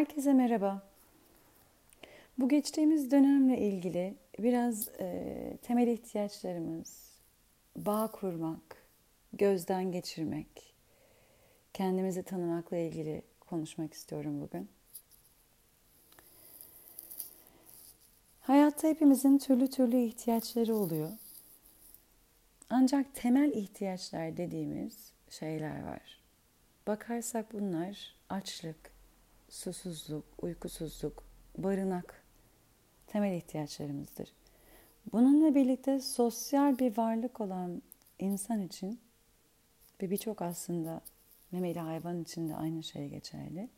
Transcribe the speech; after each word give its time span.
Herkese 0.00 0.32
merhaba. 0.32 0.82
Bu 2.38 2.48
geçtiğimiz 2.48 3.10
dönemle 3.10 3.58
ilgili 3.58 4.14
biraz 4.38 4.88
e, 4.88 5.58
temel 5.62 5.88
ihtiyaçlarımız, 5.88 7.12
bağ 7.76 8.10
kurmak, 8.10 8.86
gözden 9.32 9.92
geçirmek, 9.92 10.74
kendimizi 11.74 12.22
tanımakla 12.22 12.76
ilgili 12.76 13.22
konuşmak 13.40 13.94
istiyorum 13.94 14.40
bugün. 14.40 14.68
Hayatta 18.40 18.88
hepimizin 18.88 19.38
türlü 19.38 19.70
türlü 19.70 19.96
ihtiyaçları 19.96 20.74
oluyor. 20.74 21.10
Ancak 22.70 23.14
temel 23.14 23.52
ihtiyaçlar 23.52 24.36
dediğimiz 24.36 25.12
şeyler 25.30 25.82
var. 25.82 26.20
Bakarsak 26.86 27.52
bunlar 27.52 28.14
açlık, 28.28 28.89
susuzluk, 29.50 30.24
uykusuzluk, 30.42 31.24
barınak 31.58 32.24
temel 33.06 33.36
ihtiyaçlarımızdır. 33.36 34.32
Bununla 35.12 35.54
birlikte 35.54 36.00
sosyal 36.00 36.78
bir 36.78 36.96
varlık 36.96 37.40
olan 37.40 37.82
insan 38.18 38.60
için 38.60 39.00
ve 40.02 40.10
birçok 40.10 40.42
aslında 40.42 41.00
memeli 41.52 41.80
hayvan 41.80 42.22
için 42.22 42.48
de 42.48 42.56
aynı 42.56 42.82
şey 42.82 43.08
geçerli. 43.08 43.68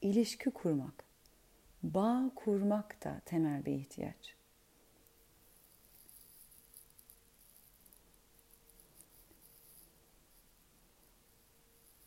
İlişki 0.00 0.50
kurmak, 0.50 1.04
bağ 1.82 2.30
kurmak 2.34 3.04
da 3.04 3.20
temel 3.24 3.64
bir 3.64 3.72
ihtiyaç. 3.72 4.34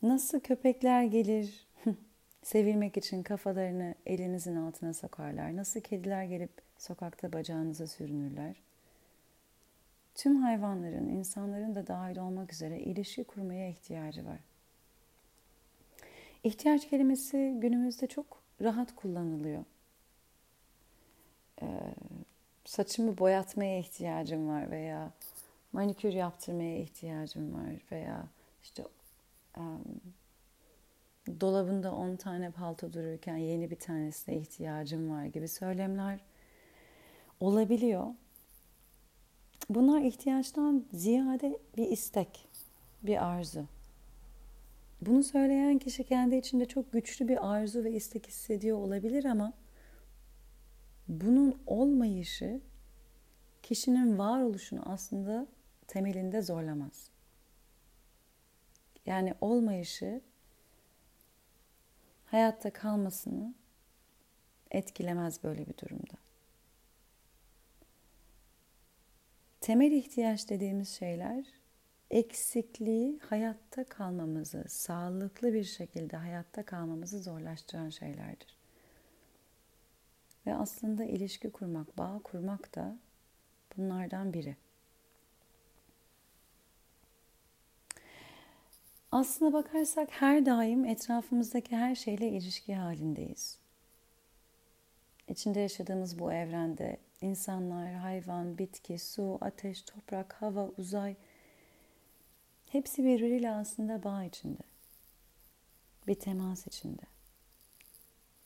Nasıl 0.02 0.40
köpekler 0.40 1.04
gelir, 1.04 1.65
Sevilmek 2.46 2.96
için 2.96 3.22
kafalarını 3.22 3.94
elinizin 4.06 4.56
altına 4.56 4.94
sokarlar. 4.94 5.56
Nasıl 5.56 5.80
kediler 5.80 6.24
gelip 6.24 6.50
sokakta 6.78 7.32
bacağınıza 7.32 7.86
sürünürler. 7.86 8.56
Tüm 10.14 10.36
hayvanların, 10.36 11.08
insanların 11.08 11.74
da 11.74 11.86
dahil 11.86 12.16
olmak 12.18 12.52
üzere 12.52 12.80
ilişki 12.80 13.24
kurmaya 13.24 13.68
ihtiyacı 13.68 14.26
var. 14.26 14.38
İhtiyaç 16.44 16.88
kelimesi 16.88 17.56
günümüzde 17.58 18.06
çok 18.06 18.42
rahat 18.62 18.94
kullanılıyor. 18.96 19.64
Ee, 21.62 21.66
saçımı 22.64 23.18
boyatmaya 23.18 23.78
ihtiyacım 23.78 24.48
var 24.48 24.70
veya 24.70 25.10
manikür 25.72 26.12
yaptırmaya 26.12 26.78
ihtiyacım 26.78 27.54
var 27.54 27.74
veya 27.92 28.26
işte 28.62 28.84
um, 29.56 29.84
dolabında 31.40 31.94
10 31.94 32.16
tane 32.16 32.50
palto 32.50 32.92
dururken 32.92 33.36
yeni 33.36 33.70
bir 33.70 33.78
tanesine 33.78 34.36
ihtiyacım 34.36 35.10
var 35.10 35.24
gibi 35.24 35.48
söylemler 35.48 36.20
olabiliyor. 37.40 38.06
Bunlar 39.70 40.00
ihtiyaçtan 40.00 40.84
ziyade 40.92 41.58
bir 41.76 41.88
istek, 41.88 42.48
bir 43.02 43.26
arzu. 43.26 43.66
Bunu 45.00 45.22
söyleyen 45.22 45.78
kişi 45.78 46.04
kendi 46.04 46.36
içinde 46.36 46.66
çok 46.66 46.92
güçlü 46.92 47.28
bir 47.28 47.54
arzu 47.54 47.84
ve 47.84 47.92
istek 47.92 48.26
hissediyor 48.26 48.78
olabilir 48.78 49.24
ama 49.24 49.52
bunun 51.08 51.62
olmayışı 51.66 52.60
kişinin 53.62 54.18
varoluşunu 54.18 54.82
aslında 54.86 55.46
temelinde 55.86 56.42
zorlamaz. 56.42 57.10
Yani 59.06 59.34
olmayışı 59.40 60.20
hayatta 62.26 62.72
kalmasını 62.72 63.54
etkilemez 64.70 65.44
böyle 65.44 65.66
bir 65.66 65.78
durumda. 65.78 66.14
Temel 69.60 69.92
ihtiyaç 69.92 70.48
dediğimiz 70.48 70.88
şeyler 70.88 71.44
eksikliği 72.10 73.18
hayatta 73.18 73.84
kalmamızı, 73.84 74.64
sağlıklı 74.68 75.52
bir 75.52 75.64
şekilde 75.64 76.16
hayatta 76.16 76.62
kalmamızı 76.62 77.22
zorlaştıran 77.22 77.88
şeylerdir. 77.88 78.56
Ve 80.46 80.54
aslında 80.54 81.04
ilişki 81.04 81.50
kurmak, 81.50 81.98
bağ 81.98 82.20
kurmak 82.24 82.74
da 82.74 82.96
bunlardan 83.76 84.32
biri. 84.32 84.56
Aslına 89.16 89.52
bakarsak 89.52 90.10
her 90.10 90.46
daim 90.46 90.84
etrafımızdaki 90.84 91.76
her 91.76 91.94
şeyle 91.94 92.28
ilişki 92.28 92.74
halindeyiz. 92.74 93.58
İçinde 95.28 95.60
yaşadığımız 95.60 96.18
bu 96.18 96.32
evrende 96.32 96.96
insanlar, 97.20 97.94
hayvan, 97.94 98.58
bitki, 98.58 98.98
su, 98.98 99.38
ateş, 99.40 99.82
toprak, 99.82 100.32
hava, 100.32 100.70
uzay 100.78 101.16
hepsi 102.66 103.04
birbiriyle 103.04 103.50
aslında 103.50 104.04
bağ 104.04 104.24
içinde. 104.24 104.62
Bir 106.06 106.14
temas 106.14 106.66
içinde. 106.66 107.02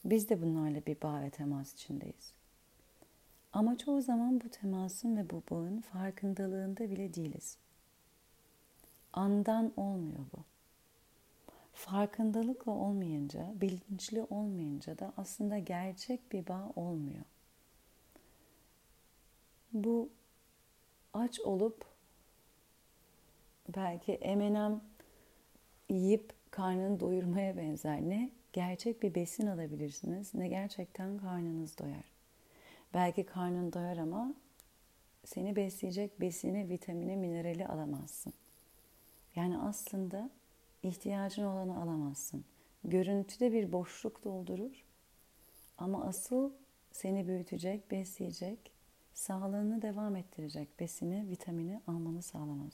Biz 0.05 0.29
de 0.29 0.43
bunlarla 0.43 0.87
bir 0.87 1.01
bağ 1.03 1.23
ve 1.23 1.31
temas 1.31 1.75
içindeyiz. 1.75 2.33
Ama 3.53 3.79
çoğu 3.79 4.03
zaman 4.03 4.41
bu 4.41 4.49
temasın 4.49 5.17
ve 5.17 5.31
bu 5.31 5.43
bağın 5.51 5.81
farkındalığında 5.81 6.91
bile 6.91 7.15
değiliz. 7.15 7.57
Andan 9.13 9.73
olmuyor 9.77 10.25
bu 10.37 10.50
farkındalıkla 11.81 12.73
olmayınca, 12.73 13.47
bilinçli 13.61 14.23
olmayınca 14.23 14.99
da 14.99 15.13
aslında 15.17 15.59
gerçek 15.59 16.33
bir 16.33 16.47
bağ 16.47 16.73
olmuyor. 16.77 17.25
Bu 19.73 20.09
aç 21.15 21.41
olup 21.41 21.85
belki 23.75 24.13
emenem 24.13 24.81
yiyip 25.89 26.33
karnını 26.51 27.01
doyurmaya 27.01 27.57
benzer. 27.57 28.01
Ne 28.01 28.31
gerçek 28.53 29.03
bir 29.03 29.15
besin 29.15 29.47
alabilirsiniz 29.47 30.35
ne 30.35 30.49
gerçekten 30.49 31.19
karnınız 31.19 31.79
doyar. 31.79 32.11
Belki 32.95 33.27
karnın 33.27 33.73
doyar 33.73 33.97
ama 33.97 34.35
seni 35.25 35.57
besleyecek 35.57 36.21
besini, 36.21 36.69
vitamini, 36.69 37.17
minerali 37.17 37.67
alamazsın. 37.67 38.33
Yani 39.37 39.59
aslında 39.59 40.31
ihtiyacın 40.83 41.45
olanı 41.45 41.83
alamazsın. 41.83 42.45
Görüntüde 42.85 43.53
bir 43.53 43.73
boşluk 43.73 44.25
doldurur 44.25 44.85
ama 45.79 46.05
asıl 46.05 46.53
seni 46.93 47.27
büyütecek, 47.27 47.91
besleyecek, 47.91 48.73
sağlığını 49.15 49.83
devam 49.83 50.17
ettirecek 50.17 50.81
besini, 50.81 51.29
vitamini 51.29 51.81
almanı 51.87 52.23
sağlamaz. 52.23 52.73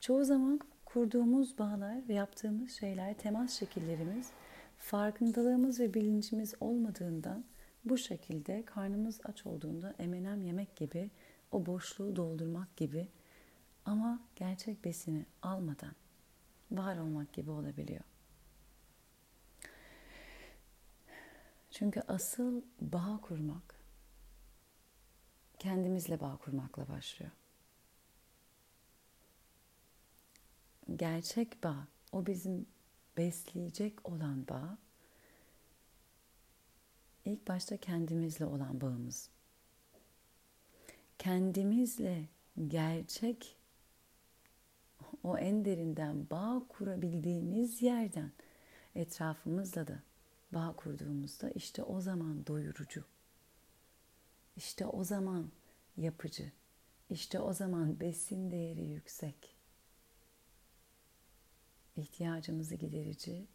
Çoğu 0.00 0.24
zaman 0.24 0.60
kurduğumuz 0.84 1.58
bağlar 1.58 2.08
ve 2.08 2.14
yaptığımız 2.14 2.70
şeyler, 2.70 3.14
temas 3.14 3.52
şekillerimiz 3.52 4.30
farkındalığımız 4.78 5.80
ve 5.80 5.94
bilincimiz 5.94 6.54
olmadığından 6.60 7.44
bu 7.84 7.98
şekilde 7.98 8.64
karnımız 8.64 9.20
aç 9.24 9.46
olduğunda 9.46 9.94
emenem 9.98 10.42
yemek 10.42 10.76
gibi 10.76 11.10
o 11.52 11.66
boşluğu 11.66 12.16
doldurmak 12.16 12.76
gibi 12.76 13.08
ama 13.84 14.20
gerçek 14.36 14.84
besini 14.84 15.26
almadan 15.42 15.92
var 16.72 16.96
olmak 16.96 17.32
gibi 17.32 17.50
olabiliyor. 17.50 18.04
Çünkü 21.70 22.00
asıl 22.08 22.62
bağ 22.80 23.20
kurmak 23.22 23.74
kendimizle 25.58 26.20
bağ 26.20 26.36
kurmakla 26.36 26.88
başlıyor. 26.88 27.32
Gerçek 30.96 31.64
bağ, 31.64 31.86
o 32.12 32.26
bizim 32.26 32.66
besleyecek 33.16 34.08
olan 34.08 34.48
bağ 34.48 34.78
ilk 37.24 37.48
başta 37.48 37.76
kendimizle 37.76 38.44
olan 38.44 38.80
bağımız. 38.80 39.30
Kendimizle 41.18 42.28
gerçek 42.68 43.56
o 45.24 45.38
en 45.38 45.64
derinden 45.64 46.30
bağ 46.30 46.62
kurabildiğimiz 46.68 47.82
yerden 47.82 48.32
etrafımızla 48.94 49.86
da 49.86 50.02
bağ 50.52 50.74
kurduğumuzda 50.76 51.50
işte 51.50 51.82
o 51.82 52.00
zaman 52.00 52.46
doyurucu. 52.46 53.04
İşte 54.56 54.86
o 54.86 55.04
zaman 55.04 55.50
yapıcı. 55.96 56.52
İşte 57.10 57.40
o 57.40 57.52
zaman 57.52 58.00
besin 58.00 58.50
değeri 58.50 58.84
yüksek. 58.84 59.56
İhtiyacımızı 61.96 62.74
giderici 62.74 63.46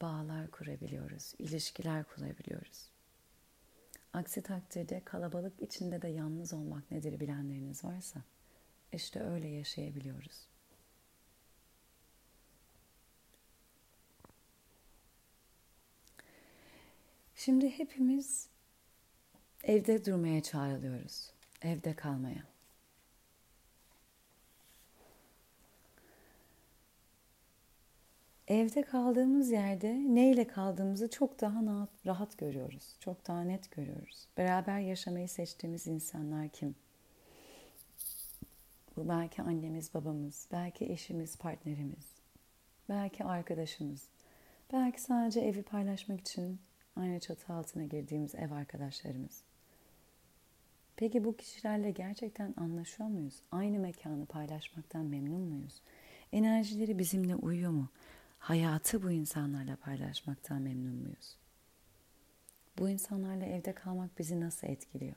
bağlar 0.00 0.50
kurabiliyoruz, 0.50 1.34
ilişkiler 1.38 2.04
kurabiliyoruz. 2.04 2.90
Aksi 4.12 4.42
takdirde 4.42 5.02
kalabalık 5.04 5.62
içinde 5.62 6.02
de 6.02 6.08
yalnız 6.08 6.52
olmak 6.52 6.90
nedir 6.90 7.20
bilenleriniz 7.20 7.84
varsa 7.84 8.22
işte 8.92 9.20
öyle 9.20 9.48
yaşayabiliyoruz. 9.48 10.46
Şimdi 17.34 17.70
hepimiz 17.70 18.48
evde 19.64 20.04
durmaya 20.04 20.42
çağrılıyoruz. 20.42 21.30
Evde 21.62 21.94
kalmaya. 21.94 22.52
Evde 28.48 28.82
kaldığımız 28.82 29.50
yerde 29.50 29.94
neyle 29.94 30.46
kaldığımızı 30.46 31.10
çok 31.10 31.40
daha 31.40 31.88
rahat 32.06 32.38
görüyoruz. 32.38 32.96
Çok 33.00 33.26
daha 33.26 33.42
net 33.42 33.70
görüyoruz. 33.70 34.26
Beraber 34.36 34.78
yaşamayı 34.78 35.28
seçtiğimiz 35.28 35.86
insanlar 35.86 36.48
kim? 36.48 36.74
Bu 38.96 39.08
belki 39.08 39.42
annemiz, 39.42 39.94
babamız, 39.94 40.48
belki 40.52 40.92
eşimiz, 40.92 41.38
partnerimiz, 41.38 42.14
belki 42.88 43.24
arkadaşımız, 43.24 44.08
belki 44.72 45.02
sadece 45.02 45.40
evi 45.40 45.62
paylaşmak 45.62 46.20
için 46.20 46.60
aynı 46.96 47.20
çatı 47.20 47.52
altına 47.52 47.84
girdiğimiz 47.84 48.34
ev 48.34 48.50
arkadaşlarımız. 48.50 49.44
Peki 50.96 51.24
bu 51.24 51.36
kişilerle 51.36 51.90
gerçekten 51.90 52.54
anlaşıyor 52.56 53.08
muyuz? 53.08 53.42
Aynı 53.52 53.78
mekanı 53.78 54.26
paylaşmaktan 54.26 55.04
memnun 55.04 55.40
muyuz? 55.40 55.82
Enerjileri 56.32 56.98
bizimle 56.98 57.36
uyuyor 57.36 57.70
mu? 57.70 57.88
Hayatı 58.38 59.02
bu 59.02 59.10
insanlarla 59.10 59.76
paylaşmaktan 59.76 60.62
memnun 60.62 60.94
muyuz? 60.94 61.36
Bu 62.78 62.88
insanlarla 62.88 63.44
evde 63.44 63.72
kalmak 63.74 64.18
bizi 64.18 64.40
nasıl 64.40 64.66
etkiliyor? 64.66 65.14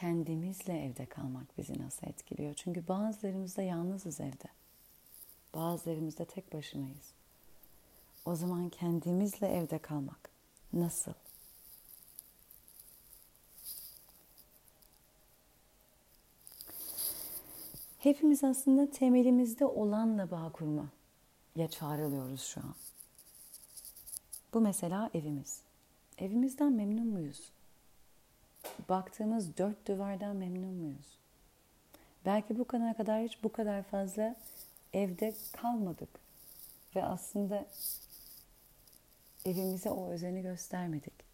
Kendimizle 0.00 0.84
evde 0.84 1.06
kalmak 1.06 1.58
bizi 1.58 1.82
nasıl 1.82 2.06
etkiliyor? 2.06 2.54
Çünkü 2.54 2.88
bazılarımız 2.88 3.56
da 3.56 3.62
yalnızız 3.62 4.20
evde. 4.20 4.48
Bazılarımız 5.54 6.18
da 6.18 6.24
tek 6.24 6.52
başınayız. 6.52 7.12
O 8.24 8.34
zaman 8.34 8.68
kendimizle 8.68 9.46
evde 9.48 9.78
kalmak 9.78 10.30
nasıl? 10.72 11.12
Hepimiz 17.98 18.44
aslında 18.44 18.90
temelimizde 18.90 19.66
olanla 19.66 20.30
bağ 20.30 20.52
kurma 20.52 20.88
ya 21.56 21.68
çağrılıyoruz 21.70 22.42
şu 22.42 22.60
an. 22.60 22.74
Bu 24.54 24.60
mesela 24.60 25.10
evimiz. 25.14 25.60
Evimizden 26.18 26.72
memnun 26.72 27.06
muyuz? 27.06 27.55
Baktığımız 28.88 29.56
dört 29.58 29.88
duvardan 29.88 30.36
memnun 30.36 30.74
muyuz? 30.74 31.18
Belki 32.26 32.58
bu 32.58 32.64
kadar 32.64 32.96
kadar 32.96 33.22
hiç 33.22 33.42
bu 33.42 33.52
kadar 33.52 33.82
fazla 33.82 34.36
evde 34.92 35.34
kalmadık 35.52 36.08
ve 36.96 37.04
aslında 37.04 37.66
evimize 39.44 39.90
o 39.90 40.08
özeni 40.08 40.42
göstermedik. 40.42 41.26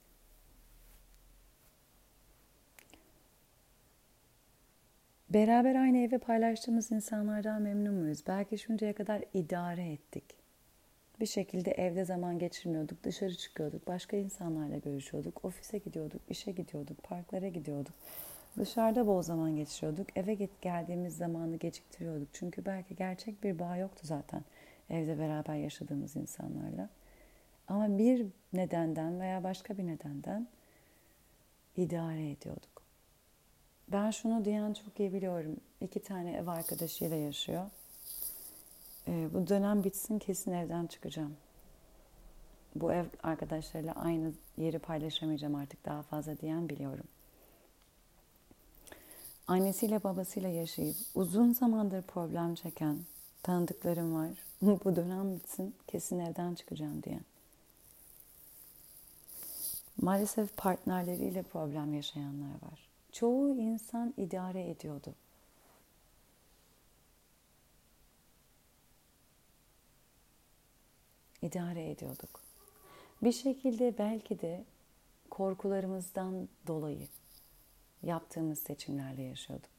Beraber 5.30 5.74
aynı 5.74 5.98
evi 5.98 6.18
paylaştığımız 6.18 6.92
insanlardan 6.92 7.62
memnun 7.62 7.94
muyuz? 7.94 8.22
Belki 8.26 8.58
şimdiye 8.58 8.92
kadar 8.92 9.24
idare 9.34 9.92
ettik. 9.92 10.41
Bir 11.20 11.26
şekilde 11.26 11.70
evde 11.70 12.04
zaman 12.04 12.38
geçirmiyorduk, 12.38 13.04
dışarı 13.04 13.34
çıkıyorduk, 13.34 13.86
başka 13.86 14.16
insanlarla 14.16 14.76
görüşüyorduk, 14.76 15.44
ofise 15.44 15.78
gidiyorduk, 15.78 16.20
işe 16.28 16.52
gidiyorduk, 16.52 17.02
parklara 17.02 17.48
gidiyorduk. 17.48 17.94
Dışarıda 18.58 19.06
bol 19.06 19.22
zaman 19.22 19.56
geçiriyorduk, 19.56 20.16
eve 20.16 20.48
geldiğimiz 20.62 21.16
zamanı 21.16 21.56
geciktiriyorduk. 21.56 22.28
Çünkü 22.32 22.64
belki 22.64 22.96
gerçek 22.96 23.42
bir 23.42 23.58
bağ 23.58 23.76
yoktu 23.76 24.00
zaten 24.02 24.44
evde 24.90 25.18
beraber 25.18 25.54
yaşadığımız 25.54 26.16
insanlarla. 26.16 26.88
Ama 27.68 27.98
bir 27.98 28.26
nedenden 28.52 29.20
veya 29.20 29.44
başka 29.44 29.78
bir 29.78 29.86
nedenden 29.86 30.48
idare 31.76 32.30
ediyorduk. 32.30 32.82
Ben 33.88 34.10
şunu 34.10 34.44
diyen 34.44 34.72
çok 34.72 35.00
iyi 35.00 35.12
biliyorum. 35.12 35.56
İki 35.80 36.02
tane 36.02 36.32
ev 36.36 36.46
arkadaşıyla 36.46 37.16
yaşıyor. 37.16 37.70
Ee, 39.08 39.28
bu 39.34 39.48
dönem 39.48 39.84
bitsin 39.84 40.18
kesin 40.18 40.52
evden 40.52 40.86
çıkacağım. 40.86 41.36
Bu 42.74 42.92
ev 42.92 43.04
arkadaşlarıyla 43.22 43.92
aynı 43.94 44.32
yeri 44.56 44.78
paylaşamayacağım 44.78 45.54
artık 45.54 45.84
daha 45.84 46.02
fazla 46.02 46.38
diyen 46.38 46.68
biliyorum. 46.68 47.04
Annesiyle 49.46 50.04
babasıyla 50.04 50.48
yaşayıp 50.48 50.96
uzun 51.14 51.52
zamandır 51.52 52.02
problem 52.02 52.54
çeken 52.54 52.98
tanıdıklarım 53.42 54.14
var. 54.14 54.30
bu 54.62 54.96
dönem 54.96 55.34
bitsin 55.34 55.74
kesin 55.86 56.18
evden 56.18 56.54
çıkacağım 56.54 57.02
diyen. 57.02 57.24
Maalesef 60.00 60.56
partnerleriyle 60.56 61.42
problem 61.42 61.94
yaşayanlar 61.94 62.54
var 62.62 62.92
çoğu 63.12 63.56
insan 63.56 64.14
idare 64.16 64.70
ediyordu. 64.70 65.14
İdare 71.42 71.90
ediyorduk. 71.90 72.40
Bir 73.22 73.32
şekilde 73.32 73.98
belki 73.98 74.40
de 74.40 74.64
korkularımızdan 75.30 76.48
dolayı 76.66 77.08
yaptığımız 78.02 78.58
seçimlerle 78.58 79.22
yaşıyorduk. 79.22 79.70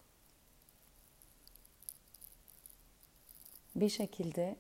Bir 3.76 3.90
şekilde 3.90 4.56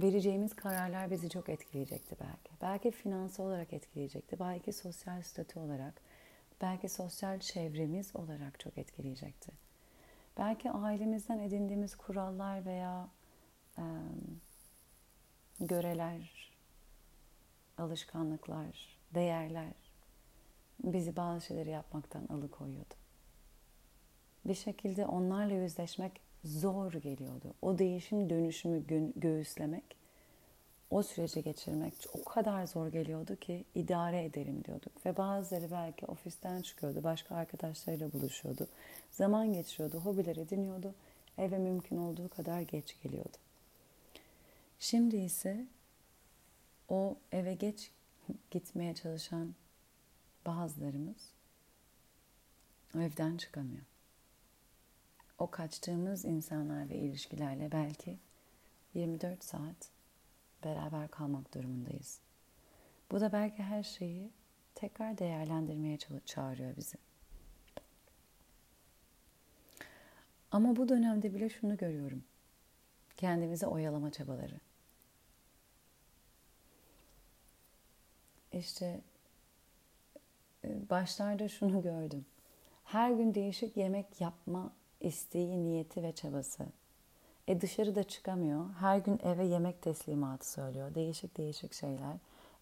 vereceğimiz 0.00 0.56
kararlar 0.56 1.10
bizi 1.10 1.30
çok 1.30 1.48
etkileyecekti 1.48 2.16
belki. 2.20 2.50
Belki 2.62 2.90
finansal 2.90 3.44
olarak 3.44 3.72
etkileyecekti, 3.72 4.38
belki 4.40 4.72
sosyal 4.72 5.22
statü 5.22 5.58
olarak, 5.58 6.00
belki 6.60 6.88
sosyal 6.88 7.40
çevremiz 7.40 8.16
olarak 8.16 8.60
çok 8.60 8.78
etkileyecekti. 8.78 9.52
Belki 10.38 10.70
ailemizden 10.70 11.38
edindiğimiz 11.38 11.94
kurallar 11.96 12.66
veya 12.66 13.08
göreler, 15.60 16.52
alışkanlıklar, 17.78 18.98
değerler 19.14 19.74
bizi 20.84 21.16
bazı 21.16 21.46
şeyleri 21.46 21.70
yapmaktan 21.70 22.26
alıkoyuyordu. 22.28 22.94
Bir 24.44 24.54
şekilde 24.54 25.06
onlarla 25.06 25.54
yüzleşmek 25.54 26.20
zor 26.44 26.92
geliyordu. 26.92 27.54
O 27.62 27.78
değişim 27.78 28.30
dönüşümü 28.30 28.78
gö- 28.78 29.12
göğüslemek, 29.16 29.96
o 30.90 31.02
süreci 31.02 31.42
geçirmek 31.42 31.94
o 32.14 32.24
kadar 32.24 32.66
zor 32.66 32.88
geliyordu 32.88 33.36
ki 33.36 33.64
idare 33.74 34.24
edelim 34.24 34.64
diyorduk. 34.64 35.06
Ve 35.06 35.16
bazıları 35.16 35.70
belki 35.70 36.06
ofisten 36.06 36.62
çıkıyordu, 36.62 37.04
başka 37.04 37.34
arkadaşlarıyla 37.34 38.12
buluşuyordu. 38.12 38.68
Zaman 39.10 39.52
geçiriyordu, 39.52 39.98
hobiler 39.98 40.36
ediniyordu. 40.36 40.94
Eve 41.38 41.58
mümkün 41.58 41.96
olduğu 41.96 42.28
kadar 42.28 42.60
geç 42.60 43.02
geliyordu. 43.02 43.43
Şimdi 44.84 45.16
ise 45.16 45.66
o 46.88 47.18
eve 47.32 47.54
geç 47.54 47.90
gitmeye 48.50 48.94
çalışan 48.94 49.54
bazılarımız 50.46 51.32
evden 52.94 53.36
çıkamıyor 53.36 53.82
o 55.38 55.50
kaçtığımız 55.50 56.24
insanlar 56.24 56.88
ve 56.88 56.94
ilişkilerle 56.94 57.72
belki 57.72 58.18
24 58.94 59.44
saat 59.44 59.90
beraber 60.64 61.08
kalmak 61.08 61.54
durumundayız. 61.54 62.20
Bu 63.10 63.20
da 63.20 63.32
belki 63.32 63.62
her 63.62 63.82
şeyi 63.82 64.30
tekrar 64.74 65.18
değerlendirmeye 65.18 65.98
çağırıyor 66.24 66.76
bizi. 66.76 66.96
Ama 70.50 70.76
bu 70.76 70.88
dönemde 70.88 71.34
bile 71.34 71.48
şunu 71.48 71.76
görüyorum. 71.76 72.24
Kendimizi 73.16 73.66
oyalama 73.66 74.12
çabaları. 74.12 74.63
İşte 78.58 79.00
e, 80.64 80.90
başlarda 80.90 81.48
şunu 81.48 81.82
gördüm. 81.82 82.26
Her 82.84 83.10
gün 83.10 83.34
değişik 83.34 83.76
yemek 83.76 84.20
yapma 84.20 84.72
isteği, 85.00 85.64
niyeti 85.64 86.02
ve 86.02 86.12
çabası. 86.12 86.66
E 87.48 87.60
dışarıda 87.60 88.02
çıkamıyor. 88.02 88.74
Her 88.74 88.98
gün 88.98 89.20
eve 89.22 89.44
yemek 89.44 89.82
teslimatı 89.82 90.50
söylüyor. 90.50 90.94
Değişik 90.94 91.36
değişik 91.36 91.72
şeyler. 91.72 92.16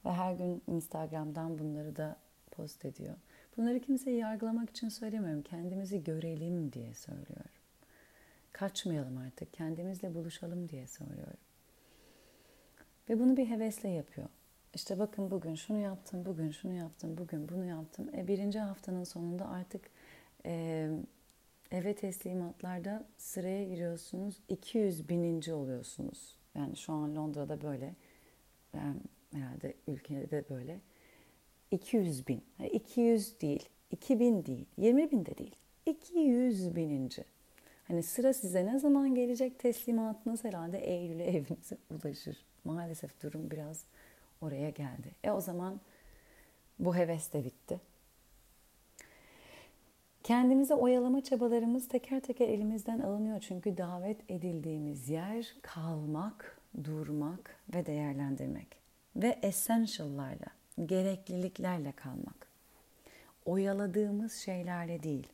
Ve 0.05 0.13
her 0.13 0.35
gün 0.35 0.63
Instagram'dan 0.67 1.59
bunları 1.59 1.97
da 1.97 2.17
post 2.51 2.85
ediyor. 2.85 3.15
Bunları 3.57 3.81
kimseyi 3.81 4.19
yargılamak 4.19 4.71
için 4.71 4.89
söylemiyorum. 4.89 5.43
Kendimizi 5.43 6.05
görelim 6.05 6.73
diye 6.73 6.95
söylüyorum. 6.95 7.51
Kaçmayalım 8.53 9.19
artık. 9.19 9.53
Kendimizle 9.53 10.15
buluşalım 10.15 10.69
diye 10.69 10.87
söylüyorum. 10.87 11.41
Ve 13.09 13.19
bunu 13.21 13.37
bir 13.37 13.51
hevesle 13.51 13.89
yapıyor. 13.89 14.29
İşte 14.75 14.99
bakın 14.99 15.31
bugün 15.31 15.55
şunu 15.55 15.79
yaptım, 15.79 16.25
bugün 16.25 16.51
şunu 16.51 16.73
yaptım, 16.73 17.19
bugün 17.19 17.49
bunu 17.49 17.65
yaptım. 17.65 18.11
E 18.17 18.29
birinci 18.29 18.59
haftanın 18.59 19.05
sonunda 19.05 19.49
artık 19.49 19.91
e, 20.47 20.89
eve 21.71 21.95
teslimatlarda 21.95 23.05
sıraya 23.19 23.65
giriyorsunuz. 23.65 24.41
200 24.49 25.09
bininci 25.09 25.55
oluyorsunuz. 25.55 26.37
Yani 26.55 26.77
şu 26.77 26.93
an 26.93 27.17
Londra'da 27.17 27.63
böyle. 27.63 27.95
Ben 28.75 28.95
herhalde 29.33 29.75
ülkede 29.87 30.31
de 30.31 30.45
böyle. 30.51 30.81
200 31.71 32.29
bin. 32.29 32.45
200 32.73 33.41
değil. 33.41 33.69
2000 33.91 34.47
değil. 34.47 34.67
20 34.79 35.11
bin 35.11 35.27
de 35.27 35.39
değil. 35.39 35.57
200 35.87 36.77
bininci. 36.77 37.25
Hani 37.89 38.03
sıra 38.03 38.33
size 38.33 38.67
ne 38.67 38.79
zaman 38.79 39.15
gelecek 39.15 39.59
teslimatınız 39.59 40.45
herhalde 40.45 40.79
Eylül'e 40.79 41.25
evinize 41.25 41.79
ulaşır. 41.91 42.45
Maalesef 42.65 43.23
durum 43.23 43.51
biraz 43.51 43.85
oraya 44.43 44.71
geldi. 44.71 45.15
E 45.25 45.31
o 45.31 45.41
zaman 45.41 45.81
bu 46.79 46.97
heves 46.97 47.33
de 47.33 47.45
bitti. 47.45 47.81
Kendimize 50.23 50.75
oyalama 50.75 51.25
çabalarımız 51.25 51.89
teker 51.89 52.21
teker 52.21 52.49
elimizden 52.49 53.01
alınıyor. 53.01 53.41
Çünkü 53.41 53.77
davet 53.77 54.31
edildiğimiz 54.31 55.09
yer 55.09 55.55
kalmak, 55.63 56.61
durmak 56.85 57.57
ve 57.75 57.87
değerlendirmek. 57.87 58.83
Ve 59.17 59.39
essential'larla, 59.43 60.47
gerekliliklerle 60.87 61.93
kalmak. 61.93 62.49
Oyaladığımız 63.45 64.33
şeylerle 64.33 65.03
değil. 65.03 65.29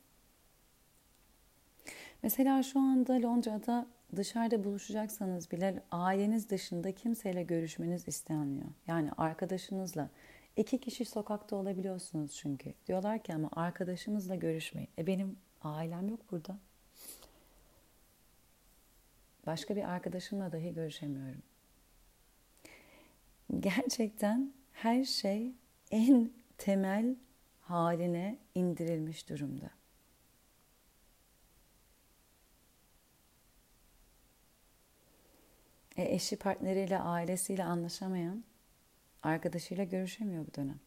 Mesela 2.23 2.63
şu 2.63 2.79
anda 2.79 3.13
Londra'da 3.21 3.85
dışarıda 4.15 4.63
buluşacaksanız 4.63 5.51
bile 5.51 5.83
aileniz 5.91 6.49
dışında 6.49 6.91
kimseyle 6.91 7.43
görüşmeniz 7.43 8.07
istenmiyor. 8.07 8.69
Yani 8.87 9.11
arkadaşınızla, 9.17 10.09
İki 10.59 10.79
kişi 10.79 11.05
sokakta 11.05 11.55
olabiliyorsunuz 11.55 12.35
çünkü. 12.35 12.73
Diyorlar 12.87 13.23
ki 13.23 13.33
ama 13.33 13.49
arkadaşımızla 13.55 14.35
görüşmeyin. 14.35 14.89
E 14.97 15.07
benim 15.07 15.37
ailem 15.61 16.09
yok 16.09 16.19
burada. 16.31 16.57
Başka 19.45 19.75
bir 19.75 19.83
arkadaşımla 19.83 20.51
dahi 20.51 20.73
görüşemiyorum. 20.73 21.41
Gerçekten 23.59 24.53
her 24.73 25.03
şey 25.03 25.53
en 25.91 26.31
temel 26.57 27.15
haline 27.61 28.37
indirilmiş 28.55 29.29
durumda. 29.29 29.78
Eşi 36.03 36.35
partneriyle, 36.35 36.99
ailesiyle 36.99 37.63
anlaşamayan 37.63 38.43
Arkadaşıyla 39.23 39.83
görüşemiyor 39.83 40.47
bu 40.47 40.53
dönem. 40.55 40.79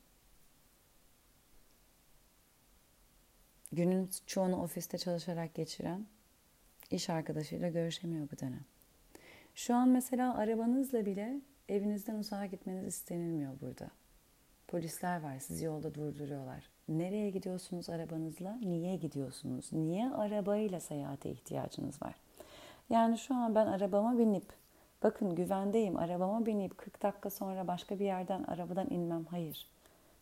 Günün 3.73 4.11
çoğunu 4.27 4.63
ofiste 4.63 4.99
çalışarak 4.99 5.55
geçiren 5.55 6.07
iş 6.91 7.11
arkadaşıyla 7.11 7.69
görüşemiyor 7.69 8.29
bu 8.33 8.39
dönem. 8.39 8.65
Şu 9.55 9.75
an 9.75 9.89
mesela 9.89 10.37
arabanızla 10.37 11.07
bile 11.07 11.41
evinizden 11.69 12.15
uzağa 12.15 12.47
gitmeniz 12.47 12.87
istenilmiyor 12.87 13.61
burada. 13.61 13.91
Polisler 14.69 15.23
var, 15.23 15.39
sizi 15.39 15.65
yolda 15.65 15.95
durduruyorlar. 15.95 16.71
Nereye 16.89 17.31
gidiyorsunuz 17.31 17.91
arabanızla? 17.91 18.57
Niye 18.57 18.97
gidiyorsunuz? 18.97 19.73
Niye 19.73 20.11
arabayla 20.11 20.81
seyahate 20.81 21.31
ihtiyacınız 21.31 22.03
var? 22.03 22.15
Yani 22.91 23.19
şu 23.19 23.35
an 23.35 23.55
ben 23.55 23.67
arabama 23.67 24.19
binip 24.19 24.62
Bakın 25.03 25.35
güvendeyim 25.35 25.97
arabama 25.97 26.47
binip 26.47 26.79
40 26.79 27.03
dakika 27.03 27.31
sonra 27.31 27.69
başka 27.69 27.99
bir 27.99 28.05
yerden 28.05 28.43
arabadan 28.43 28.91
inmem. 28.91 29.25
Hayır. 29.25 29.71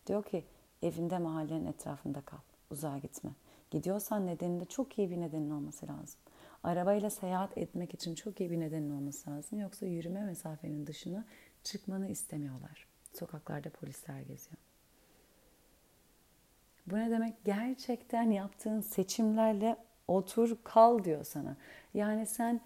Diyor 0.07 0.23
ki 0.23 0.45
evinde 0.81 1.17
mahallenin 1.17 1.65
etrafında 1.65 2.21
kal. 2.21 2.37
Uzağa 2.71 2.97
gitme. 2.97 3.31
Gidiyorsan 3.71 4.27
nedeninde 4.27 4.65
çok 4.65 4.99
iyi 4.99 5.11
bir 5.11 5.19
nedenin 5.19 5.49
olması 5.49 5.87
lazım. 5.87 6.19
Arabayla 6.63 7.09
seyahat 7.09 7.57
etmek 7.57 7.93
için 7.93 8.15
çok 8.15 8.39
iyi 8.39 8.51
bir 8.51 8.59
nedenin 8.59 8.89
olması 8.89 9.29
lazım. 9.29 9.59
Yoksa 9.59 9.85
yürüme 9.85 10.23
mesafenin 10.23 10.87
dışına 10.87 11.25
çıkmanı 11.63 12.07
istemiyorlar. 12.07 12.87
Sokaklarda 13.13 13.69
polisler 13.69 14.19
geziyor. 14.21 14.57
Bu 16.87 16.97
ne 16.97 17.11
demek? 17.11 17.45
Gerçekten 17.45 18.31
yaptığın 18.31 18.81
seçimlerle 18.81 19.77
otur 20.07 20.57
kal 20.63 21.03
diyor 21.03 21.23
sana. 21.23 21.55
Yani 21.93 22.25
sen 22.25 22.61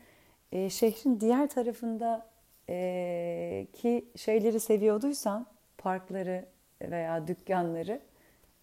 e, 0.55 0.69
şehrin 0.69 1.19
diğer 1.19 1.49
tarafında 1.49 2.29
e, 2.69 3.67
ki 3.73 4.05
şeyleri 4.15 4.59
seviyorduysan 4.59 5.47
parkları 5.77 6.45
veya 6.81 7.27
dükkanları 7.27 8.01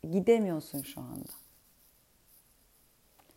gidemiyorsun 0.02 0.82
şu 0.82 1.00
anda. 1.00 1.32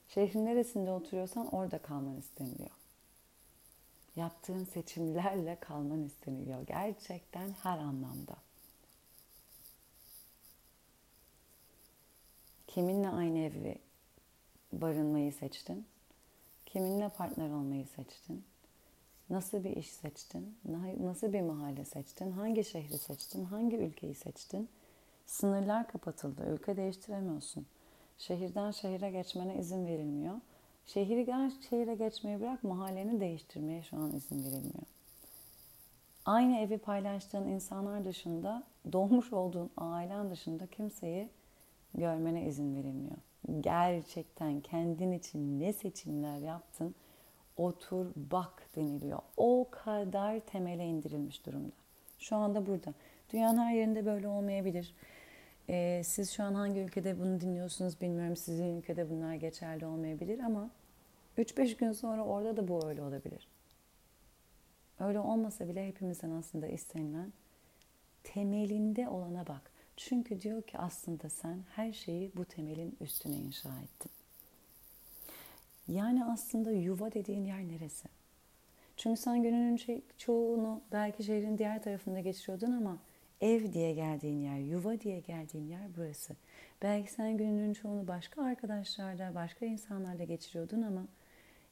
Şehrin 0.07 0.45
neresinde 0.45 0.91
oturuyorsan 0.91 1.55
orada 1.55 1.77
kalman 1.77 2.17
isteniyor. 2.17 2.69
Yaptığın 4.15 4.63
seçimlerle 4.63 5.57
kalman 5.59 6.03
isteniyor. 6.03 6.67
Gerçekten 6.67 7.49
her 7.63 7.77
anlamda. 7.77 8.35
Kiminle 12.67 13.09
aynı 13.09 13.39
evi 13.39 13.77
barınmayı 14.73 15.33
seçtin? 15.33 15.87
Kiminle 16.75 17.09
partner 17.09 17.49
olmayı 17.49 17.85
seçtin? 17.85 18.43
Nasıl 19.29 19.63
bir 19.63 19.77
iş 19.77 19.91
seçtin? 19.91 20.57
Nasıl 20.99 21.33
bir 21.33 21.41
mahalle 21.41 21.85
seçtin? 21.85 22.31
Hangi 22.31 22.63
şehri 22.63 22.97
seçtin? 22.97 23.45
Hangi 23.45 23.77
ülkeyi 23.77 24.15
seçtin? 24.15 24.69
Sınırlar 25.25 25.87
kapatıldı. 25.87 26.45
Ülke 26.53 26.77
değiştiremiyorsun. 26.77 27.65
Şehirden 28.17 28.71
şehire 28.71 29.11
geçmene 29.11 29.57
izin 29.57 29.85
verilmiyor. 29.85 30.35
Şehirden 30.85 31.51
şehire 31.69 31.95
geçmeyi 31.95 32.41
bırak 32.41 32.63
mahalleni 32.63 33.19
değiştirmeye 33.19 33.83
şu 33.83 33.97
an 33.97 34.11
izin 34.11 34.43
verilmiyor. 34.43 34.87
Aynı 36.25 36.57
evi 36.57 36.77
paylaştığın 36.77 37.47
insanlar 37.47 38.05
dışında, 38.05 38.63
doğmuş 38.93 39.33
olduğun 39.33 39.69
ailen 39.77 40.31
dışında 40.31 40.67
kimseyi 40.67 41.29
görmene 41.93 42.47
izin 42.47 42.75
verilmiyor 42.75 43.17
gerçekten 43.61 44.61
kendin 44.61 45.11
için 45.11 45.59
ne 45.59 45.73
seçimler 45.73 46.37
yaptın 46.37 46.95
otur 47.57 48.05
bak 48.15 48.69
deniliyor. 48.75 49.19
O 49.37 49.67
kadar 49.71 50.39
temele 50.39 50.85
indirilmiş 50.85 51.45
durumda. 51.45 51.71
Şu 52.19 52.35
anda 52.35 52.65
burada. 52.65 52.93
Dünyanın 53.33 53.57
her 53.57 53.73
yerinde 53.73 54.05
böyle 54.05 54.27
olmayabilir. 54.27 54.95
Ee, 55.69 56.01
siz 56.05 56.31
şu 56.31 56.43
an 56.43 56.53
hangi 56.53 56.79
ülkede 56.79 57.19
bunu 57.19 57.41
dinliyorsunuz 57.41 58.01
bilmiyorum. 58.01 58.35
Sizin 58.35 58.77
ülkede 58.77 59.09
bunlar 59.09 59.33
geçerli 59.35 59.85
olmayabilir 59.85 60.39
ama 60.39 60.69
3-5 61.37 61.77
gün 61.77 61.91
sonra 61.91 62.25
orada 62.25 62.57
da 62.57 62.67
bu 62.67 62.87
öyle 62.87 63.01
olabilir. 63.01 63.47
Öyle 64.99 65.19
olmasa 65.19 65.67
bile 65.67 65.87
hepimizden 65.87 66.31
aslında 66.31 66.67
istenilen 66.67 67.33
temelinde 68.23 69.09
olana 69.09 69.47
bak. 69.47 69.71
Çünkü 69.97 70.41
diyor 70.41 70.61
ki 70.61 70.77
aslında 70.77 71.29
sen 71.29 71.59
her 71.75 71.93
şeyi 71.93 72.31
bu 72.35 72.45
temelin 72.45 72.97
üstüne 73.01 73.35
inşa 73.35 73.69
ettin. 73.69 74.11
Yani 75.87 76.25
aslında 76.25 76.71
yuva 76.71 77.13
dediğin 77.13 77.45
yer 77.45 77.67
neresi? 77.67 78.07
Çünkü 78.97 79.21
sen 79.21 79.43
gününün 79.43 79.77
şey, 79.77 80.01
çoğunu 80.17 80.81
belki 80.91 81.23
şehrin 81.23 81.57
diğer 81.57 81.83
tarafında 81.83 82.19
geçiriyordun 82.19 82.71
ama 82.71 82.97
ev 83.41 83.73
diye 83.73 83.93
geldiğin 83.93 84.41
yer, 84.41 84.57
yuva 84.57 84.99
diye 84.99 85.19
geldiğin 85.19 85.67
yer 85.67 85.95
burası. 85.97 86.35
Belki 86.81 87.11
sen 87.11 87.37
gününün 87.37 87.73
çoğunu 87.73 88.07
başka 88.07 88.43
arkadaşlarla, 88.43 89.35
başka 89.35 89.65
insanlarla 89.65 90.23
geçiriyordun 90.23 90.81
ama 90.81 91.07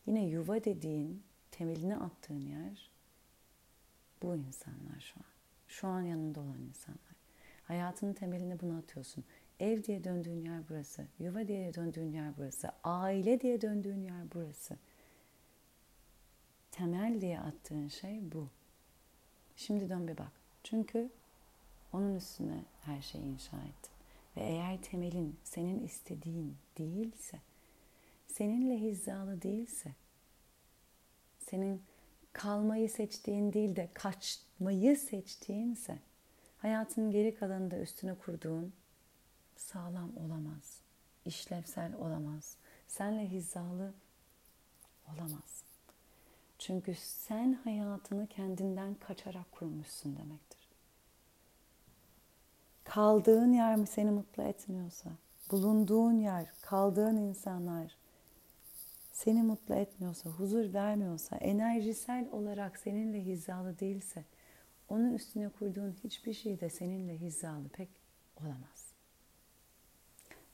yine 0.08 0.26
yuva 0.26 0.64
dediğin, 0.64 1.24
temelini 1.52 1.98
attığın 1.98 2.40
yer 2.40 2.90
bu 4.22 4.36
insanlar 4.36 5.00
şu 5.00 5.20
an. 5.20 5.26
Şu 5.68 5.88
an 5.88 6.02
yanında 6.02 6.40
olan 6.40 6.62
insanlar. 6.62 7.13
Hayatının 7.64 8.14
temelini 8.14 8.60
buna 8.60 8.78
atıyorsun. 8.78 9.24
Ev 9.60 9.84
diye 9.84 10.04
döndüğün 10.04 10.46
yer 10.46 10.62
burası. 10.70 11.06
Yuva 11.20 11.48
diye 11.48 11.74
döndüğün 11.74 12.12
yer 12.12 12.38
burası. 12.38 12.72
Aile 12.84 13.42
diye 13.42 13.62
döndüğün 13.62 14.04
yer 14.04 14.32
burası. 14.34 14.78
Temel 16.72 17.22
diye 17.22 17.40
attığın 17.40 17.88
şey 17.88 18.32
bu. 18.32 18.48
Şimdi 19.56 19.90
dön 19.90 20.08
bir 20.08 20.18
bak. 20.18 20.32
Çünkü 20.64 21.10
onun 21.94 22.16
üstüne 22.16 22.64
her 22.82 23.02
şeyi 23.02 23.24
inşa 23.24 23.58
ettin. 23.58 23.94
Ve 24.38 24.42
eğer 24.42 24.82
temelin 24.82 25.36
senin 25.44 25.84
istediğin 25.84 26.56
değilse, 26.78 27.40
seninle 28.28 28.82
hizalı 28.82 29.42
değilse, 29.42 29.92
senin 31.40 31.82
kalmayı 32.34 32.90
seçtiğin 32.90 33.54
değil 33.54 33.76
de 33.76 33.90
kaçmayı 33.94 34.98
seçtiğinse, 34.98 35.98
hayatının 36.64 37.12
geri 37.12 37.36
kalanında 37.36 37.78
üstüne 37.78 38.16
kurduğun 38.16 38.74
sağlam 39.56 40.12
olamaz, 40.18 40.80
işlevsel 41.26 41.94
olamaz, 41.96 42.58
senle 42.88 43.32
hizalı 43.32 43.94
olamaz. 45.14 45.64
Çünkü 46.60 46.96
sen 46.96 47.54
hayatını 47.64 48.28
kendinden 48.28 48.94
kaçarak 48.94 49.52
kurmuşsun 49.52 50.18
demektir. 50.18 50.70
Kaldığın 52.84 53.54
yer 53.54 53.76
mi 53.76 53.88
seni 53.88 54.12
mutlu 54.12 54.44
etmiyorsa, 54.44 55.10
bulunduğun 55.52 56.18
yer, 56.18 56.54
kaldığın 56.62 57.18
insanlar 57.18 57.98
seni 59.12 59.44
mutlu 59.44 59.76
etmiyorsa, 59.76 60.30
huzur 60.30 60.74
vermiyorsa, 60.74 61.36
enerjisel 61.36 62.28
olarak 62.32 62.78
seninle 62.78 63.26
hizalı 63.26 63.80
değilse, 63.80 64.24
onun 64.94 65.14
üstüne 65.14 65.50
kurduğun 65.50 65.96
hiçbir 66.04 66.34
şey 66.34 66.60
de 66.60 66.70
seninle 66.70 67.20
hizalı 67.20 67.70
pek 67.70 67.90
olamaz. 68.42 68.94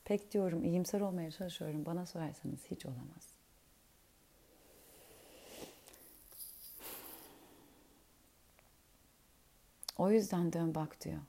Pek 0.04 0.32
diyorum 0.32 0.64
iyimser 0.64 1.02
olmaya 1.02 1.32
çalışıyorum. 1.32 1.86
Bana 1.86 2.06
sorarsanız 2.06 2.60
hiç 2.72 2.86
olamaz. 2.86 3.34
O 9.98 10.12
yüzden 10.12 10.54
dön 10.54 10.76
bak 10.76 11.02
diyor. 11.02 11.22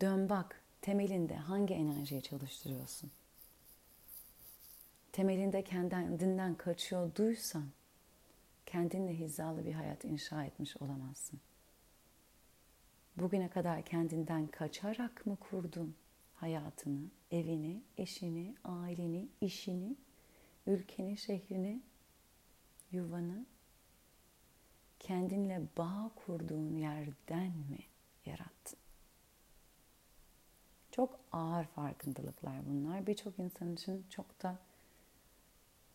Dön 0.00 0.28
bak 0.28 0.62
temelinde 0.82 1.36
hangi 1.36 1.74
enerjiyi 1.74 2.22
çalıştırıyorsun? 2.22 3.10
Temelinde 5.12 5.64
kendinden 5.64 6.54
kaçıyor 6.54 7.14
duysan 7.14 7.68
kendinle 8.66 9.18
hizalı 9.18 9.64
bir 9.64 9.72
hayat 9.72 10.04
inşa 10.04 10.44
etmiş 10.44 10.76
olamazsın. 10.76 11.40
Bugüne 13.16 13.48
kadar 13.48 13.82
kendinden 13.82 14.46
kaçarak 14.46 15.26
mı 15.26 15.36
kurdun 15.36 15.94
hayatını, 16.34 17.00
evini, 17.30 17.82
eşini, 17.98 18.54
aileni, 18.64 19.28
işini, 19.40 19.96
ülkeni, 20.66 21.16
şehrini, 21.16 21.80
yuvanı? 22.92 23.46
Kendinle 25.00 25.62
bağ 25.78 26.10
kurduğun 26.16 26.76
yerden 26.76 27.52
mi 27.70 27.78
yarattın? 28.26 28.78
Çok 30.90 31.20
ağır 31.32 31.64
farkındalıklar 31.64 32.66
bunlar. 32.68 33.06
Birçok 33.06 33.38
insan 33.38 33.74
için 33.74 34.06
çok 34.10 34.42
da 34.42 34.58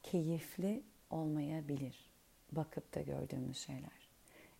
keyifli 0.03 0.83
olmayabilir 1.09 2.09
bakıp 2.51 2.95
da 2.95 3.01
gördüğümüz 3.01 3.57
şeyler. 3.57 4.09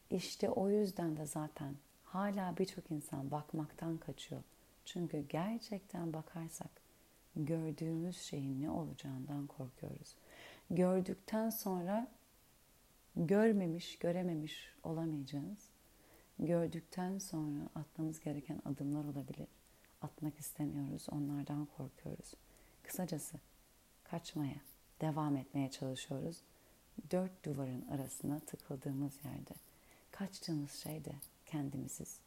İşte 0.10 0.50
o 0.50 0.70
yüzden 0.70 1.18
de 1.18 1.26
zaten 1.26 1.76
hala 2.14 2.58
birçok 2.58 2.92
insan 2.92 3.32
bakmaktan 3.32 3.98
kaçıyor. 3.98 4.42
Çünkü 4.86 5.26
gerçekten 5.30 6.14
bakarsak 6.14 6.70
gördüğümüz 7.36 8.22
şeyin 8.22 8.62
ne 8.62 8.70
olacağından 8.70 9.48
korkuyoruz. 9.48 10.16
Gördükten 10.70 11.50
sonra 11.50 12.08
görmemiş, 13.16 14.00
görememiş 14.00 14.74
olamayacağız. 14.84 15.70
Gördükten 16.40 17.18
sonra 17.18 17.70
atmamız 17.76 18.20
gereken 18.20 18.62
adımlar 18.66 19.04
olabilir. 19.04 19.48
Atmak 20.02 20.40
istemiyoruz, 20.40 21.08
onlardan 21.12 21.66
korkuyoruz. 21.78 22.34
Kısacası 22.84 23.38
kaçmaya, 24.04 24.62
devam 25.02 25.36
etmeye 25.36 25.72
çalışıyoruz. 25.72 26.42
Dört 27.12 27.46
duvarın 27.46 27.86
arasına 27.88 28.40
tıkıldığımız 28.40 29.14
yerde. 29.26 29.54
Kaçtığımız 30.12 30.72
şey 30.72 31.06
de 31.06 31.12
kendimiziz. 31.52 32.20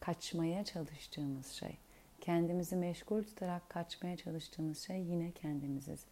Kaçmaya 0.00 0.64
çalıştığımız 0.64 1.46
şey, 1.46 1.78
kendimizi 2.20 2.76
meşgul 2.76 3.22
tutarak 3.22 3.70
kaçmaya 3.70 4.16
çalıştığımız 4.16 4.78
şey 4.78 5.02
yine 5.02 5.32
kendimiziz. 5.32 6.04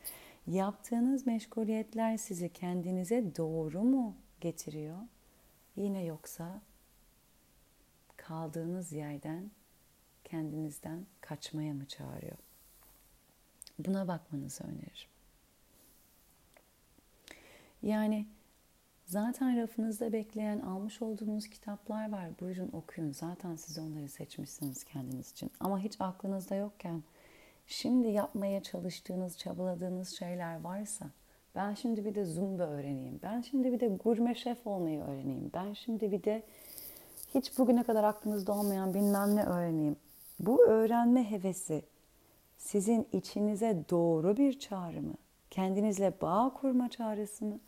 Yaptığınız 0.46 1.26
meşguliyetler 1.26 2.16
sizi 2.16 2.48
kendinize 2.52 3.36
doğru 3.36 3.82
mu 3.82 4.16
getiriyor? 4.40 4.98
Yine 5.76 6.04
yoksa 6.04 6.60
kaldığınız 8.16 8.92
yerden 8.92 9.50
kendinizden 10.24 11.06
kaçmaya 11.20 11.74
mı 11.74 11.86
çağırıyor? 11.86 12.36
Buna 13.78 14.08
bakmanızı 14.08 14.64
öneririm. 14.64 15.12
Yani 17.82 18.26
zaten 19.12 19.62
rafınızda 19.62 20.12
bekleyen 20.12 20.60
almış 20.60 21.02
olduğunuz 21.02 21.48
kitaplar 21.48 22.12
var. 22.12 22.30
Buyurun 22.40 22.70
okuyun. 22.72 23.12
Zaten 23.12 23.56
siz 23.56 23.78
onları 23.78 24.08
seçmişsiniz 24.08 24.84
kendiniz 24.84 25.30
için. 25.30 25.50
Ama 25.60 25.78
hiç 25.78 25.96
aklınızda 26.00 26.54
yokken 26.54 27.02
şimdi 27.66 28.08
yapmaya 28.08 28.62
çalıştığınız, 28.62 29.38
çabaladığınız 29.38 30.08
şeyler 30.08 30.60
varsa 30.60 31.06
ben 31.54 31.74
şimdi 31.74 32.04
bir 32.04 32.14
de 32.14 32.24
zumba 32.24 32.62
öğreneyim. 32.62 33.20
Ben 33.22 33.40
şimdi 33.40 33.72
bir 33.72 33.80
de 33.80 33.88
gurme 33.88 34.34
şef 34.34 34.66
olmayı 34.66 35.00
öğreneyim. 35.00 35.50
Ben 35.54 35.72
şimdi 35.72 36.12
bir 36.12 36.24
de 36.24 36.42
hiç 37.34 37.58
bugüne 37.58 37.82
kadar 37.82 38.04
aklınızda 38.04 38.52
olmayan 38.52 38.94
bilmem 38.94 39.36
ne 39.36 39.44
öğreneyim. 39.44 39.96
Bu 40.40 40.66
öğrenme 40.66 41.30
hevesi 41.30 41.82
sizin 42.58 43.08
içinize 43.12 43.84
doğru 43.90 44.36
bir 44.36 44.58
çağrı 44.58 45.02
mı? 45.02 45.14
Kendinizle 45.50 46.12
bağ 46.22 46.52
kurma 46.54 46.88
çağrısı 46.88 47.44
mı? 47.44 47.60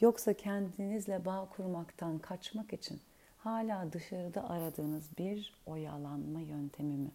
Yoksa 0.00 0.34
kendinizle 0.34 1.24
bağ 1.24 1.48
kurmaktan 1.48 2.18
kaçmak 2.18 2.72
için 2.72 3.00
hala 3.38 3.92
dışarıda 3.92 4.50
aradığınız 4.50 5.18
bir 5.18 5.54
oyalanma 5.66 6.40
yöntemi 6.40 6.96
mi? 6.96 7.10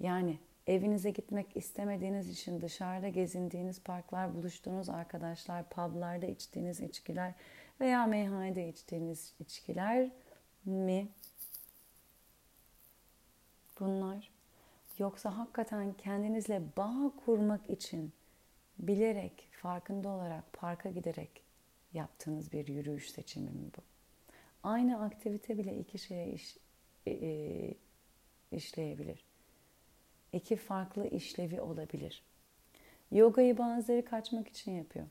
Yani 0.00 0.38
evinize 0.66 1.10
gitmek 1.10 1.56
istemediğiniz 1.56 2.30
için 2.30 2.60
dışarıda 2.60 3.08
gezindiğiniz 3.08 3.80
parklar, 3.82 4.34
buluştuğunuz 4.34 4.88
arkadaşlar, 4.88 5.68
publarda 5.68 6.26
içtiğiniz 6.26 6.80
içkiler 6.80 7.34
veya 7.80 8.06
meyhanede 8.06 8.68
içtiğiniz 8.68 9.34
içkiler 9.40 10.10
mi? 10.64 11.08
Bunlar 13.80 14.30
yoksa 14.98 15.38
hakikaten 15.38 15.92
kendinizle 15.92 16.62
bağ 16.76 17.12
kurmak 17.24 17.70
için 17.70 18.12
bilerek, 18.78 19.48
farkında 19.52 20.08
olarak 20.08 20.52
parka 20.52 20.90
giderek 20.90 21.47
yaptığınız 21.94 22.52
bir 22.52 22.68
yürüyüş 22.68 23.10
seçimi 23.10 23.50
mi 23.50 23.70
bu? 23.76 23.82
Aynı 24.62 25.04
aktivite 25.04 25.58
bile 25.58 25.78
iki 25.78 25.98
şeye 25.98 26.32
iş, 26.32 26.56
e, 27.06 27.10
e, 27.10 27.74
işleyebilir. 28.52 29.24
İki 30.32 30.56
farklı 30.56 31.08
işlevi 31.08 31.60
olabilir. 31.60 32.22
Yogayı 33.12 33.58
bazıları 33.58 34.04
kaçmak 34.04 34.48
için 34.48 34.72
yapıyor. 34.72 35.06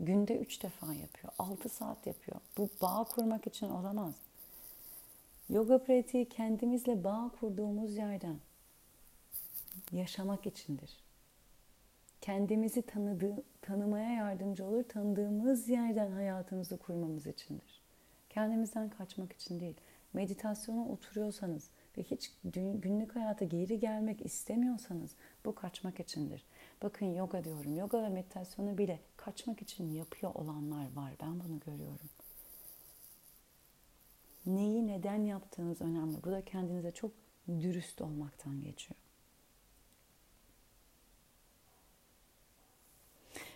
Günde 0.00 0.38
üç 0.38 0.62
defa 0.62 0.94
yapıyor. 0.94 1.32
Altı 1.38 1.68
saat 1.68 2.06
yapıyor. 2.06 2.40
Bu 2.58 2.68
bağ 2.82 3.04
kurmak 3.04 3.46
için 3.46 3.70
olamaz. 3.70 4.14
Yoga 5.50 5.84
pratiği 5.84 6.28
kendimizle 6.28 7.04
bağ 7.04 7.30
kurduğumuz 7.40 7.96
yerden 7.96 8.36
yaşamak 9.92 10.46
içindir. 10.46 11.09
Kendimizi 12.20 12.82
tanıdığı, 12.82 13.42
tanımaya 13.62 14.10
yardımcı 14.10 14.64
olur, 14.64 14.82
tanıdığımız 14.82 15.68
yerden 15.68 16.10
hayatımızı 16.10 16.76
kurmamız 16.76 17.26
içindir. 17.26 17.80
Kendimizden 18.30 18.90
kaçmak 18.90 19.32
için 19.32 19.60
değil. 19.60 19.76
Meditasyona 20.12 20.88
oturuyorsanız 20.88 21.70
ve 21.98 22.02
hiç 22.02 22.32
günlük 22.74 23.16
hayata 23.16 23.44
geri 23.44 23.78
gelmek 23.78 24.26
istemiyorsanız 24.26 25.10
bu 25.44 25.54
kaçmak 25.54 26.00
içindir. 26.00 26.44
Bakın 26.82 27.06
yoga 27.06 27.44
diyorum. 27.44 27.76
Yoga 27.76 28.02
ve 28.02 28.08
meditasyonu 28.08 28.78
bile 28.78 29.00
kaçmak 29.16 29.62
için 29.62 29.92
yapıyor 29.92 30.34
olanlar 30.34 30.92
var. 30.94 31.12
Ben 31.20 31.40
bunu 31.40 31.60
görüyorum. 31.60 32.08
Neyi 34.46 34.86
neden 34.86 35.24
yaptığınız 35.24 35.80
önemli. 35.80 36.22
Bu 36.24 36.30
da 36.30 36.44
kendinize 36.44 36.90
çok 36.90 37.10
dürüst 37.48 38.00
olmaktan 38.00 38.62
geçiyor. 38.62 38.96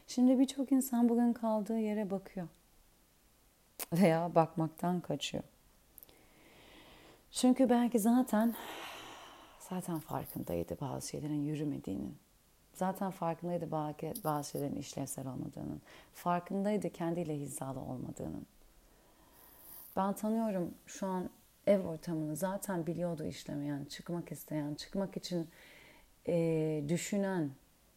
Şimdi 0.07 0.39
birçok 0.39 0.73
insan 0.73 1.09
bugün 1.09 1.33
kaldığı 1.33 1.79
yere 1.79 2.11
bakıyor. 2.11 2.49
Veya 3.93 4.35
bakmaktan 4.35 5.01
kaçıyor. 5.01 5.45
Çünkü 7.31 7.71
belki 7.71 7.99
zaten 7.99 8.55
zaten 9.71 9.99
farkındaydı 9.99 10.77
bazı 10.81 11.09
şeylerin 11.09 11.43
yürümediğinin. 11.43 12.17
Zaten 12.75 13.11
farkındaydı 13.11 13.71
bazı 14.25 14.51
şeylerin 14.51 14.77
işlevsel 14.77 15.27
olmadığının. 15.27 15.81
Farkındaydı 16.15 16.91
kendiyle 16.91 17.41
hizalı 17.41 17.81
olmadığının. 17.81 18.47
Ben 19.97 20.13
tanıyorum 20.13 20.75
şu 20.87 21.07
an 21.07 21.31
ev 21.67 21.81
ortamını 21.81 22.37
zaten 22.37 22.87
biliyordu 22.87 23.25
işlemeyen, 23.25 23.85
çıkmak 23.85 24.33
isteyen, 24.33 24.75
çıkmak 24.75 25.17
için 25.17 25.49
e, 26.29 26.85
düşünen, 26.89 27.51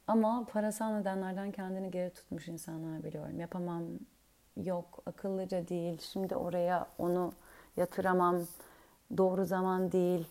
ama 0.07 0.45
parasal 0.53 0.89
nedenlerden 0.91 1.51
kendini 1.51 1.91
geri 1.91 2.13
tutmuş 2.13 2.47
insanlar 2.47 3.03
biliyorum. 3.03 3.39
Yapamam, 3.39 3.83
yok, 4.57 5.03
akıllıca 5.05 5.67
değil, 5.67 6.01
şimdi 6.01 6.35
oraya 6.35 6.87
onu 6.97 7.31
yatıramam, 7.77 8.41
doğru 9.17 9.45
zaman 9.45 9.91
değil. 9.91 10.27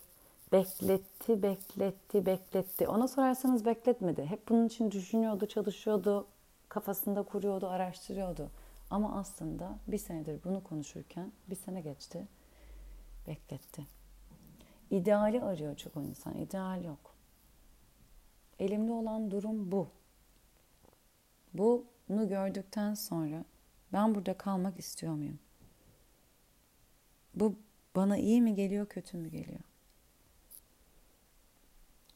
Bekletti, 0.51 1.43
bekletti, 1.43 2.25
bekletti. 2.25 2.87
Ona 2.87 3.07
sorarsanız 3.07 3.65
bekletmedi. 3.65 4.25
Hep 4.25 4.49
bunun 4.49 4.67
için 4.67 4.91
düşünüyordu, 4.91 5.45
çalışıyordu, 5.45 6.27
kafasında 6.69 7.23
kuruyordu, 7.23 7.67
araştırıyordu. 7.67 8.49
Ama 8.89 9.19
aslında 9.19 9.69
bir 9.87 9.97
senedir 9.97 10.43
bunu 10.43 10.63
konuşurken 10.63 11.31
bir 11.49 11.55
sene 11.55 11.81
geçti, 11.81 12.27
bekletti. 13.27 13.85
İdeali 14.91 15.43
arıyor 15.43 15.75
çok 15.75 15.95
insan, 15.95 16.37
ideal 16.37 16.83
yok. 16.83 17.06
Elimde 18.59 18.91
olan 18.91 19.31
durum 19.31 19.71
bu. 19.71 19.87
Bu 21.53 21.85
Bunu 22.09 22.27
gördükten 22.29 22.93
sonra 22.93 23.45
ben 23.93 24.15
burada 24.15 24.33
kalmak 24.33 24.79
istiyor 24.79 25.13
muyum? 25.13 25.39
Bu 27.35 27.55
bana 27.95 28.17
iyi 28.17 28.41
mi 28.41 28.55
geliyor, 28.55 28.85
kötü 28.85 29.17
mü 29.17 29.29
geliyor? 29.29 29.59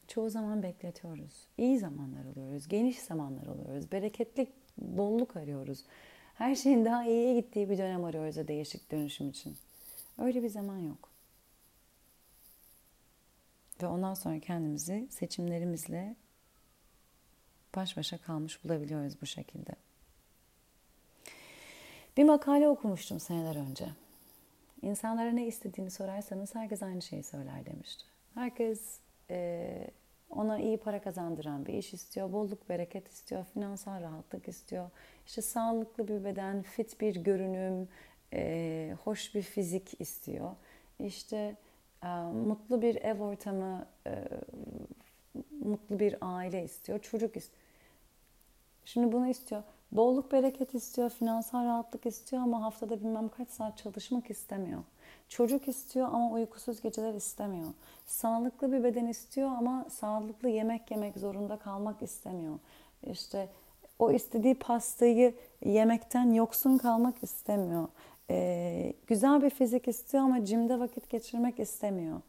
Çoğu 0.08 0.30
zaman 0.30 0.62
bekletiyoruz. 0.62 1.46
İyi 1.58 1.78
zamanlar 1.78 2.24
alıyoruz, 2.24 2.68
geniş 2.68 2.98
zamanlar 2.98 3.46
alıyoruz, 3.46 3.92
bereketli 3.92 4.52
bolluk 4.78 5.36
arıyoruz. 5.36 5.84
Her 6.34 6.54
şeyin 6.54 6.84
daha 6.84 7.04
iyiye 7.04 7.40
gittiği 7.40 7.70
bir 7.70 7.78
dönem 7.78 8.04
arıyoruz 8.04 8.36
da 8.36 8.48
değişik 8.48 8.90
dönüşüm 8.90 9.28
için. 9.30 9.56
Öyle 10.18 10.42
bir 10.42 10.48
zaman 10.48 10.78
yok. 10.78 11.08
Ve 13.82 13.86
ondan 13.86 14.14
sonra 14.14 14.40
kendimizi 14.40 15.06
seçimlerimizle 15.10 16.16
baş 17.76 17.96
başa 17.96 18.18
kalmış 18.18 18.64
bulabiliyoruz 18.64 19.22
bu 19.22 19.26
şekilde. 19.26 19.72
Bir 22.16 22.24
makale 22.24 22.68
okumuştum 22.68 23.20
seneler 23.20 23.56
önce. 23.70 23.86
İnsanlara 24.82 25.30
ne 25.30 25.46
istediğini 25.46 25.90
sorarsanız 25.90 26.54
herkes 26.54 26.82
aynı 26.82 27.02
şeyi 27.02 27.22
söyler 27.22 27.66
demişti. 27.66 28.04
Herkes 28.34 28.98
e, 29.30 29.90
ona 30.30 30.58
iyi 30.58 30.76
para 30.76 31.02
kazandıran 31.02 31.66
bir 31.66 31.74
iş 31.74 31.94
istiyor, 31.94 32.32
bolluk 32.32 32.68
bereket 32.68 33.08
istiyor, 33.08 33.44
finansal 33.54 34.00
rahatlık 34.02 34.48
istiyor. 34.48 34.90
İşte 35.26 35.42
sağlıklı 35.42 36.08
bir 36.08 36.24
beden, 36.24 36.62
fit 36.62 37.00
bir 37.00 37.16
görünüm, 37.16 37.88
e, 38.32 38.94
hoş 39.04 39.34
bir 39.34 39.42
fizik 39.42 40.00
istiyor. 40.00 40.50
İşte 40.98 41.56
e, 42.04 42.08
mutlu 42.46 42.82
bir 42.82 42.94
ev 42.94 43.20
ortamı, 43.20 43.86
e, 44.06 44.24
mutlu 45.64 45.98
bir 45.98 46.16
aile 46.20 46.64
istiyor, 46.64 46.98
çocuk 46.98 47.36
istiyor. 47.36 47.61
Şimdi 48.84 49.12
bunu 49.12 49.28
istiyor. 49.28 49.62
Bolluk 49.92 50.32
bereket 50.32 50.74
istiyor, 50.74 51.10
finansal 51.10 51.64
rahatlık 51.64 52.06
istiyor 52.06 52.42
ama 52.42 52.62
haftada 52.62 53.00
bilmem 53.00 53.28
kaç 53.28 53.48
saat 53.48 53.78
çalışmak 53.78 54.30
istemiyor. 54.30 54.82
Çocuk 55.28 55.68
istiyor 55.68 56.08
ama 56.12 56.30
uykusuz 56.30 56.80
geceler 56.80 57.14
istemiyor. 57.14 57.68
Sağlıklı 58.06 58.72
bir 58.72 58.84
beden 58.84 59.06
istiyor 59.06 59.48
ama 59.48 59.86
sağlıklı 59.90 60.48
yemek 60.48 60.90
yemek 60.90 61.18
zorunda 61.18 61.56
kalmak 61.56 62.02
istemiyor. 62.02 62.58
İşte 63.10 63.48
o 63.98 64.12
istediği 64.12 64.54
pastayı 64.54 65.34
yemekten 65.64 66.32
yoksun 66.32 66.78
kalmak 66.78 67.22
istemiyor. 67.22 67.88
Ee, 68.30 68.92
güzel 69.06 69.42
bir 69.42 69.50
fizik 69.50 69.88
istiyor 69.88 70.24
ama 70.24 70.44
cimde 70.44 70.78
vakit 70.78 71.10
geçirmek 71.10 71.60
istemiyor. 71.60 72.20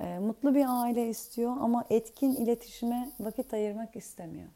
Ee, 0.00 0.18
mutlu 0.18 0.54
bir 0.54 0.66
aile 0.68 1.08
istiyor 1.08 1.56
ama 1.60 1.84
etkin 1.90 2.34
iletişime 2.34 3.10
vakit 3.20 3.54
ayırmak 3.54 3.96
istemiyor. 3.96 4.48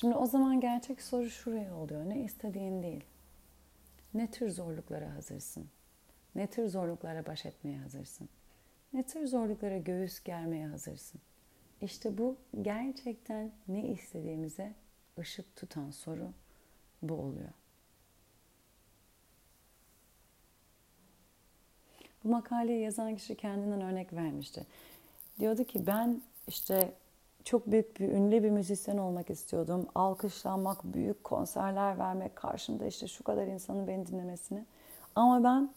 Şimdi 0.00 0.14
o 0.14 0.26
zaman 0.26 0.60
gerçek 0.60 1.02
soru 1.02 1.30
şuraya 1.30 1.76
oluyor. 1.76 2.08
Ne 2.08 2.20
istediğin 2.20 2.82
değil. 2.82 3.04
Ne 4.14 4.30
tür 4.30 4.50
zorluklara 4.50 5.14
hazırsın? 5.14 5.68
Ne 6.34 6.46
tür 6.46 6.68
zorluklara 6.68 7.26
baş 7.26 7.46
etmeye 7.46 7.78
hazırsın? 7.78 8.28
Ne 8.92 9.02
tür 9.02 9.26
zorluklara 9.26 9.78
göğüs 9.78 10.24
germeye 10.24 10.66
hazırsın? 10.66 11.20
İşte 11.82 12.18
bu 12.18 12.36
gerçekten 12.62 13.52
ne 13.68 13.88
istediğimize 13.88 14.74
ışık 15.18 15.56
tutan 15.56 15.90
soru 15.90 16.32
bu 17.02 17.14
oluyor. 17.14 17.52
Bu 22.24 22.28
makaleyi 22.28 22.82
yazan 22.82 23.16
kişi 23.16 23.34
kendinden 23.34 23.80
örnek 23.80 24.12
vermişti. 24.12 24.66
Diyordu 25.38 25.64
ki 25.64 25.86
ben 25.86 26.22
işte 26.48 26.92
çok 27.44 27.66
büyük 27.66 28.00
bir 28.00 28.08
ünlü 28.08 28.42
bir 28.42 28.50
müzisyen 28.50 28.98
olmak 28.98 29.30
istiyordum. 29.30 29.88
Alkışlanmak, 29.94 30.84
büyük 30.84 31.24
konserler 31.24 31.98
vermek, 31.98 32.36
karşımda 32.36 32.86
işte 32.86 33.08
şu 33.08 33.24
kadar 33.24 33.46
insanın 33.46 33.86
beni 33.86 34.06
dinlemesini. 34.06 34.64
Ama 35.14 35.44
ben 35.44 35.70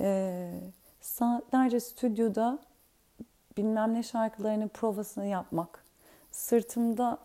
e, 0.00 0.50
saatlerce 1.00 1.80
stüdyoda 1.80 2.58
bilmem 3.56 3.94
ne 3.94 4.02
şarkılarının 4.02 4.68
provasını 4.68 5.26
yapmak, 5.26 5.84
sırtımda 6.30 7.18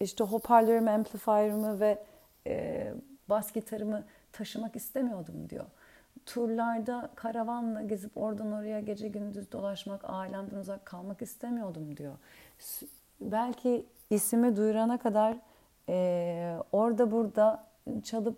işte 0.00 0.24
hoparlörümü, 0.24 0.90
amplifier'ımı 0.90 1.80
ve 1.80 2.04
e, 2.46 2.94
bas 3.28 3.52
gitarımı 3.52 4.04
taşımak 4.32 4.76
istemiyordum 4.76 5.50
diyor. 5.50 5.64
Turlarda 6.26 7.10
karavanla 7.14 7.82
gezip 7.82 8.16
oradan 8.16 8.52
oraya 8.52 8.80
gece 8.80 9.08
gündüz 9.08 9.52
dolaşmak, 9.52 10.00
ailemden 10.04 10.56
uzak 10.56 10.86
kalmak 10.86 11.22
istemiyordum 11.22 11.96
diyor 11.96 12.14
belki 13.20 13.86
ismi 14.10 14.56
duyurana 14.56 14.98
kadar 14.98 15.36
e, 15.88 16.56
orada 16.72 17.10
burada 17.10 17.66
çalıp 18.04 18.36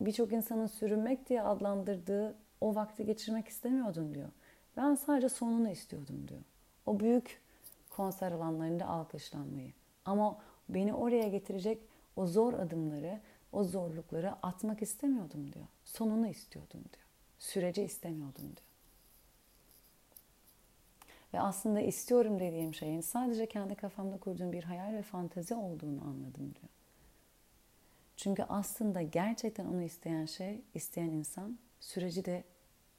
birçok 0.00 0.32
insanın 0.32 0.66
sürünmek 0.66 1.28
diye 1.28 1.42
adlandırdığı 1.42 2.34
o 2.60 2.74
vakti 2.74 3.06
geçirmek 3.06 3.48
istemiyordum 3.48 4.14
diyor. 4.14 4.28
Ben 4.76 4.94
sadece 4.94 5.28
sonunu 5.28 5.70
istiyordum 5.70 6.28
diyor. 6.28 6.40
O 6.86 7.00
büyük 7.00 7.40
konser 7.90 8.32
alanlarında 8.32 8.86
alkışlanmayı. 8.86 9.72
Ama 10.04 10.38
beni 10.68 10.94
oraya 10.94 11.28
getirecek 11.28 11.78
o 12.16 12.26
zor 12.26 12.54
adımları, 12.54 13.20
o 13.52 13.64
zorlukları 13.64 14.32
atmak 14.42 14.82
istemiyordum 14.82 15.52
diyor. 15.52 15.66
Sonunu 15.84 16.26
istiyordum 16.26 16.80
diyor. 16.80 17.06
Süreci 17.38 17.82
istemiyordum 17.82 18.42
diyor. 18.42 18.69
Ve 21.34 21.40
aslında 21.40 21.80
istiyorum 21.80 22.40
dediğim 22.40 22.74
şeyin 22.74 23.00
sadece 23.00 23.46
kendi 23.46 23.74
kafamda 23.74 24.16
kurduğum 24.16 24.52
bir 24.52 24.64
hayal 24.64 24.92
ve 24.92 25.02
fantezi 25.02 25.54
olduğunu 25.54 26.00
anladım 26.02 26.54
diyor. 26.54 26.70
Çünkü 28.16 28.42
aslında 28.48 29.02
gerçekten 29.02 29.66
onu 29.66 29.82
isteyen 29.82 30.26
şey, 30.26 30.60
isteyen 30.74 31.08
insan 31.10 31.58
süreci 31.80 32.24
de 32.24 32.44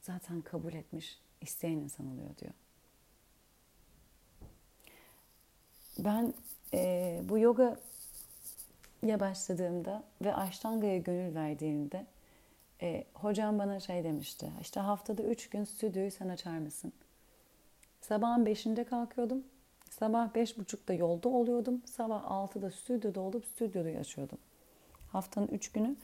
zaten 0.02 0.42
kabul 0.42 0.74
etmiş, 0.74 1.20
isteyen 1.42 1.78
insan 1.78 2.08
oluyor 2.08 2.38
diyor. 2.38 2.54
Ben 6.00 6.34
e, 6.74 7.22
bu 7.30 7.40
yoga 7.40 7.80
ya 9.04 9.20
başladığımda 9.20 10.04
ve 10.22 10.36
Ashtanga'ya 10.36 10.98
gönül 10.98 11.36
verdiğimde 11.36 12.06
e, 12.82 13.04
hocam 13.14 13.60
bana 13.60 13.80
şey 13.80 14.04
demişti. 14.04 14.52
İşte 14.62 14.80
haftada 14.80 15.24
üç 15.24 15.50
gün 15.50 15.64
stüdyoyu 15.64 16.12
sen 16.12 16.30
açar 16.30 16.58
mısın? 16.58 16.94
Sabahın 18.02 18.46
5'inde 18.46 18.84
kalkıyordum. 18.84 19.44
Sabah 19.90 20.28
5.30'da 20.28 20.94
yolda 20.94 21.30
oluyordum. 21.30 21.82
Sabah 21.86 22.24
6'da 22.24 22.72
stüdyoda 22.72 23.22
olup 23.22 23.46
stüdyoda 23.46 23.90
yaşıyordum. 23.90 24.38
Haftanın 25.12 25.48
3 25.48 25.72
günü. 25.72 25.96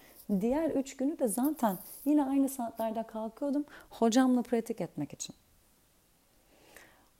Diğer 0.42 0.70
3 0.70 0.98
günü 0.98 1.20
de 1.20 1.28
zaten 1.28 1.78
yine 2.06 2.24
aynı 2.24 2.50
saatlerde 2.50 3.04
kalkıyordum. 3.04 3.66
Hocamla 3.90 4.42
pratik 4.42 4.82
etmek 4.82 5.14
için. 5.14 5.36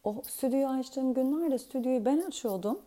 O 0.04 0.22
stüdyoyu 0.24 0.68
açtığım 0.68 1.14
günlerde 1.14 1.58
stüdyoyu 1.58 2.06
ben 2.06 2.22
açıyordum. 2.22 2.82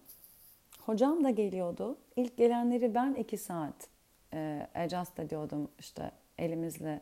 Hocam 0.80 1.24
da 1.24 1.30
geliyordu. 1.30 1.96
İlk 2.16 2.36
gelenleri 2.36 2.94
ben 2.94 3.14
2 3.14 3.38
saat 3.38 3.88
e, 4.32 4.66
adjust 4.74 5.18
ediyordum. 5.18 5.68
İşte 5.78 6.10
elimizle 6.38 7.00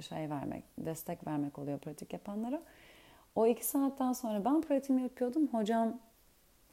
şey 0.00 0.30
vermek, 0.30 0.64
destek 0.78 1.26
vermek 1.26 1.58
oluyor 1.58 1.78
pratik 1.78 2.12
yapanlara. 2.12 2.62
O 3.38 3.46
iki 3.46 3.66
saatten 3.66 4.12
sonra 4.12 4.44
ben 4.44 4.60
pratiğimi 4.60 5.02
yapıyordum. 5.02 5.46
Hocam 5.46 6.00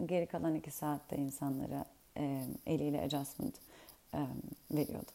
geri 0.05 0.25
kalan 0.25 0.55
iki 0.55 0.71
saatte 0.71 1.17
insanlara 1.17 1.85
e, 2.17 2.41
eliyle 2.65 3.01
adjustment 3.01 3.55
e, 4.13 4.19
veriyordu. 4.71 5.11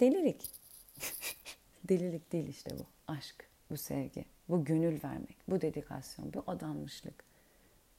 Delilik. 0.00 0.50
Delilik 1.88 2.32
değil 2.32 2.48
işte 2.48 2.70
bu. 2.78 3.12
Aşk, 3.12 3.48
bu 3.70 3.76
sevgi, 3.76 4.24
bu 4.48 4.64
gönül 4.64 5.02
vermek, 5.04 5.36
bu 5.48 5.60
dedikasyon, 5.60 6.32
bu 6.32 6.44
adanmışlık. 6.46 7.24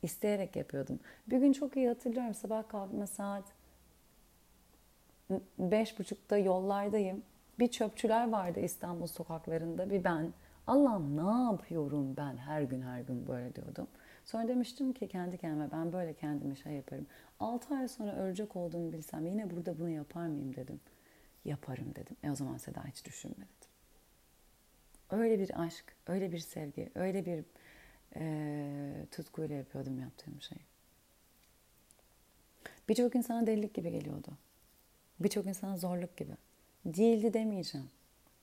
İsteyerek 0.04 0.56
yapıyordum. 0.56 1.00
Bir 1.28 1.38
gün 1.38 1.54
çok 1.54 1.78
iyi 1.78 1.88
hatırlıyorum. 1.88 2.34
Sabah 2.34 2.70
kalkma 2.70 3.08
saat 3.08 3.44
beş 5.60 6.00
buçukta 6.00 6.38
yollardayım. 6.38 7.24
Bir 7.62 7.68
çöpçüler 7.68 8.30
vardı 8.30 8.60
İstanbul 8.60 9.08
sokaklarında 9.08 9.90
bir 9.90 10.04
ben. 10.04 10.34
Allah'ım 10.68 11.18
ne 11.18 11.52
yapıyorum 11.52 12.18
ben 12.18 12.38
her 12.38 12.62
gün 12.62 12.82
her 12.82 13.02
gün 13.02 13.28
böyle 13.28 13.56
diyordum. 13.56 13.88
Sonra 14.26 14.48
demiştim 14.48 14.94
ki 14.94 15.08
kendi 15.08 15.38
kendime 15.38 15.72
ben 15.72 15.94
böyle 15.94 16.14
kendime 16.14 16.56
şey 16.56 16.74
yaparım. 16.74 17.08
6 17.40 17.76
ay 17.76 17.88
sonra 17.88 18.16
ölecek 18.16 18.56
olduğumu 18.56 18.94
bilsem 18.94 19.26
yine 19.26 19.50
burada 19.50 19.80
bunu 19.80 19.90
yapar 19.90 20.28
mıyım 20.28 20.56
dedim. 20.56 20.80
Yaparım 21.46 21.96
dedim. 21.96 22.16
E 22.24 22.32
o 22.32 22.36
zaman 22.36 22.58
Seda 22.58 22.86
hiç 22.86 23.06
düşünme 23.06 23.36
dedim. 23.36 23.72
Öyle 25.10 25.40
bir 25.40 25.62
aşk, 25.62 25.86
öyle 26.08 26.32
bir 26.32 26.40
sevgi, 26.40 26.92
öyle 26.96 27.26
bir 27.26 27.44
e, 28.16 29.06
tutkuyla 29.12 29.56
yapıyordum 29.56 30.00
yaptığım 30.00 30.42
şeyi. 30.42 30.62
Birçok 32.90 33.16
insana 33.16 33.48
delilik 33.48 33.74
gibi 33.74 33.92
geliyordu. 33.92 34.32
Birçok 35.20 35.46
insana 35.46 35.78
zorluk 35.78 36.18
gibi. 36.18 36.34
Değildi 36.86 37.34
demeyeceğim. 37.34 37.90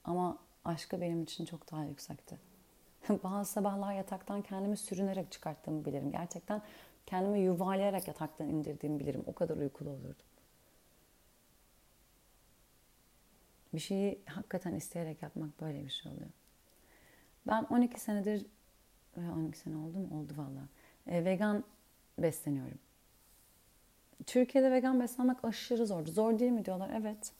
Ama 0.04 0.38
aşkı 0.64 1.00
benim 1.00 1.22
için 1.22 1.44
çok 1.44 1.72
daha 1.72 1.84
yüksekti. 1.84 2.38
Bazı 3.24 3.52
sabahlar 3.52 3.94
yataktan 3.94 4.42
kendimi 4.42 4.76
sürünerek 4.76 5.32
çıkarttığımı 5.32 5.84
bilirim. 5.84 6.10
Gerçekten 6.10 6.62
kendimi 7.06 7.40
yuvarlayarak 7.40 8.08
yataktan 8.08 8.48
indirdiğimi 8.48 9.00
bilirim. 9.00 9.24
O 9.26 9.32
kadar 9.32 9.56
uykulu 9.56 9.90
olurdum. 9.90 10.26
Bir 13.74 13.78
şeyi 13.78 14.18
hakikaten 14.26 14.74
isteyerek 14.74 15.22
yapmak 15.22 15.60
böyle 15.60 15.84
bir 15.84 15.90
şey 15.90 16.12
oluyor. 16.12 16.30
Ben 17.46 17.62
12 17.62 18.00
senedir, 18.00 18.46
12 19.16 19.58
sene 19.58 19.76
oldu 19.76 19.98
mu? 19.98 20.20
Oldu 20.20 20.32
valla. 20.36 20.68
E, 21.06 21.24
vegan 21.24 21.64
besleniyorum. 22.18 22.78
Türkiye'de 24.26 24.72
vegan 24.72 25.00
beslenmek 25.00 25.44
aşırı 25.44 25.86
zor. 25.86 26.06
Zor 26.06 26.38
değil 26.38 26.52
mi 26.52 26.64
diyorlar? 26.64 26.90
Evet. 27.00 27.32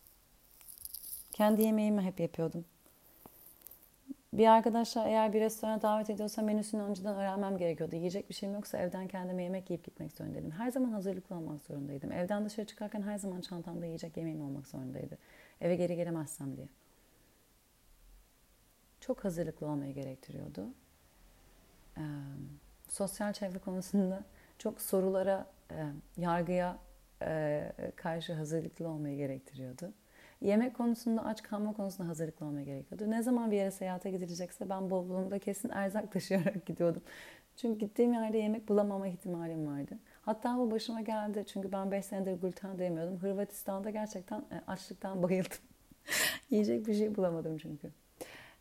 Kendi 1.39 1.63
yemeğimi 1.63 2.03
hep 2.03 2.21
yapıyordum. 2.21 2.65
Bir 4.33 4.47
arkadaşlar 4.47 5.07
eğer 5.07 5.33
bir 5.33 5.41
restorana 5.41 5.83
davet 5.83 6.11
ediyorsa 6.11 6.43
menüsünü 6.43 6.83
önceden 6.83 7.17
öğrenmem 7.17 7.59
gerekiyordu. 7.59 7.97
Yiyecek 7.97 8.29
bir 8.29 8.35
şeyim 8.35 8.55
yoksa 8.55 8.79
evden 8.79 9.09
kendime 9.09 9.43
yemek 9.43 9.71
yiyip 9.71 9.85
gitmek 9.85 10.13
zorundaydım. 10.13 10.51
Her 10.51 10.71
zaman 10.71 10.91
hazırlıklı 10.91 11.37
olmak 11.37 11.61
zorundaydım. 11.63 12.13
Evden 12.13 12.45
dışarı 12.45 12.67
çıkarken 12.67 13.03
her 13.03 13.19
zaman 13.19 13.41
çantamda 13.41 13.87
yiyecek 13.87 14.17
yemeğim 14.17 14.43
olmak 14.43 14.67
zorundaydı. 14.67 15.19
Eve 15.61 15.77
geri 15.77 15.97
gelemezsem 15.97 16.57
diye. 16.57 16.69
Çok 19.01 19.25
hazırlıklı 19.25 19.67
olmayı 19.67 19.95
gerektiriyordu. 19.95 20.67
Ee, 21.97 22.01
sosyal 22.89 23.33
çevre 23.33 23.59
konusunda 23.59 24.25
çok 24.59 24.81
sorulara, 24.81 25.47
e, 25.71 25.87
yargıya 26.17 26.79
e, 27.23 27.73
karşı 27.97 28.33
hazırlıklı 28.33 28.89
olmayı 28.89 29.17
gerektiriyordu. 29.17 29.93
Yemek 30.41 30.77
konusunda, 30.77 31.25
aç 31.25 31.43
kalma 31.43 31.73
konusunda 31.73 32.09
hazırlıklı 32.09 32.47
olmaya 32.47 32.65
gerekiyordu. 32.65 33.11
Ne 33.11 33.23
zaman 33.23 33.51
bir 33.51 33.57
yere 33.57 33.71
seyahate 33.71 34.11
gidilecekse 34.11 34.69
ben 34.71 34.91
bavulumda 34.91 35.39
kesin 35.39 35.69
erzak 35.69 36.13
taşıyarak 36.13 36.67
gidiyordum. 36.67 37.03
Çünkü 37.57 37.79
gittiğim 37.79 38.13
yerde 38.13 38.39
yemek 38.39 38.69
bulamama 38.69 39.09
ihtimalim 39.09 39.67
vardı. 39.67 39.99
Hatta 40.23 40.59
bu 40.59 40.71
başıma 40.71 41.01
geldi. 41.01 41.45
Çünkü 41.47 41.73
ben 41.73 41.91
5 41.91 42.05
senedir 42.05 42.41
gluten 42.41 42.79
demiyordum. 42.79 43.19
Hırvatistan'da 43.19 43.91
gerçekten 43.91 44.39
e, 44.39 44.63
açlıktan 44.67 45.23
bayıldım. 45.23 45.59
Yiyecek 46.51 46.87
bir 46.87 46.95
şey 46.95 47.17
bulamadım 47.17 47.59
çünkü. 47.59 47.91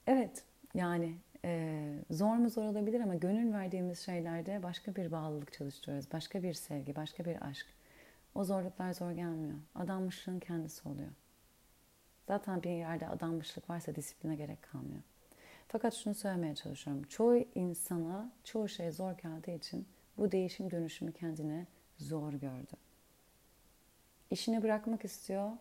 Evet 0.07 0.43
yani 0.73 1.15
e, 1.45 1.93
zor 2.11 2.35
mu 2.35 2.49
zor 2.49 2.63
olabilir 2.63 3.01
ama 3.01 3.15
gönül 3.15 3.53
verdiğimiz 3.53 3.99
şeylerde 3.99 4.63
başka 4.63 4.95
bir 4.95 5.11
bağlılık 5.11 5.53
çalıştırıyoruz. 5.53 6.11
Başka 6.13 6.43
bir 6.43 6.53
sevgi, 6.53 6.95
başka 6.95 7.25
bir 7.25 7.47
aşk. 7.47 7.67
O 8.35 8.43
zorluklar 8.43 8.93
zor 8.93 9.11
gelmiyor. 9.11 9.57
Adanmışlığın 9.75 10.39
kendisi 10.39 10.89
oluyor. 10.89 11.09
Zaten 12.27 12.63
bir 12.63 12.69
yerde 12.69 13.07
adanmışlık 13.07 13.69
varsa 13.69 13.95
disipline 13.95 14.35
gerek 14.35 14.61
kalmıyor. 14.61 15.01
Fakat 15.67 15.93
şunu 15.93 16.13
söylemeye 16.15 16.55
çalışıyorum. 16.55 17.03
Çoğu 17.03 17.37
insana 17.55 18.31
çoğu 18.43 18.67
şey 18.67 18.91
zor 18.91 19.11
geldiği 19.11 19.57
için 19.57 19.87
bu 20.17 20.31
değişim 20.31 20.71
dönüşümü 20.71 21.11
kendine 21.11 21.65
zor 21.97 22.33
gördü. 22.33 22.73
İşini 24.31 24.63
bırakmak 24.63 25.05
istiyor 25.05 25.51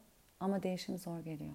ama 0.40 0.62
değişim 0.62 0.98
zor 0.98 1.20
geliyor. 1.20 1.54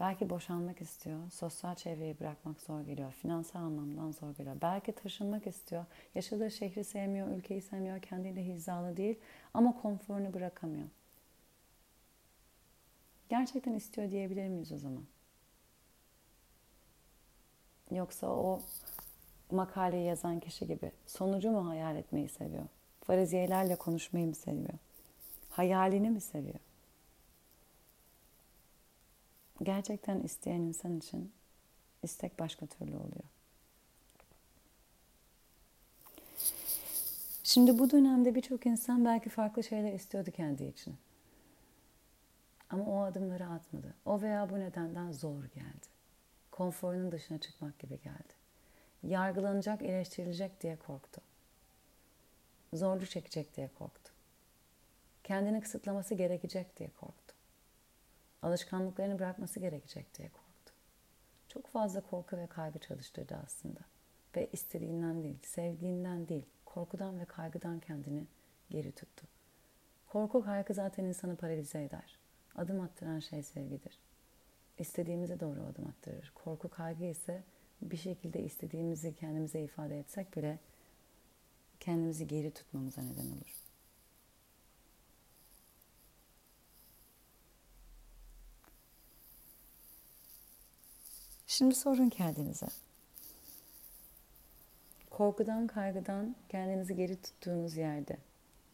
Belki 0.00 0.30
boşanmak 0.30 0.80
istiyor, 0.80 1.30
sosyal 1.30 1.74
çevreyi 1.74 2.20
bırakmak 2.20 2.60
zor 2.60 2.80
geliyor, 2.80 3.12
finansal 3.12 3.60
anlamdan 3.60 4.12
zor 4.12 4.34
geliyor. 4.34 4.56
Belki 4.62 4.92
taşınmak 4.92 5.46
istiyor, 5.46 5.84
yaşadığı 6.14 6.50
şehri 6.50 6.84
sevmiyor, 6.84 7.28
ülkeyi 7.28 7.62
sevmiyor, 7.62 8.02
kendiyle 8.02 8.46
hizalı 8.46 8.96
değil 8.96 9.18
ama 9.54 9.80
konforunu 9.82 10.34
bırakamıyor. 10.34 10.88
Gerçekten 13.28 13.74
istiyor 13.74 14.10
diyebilir 14.10 14.48
miyiz 14.48 14.72
o 14.72 14.78
zaman? 14.78 15.04
Yoksa 17.90 18.26
o 18.26 18.62
makaleyi 19.50 20.04
yazan 20.04 20.40
kişi 20.40 20.66
gibi 20.66 20.92
sonucu 21.06 21.50
mu 21.50 21.68
hayal 21.68 21.96
etmeyi 21.96 22.28
seviyor? 22.28 22.64
Fariziyelerle 23.00 23.76
konuşmayı 23.76 24.26
mı 24.26 24.34
seviyor? 24.34 24.78
Hayalini 25.50 26.10
mi 26.10 26.20
seviyor? 26.20 26.58
Gerçekten 29.62 30.20
isteyen 30.20 30.60
insan 30.60 30.98
için 30.98 31.32
istek 32.02 32.38
başka 32.38 32.66
türlü 32.66 32.96
oluyor. 32.96 33.24
Şimdi 37.42 37.78
bu 37.78 37.90
dönemde 37.90 38.34
birçok 38.34 38.66
insan 38.66 39.04
belki 39.04 39.30
farklı 39.30 39.64
şeyler 39.64 39.92
istiyordu 39.92 40.30
kendi 40.30 40.64
için. 40.64 40.94
Ama 42.70 42.84
o 42.84 43.02
adımları 43.02 43.46
atmadı. 43.46 43.94
O 44.04 44.22
veya 44.22 44.50
bu 44.50 44.60
nedenden 44.60 45.12
zor 45.12 45.44
geldi. 45.44 45.86
Konforunun 46.50 47.12
dışına 47.12 47.38
çıkmak 47.38 47.78
gibi 47.78 48.00
geldi. 48.00 48.34
Yargılanacak, 49.02 49.82
eleştirilecek 49.82 50.60
diye 50.60 50.76
korktu. 50.76 51.20
Zorlu 52.72 53.06
çekecek 53.06 53.56
diye 53.56 53.68
korktu. 53.78 54.12
Kendini 55.24 55.60
kısıtlaması 55.60 56.14
gerekecek 56.14 56.76
diye 56.76 56.90
korktu. 56.90 57.34
Alışkanlıklarını 58.42 59.18
bırakması 59.18 59.60
gerekecek 59.60 60.14
diye 60.18 60.28
korktu. 60.28 60.72
Çok 61.48 61.66
fazla 61.66 62.00
korku 62.00 62.36
ve 62.36 62.46
kaygı 62.46 62.78
çalıştırdı 62.78 63.40
aslında. 63.44 63.80
Ve 64.36 64.48
istediğinden 64.52 65.22
değil, 65.22 65.38
sevdiğinden 65.42 66.28
değil, 66.28 66.44
korkudan 66.64 67.20
ve 67.20 67.24
kaygıdan 67.24 67.80
kendini 67.80 68.26
geri 68.70 68.92
tuttu. 68.92 69.26
Korku 70.06 70.44
kaygı 70.44 70.74
zaten 70.74 71.04
insanı 71.04 71.36
paralize 71.36 71.84
eder. 71.84 72.18
Adım 72.56 72.80
attıran 72.80 73.20
şey 73.20 73.42
sevgidir. 73.42 73.98
İstediğimize 74.78 75.40
doğru 75.40 75.62
adım 75.62 75.86
attırır. 75.86 76.32
Korku 76.34 76.68
kaygı 76.68 77.04
ise 77.04 77.42
bir 77.82 77.96
şekilde 77.96 78.42
istediğimizi 78.42 79.14
kendimize 79.14 79.62
ifade 79.62 79.98
etsek 79.98 80.36
bile 80.36 80.58
kendimizi 81.80 82.26
geri 82.26 82.50
tutmamıza 82.50 83.02
neden 83.02 83.26
olur. 83.26 83.64
Şimdi 91.46 91.74
sorun 91.74 92.08
kendinize. 92.08 92.66
Korkudan, 95.10 95.66
kaygıdan 95.66 96.36
kendinizi 96.48 96.96
geri 96.96 97.22
tuttuğunuz 97.22 97.76
yerde, 97.76 98.16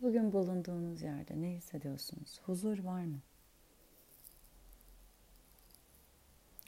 bugün 0.02 0.32
bulunduğunuz 0.32 1.02
yerde 1.02 1.42
ne 1.42 1.50
hissediyorsunuz? 1.50 2.40
Huzur 2.46 2.78
var 2.78 3.04
mı? 3.04 3.18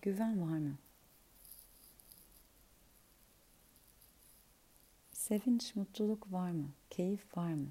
Güven 0.03 0.43
var 0.43 0.59
mı? 0.59 0.79
Sevinç, 5.13 5.77
mutluluk 5.77 6.33
var 6.33 6.51
mı? 6.51 6.71
Keyif 6.91 7.37
var 7.37 7.53
mı? 7.53 7.69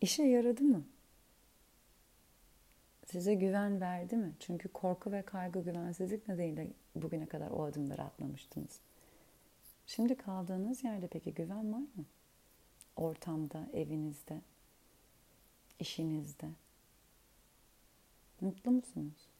İşe 0.00 0.22
yaradı 0.22 0.62
mı? 0.62 0.84
Size 3.06 3.34
güven 3.34 3.80
verdi 3.80 4.16
mi? 4.16 4.32
Çünkü 4.40 4.68
korku 4.68 5.12
ve 5.12 5.22
kaygı 5.22 5.60
güvensizlik 5.60 6.28
nedeniyle 6.28 6.68
bugüne 6.96 7.26
kadar 7.26 7.50
o 7.50 7.64
adımları 7.64 8.02
atlamıştınız. 8.02 8.80
Şimdi 9.86 10.14
kaldığınız 10.14 10.84
yerde 10.84 11.06
peki 11.06 11.34
güven 11.34 11.72
var 11.72 11.78
mı? 11.78 12.04
Ortamda, 12.96 13.68
evinizde, 13.72 14.40
işinizde. 15.78 16.48
Mutlu 18.40 18.70
musunuz? 18.70 19.31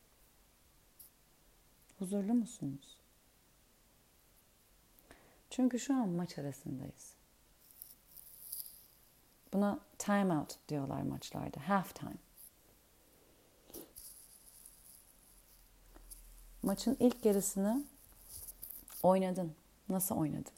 Huzurlu 2.03 2.35
musunuz? 2.35 2.97
Çünkü 5.51 5.79
şu 5.81 5.95
an 5.95 6.09
maç 6.09 6.39
arasındayız. 6.39 7.15
Buna 9.53 9.81
time 9.99 10.39
out 10.39 10.59
diyorlar 10.69 11.03
maçlarda. 11.03 11.69
Half 11.69 11.95
time. 11.95 12.17
Maçın 16.63 16.97
ilk 17.01 17.25
yarısını 17.25 17.85
oynadın. 19.03 19.55
Nasıl 19.89 20.17
oynadın? 20.17 20.53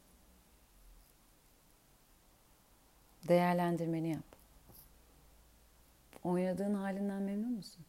Değerlendirmeni 3.28 4.11
yap. 4.11 4.37
Oynadığın 6.22 6.74
halinden 6.74 7.22
memnun 7.22 7.52
musun? 7.52 7.85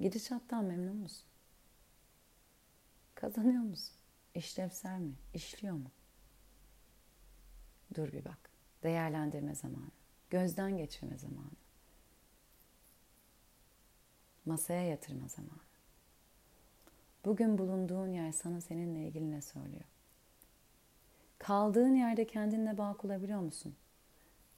Gidişattan 0.00 0.64
memnun 0.64 0.96
musun? 0.96 1.27
Kazanıyor 3.20 3.62
musun? 3.62 3.94
İşlevsel 4.34 4.98
mi? 4.98 5.14
İşliyor 5.34 5.74
mu? 5.74 5.90
Dur 7.94 8.12
bir 8.12 8.24
bak. 8.24 8.50
Değerlendirme 8.82 9.54
zamanı. 9.54 9.90
Gözden 10.30 10.76
geçirme 10.76 11.18
zamanı. 11.18 11.50
Masaya 14.46 14.82
yatırma 14.82 15.28
zamanı. 15.28 15.68
Bugün 17.24 17.58
bulunduğun 17.58 18.08
yer 18.08 18.32
sana 18.32 18.60
seninle 18.60 19.06
ilgili 19.08 19.30
ne 19.30 19.42
söylüyor? 19.42 19.84
Kaldığın 21.38 21.94
yerde 21.94 22.26
kendinle 22.26 22.78
bağ 22.78 22.96
kurabiliyor 22.96 23.40
musun? 23.40 23.76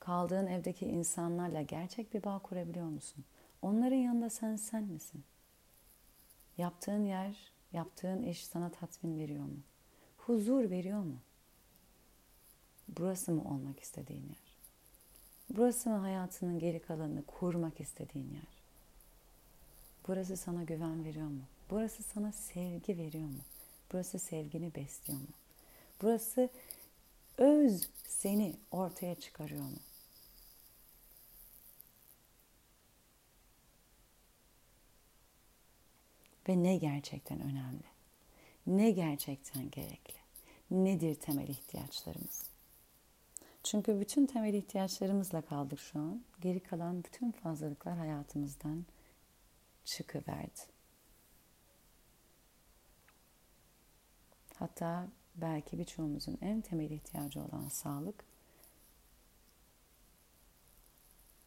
Kaldığın 0.00 0.46
evdeki 0.46 0.86
insanlarla 0.86 1.62
gerçek 1.62 2.14
bir 2.14 2.24
bağ 2.24 2.38
kurabiliyor 2.38 2.86
musun? 2.86 3.24
Onların 3.62 3.96
yanında 3.96 4.30
sen 4.30 4.56
sen 4.56 4.84
misin? 4.84 5.24
Yaptığın 6.58 7.04
yer 7.04 7.52
Yaptığın 7.72 8.22
iş 8.22 8.44
sana 8.44 8.70
tatmin 8.70 9.18
veriyor 9.18 9.44
mu? 9.44 9.56
huzur 10.30 10.70
veriyor 10.70 11.02
mu? 11.02 11.16
Burası 12.88 13.32
mı 13.32 13.44
olmak 13.44 13.80
istediğin 13.80 14.22
yer? 14.22 14.56
Burası 15.50 15.90
mı 15.90 15.96
hayatının 15.96 16.58
geri 16.58 16.82
kalanını 16.82 17.22
kurmak 17.24 17.80
istediğin 17.80 18.34
yer? 18.34 18.60
Burası 20.08 20.36
sana 20.36 20.62
güven 20.62 21.04
veriyor 21.04 21.26
mu? 21.28 21.42
Burası 21.70 22.02
sana 22.02 22.32
sevgi 22.32 22.98
veriyor 22.98 23.28
mu? 23.28 23.40
Burası 23.92 24.18
sevgini 24.18 24.74
besliyor 24.74 25.20
mu? 25.20 25.26
Burası 26.02 26.48
öz 27.38 27.88
seni 28.06 28.54
ortaya 28.70 29.14
çıkarıyor 29.14 29.62
mu? 29.62 29.76
Ve 36.50 36.62
ne 36.62 36.76
gerçekten 36.76 37.40
önemli? 37.40 37.84
Ne 38.66 38.90
gerçekten 38.90 39.70
gerekli? 39.70 40.14
Nedir 40.70 41.14
temel 41.14 41.48
ihtiyaçlarımız? 41.48 42.50
Çünkü 43.62 44.00
bütün 44.00 44.26
temel 44.26 44.54
ihtiyaçlarımızla 44.54 45.42
kaldık 45.42 45.80
şu 45.80 45.98
an. 45.98 46.22
Geri 46.40 46.60
kalan 46.60 47.04
bütün 47.04 47.30
fazlalıklar 47.30 47.98
hayatımızdan 47.98 48.86
çıkıverdi. 49.84 50.60
Hatta 54.54 55.08
belki 55.34 55.78
birçoğumuzun 55.78 56.38
en 56.40 56.60
temel 56.60 56.90
ihtiyacı 56.90 57.40
olan 57.42 57.68
sağlık 57.68 58.24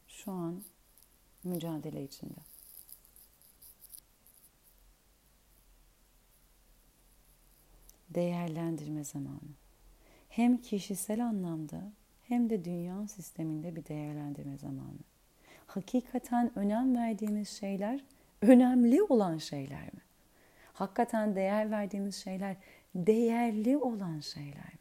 şu 0.08 0.32
an 0.32 0.64
mücadele 1.44 2.04
içinde. 2.04 2.53
Değerlendirme 8.16 9.04
zamanı. 9.04 9.54
Hem 10.30 10.58
kişisel 10.58 11.26
anlamda 11.26 11.92
hem 12.24 12.50
de 12.50 12.66
dünya 12.66 13.08
sisteminde 13.08 13.76
bir 13.76 13.86
değerlendirme 13.86 14.58
zamanı. 14.58 15.00
Hakikaten 15.68 16.60
önem 16.60 16.96
verdiğimiz 16.96 17.50
şeyler 17.50 18.04
önemli 18.42 19.04
olan 19.04 19.38
şeyler 19.38 19.84
mi? 19.84 20.02
Hakikaten 20.74 21.36
değer 21.36 21.72
verdiğimiz 21.72 22.16
şeyler 22.16 22.58
değerli 22.96 23.78
olan 23.78 24.20
şeyler 24.20 24.74
mi? 24.74 24.80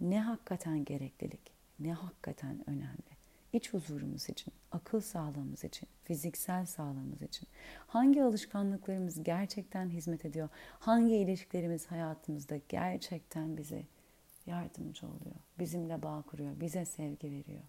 Ne 0.00 0.20
hakikaten 0.20 0.84
gereklilik, 0.84 1.52
ne 1.80 1.92
hakikaten 1.92 2.70
önemli? 2.70 3.17
İç 3.52 3.72
huzurumuz 3.72 4.28
için, 4.28 4.52
akıl 4.72 5.00
sağlığımız 5.00 5.64
için, 5.64 5.88
fiziksel 6.04 6.66
sağlığımız 6.66 7.22
için 7.22 7.48
hangi 7.86 8.22
alışkanlıklarımız 8.22 9.22
gerçekten 9.22 9.88
hizmet 9.88 10.24
ediyor? 10.24 10.48
Hangi 10.78 11.16
ilişkilerimiz 11.16 11.86
hayatımızda 11.86 12.56
gerçekten 12.68 13.56
bize 13.56 13.84
yardımcı 14.46 15.06
oluyor? 15.06 15.36
Bizimle 15.58 16.02
bağ 16.02 16.22
kuruyor, 16.22 16.60
bize 16.60 16.84
sevgi 16.84 17.30
veriyor? 17.30 17.62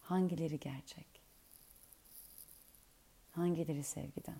Hangileri 0.00 0.60
gerçek? 0.60 1.06
Hangileri 3.32 3.82
sevgiden? 3.82 4.38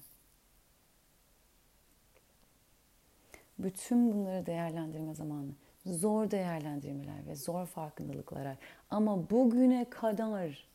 Bütün 3.59 4.13
bunları 4.13 4.47
değerlendirme 4.47 5.15
zamanı. 5.15 5.53
Zor 5.87 6.31
değerlendirmeler 6.31 7.27
ve 7.27 7.35
zor 7.37 7.67
farkındalıklar. 7.67 8.57
Ama 8.91 9.31
bugüne 9.31 9.91
kadar 9.91 10.69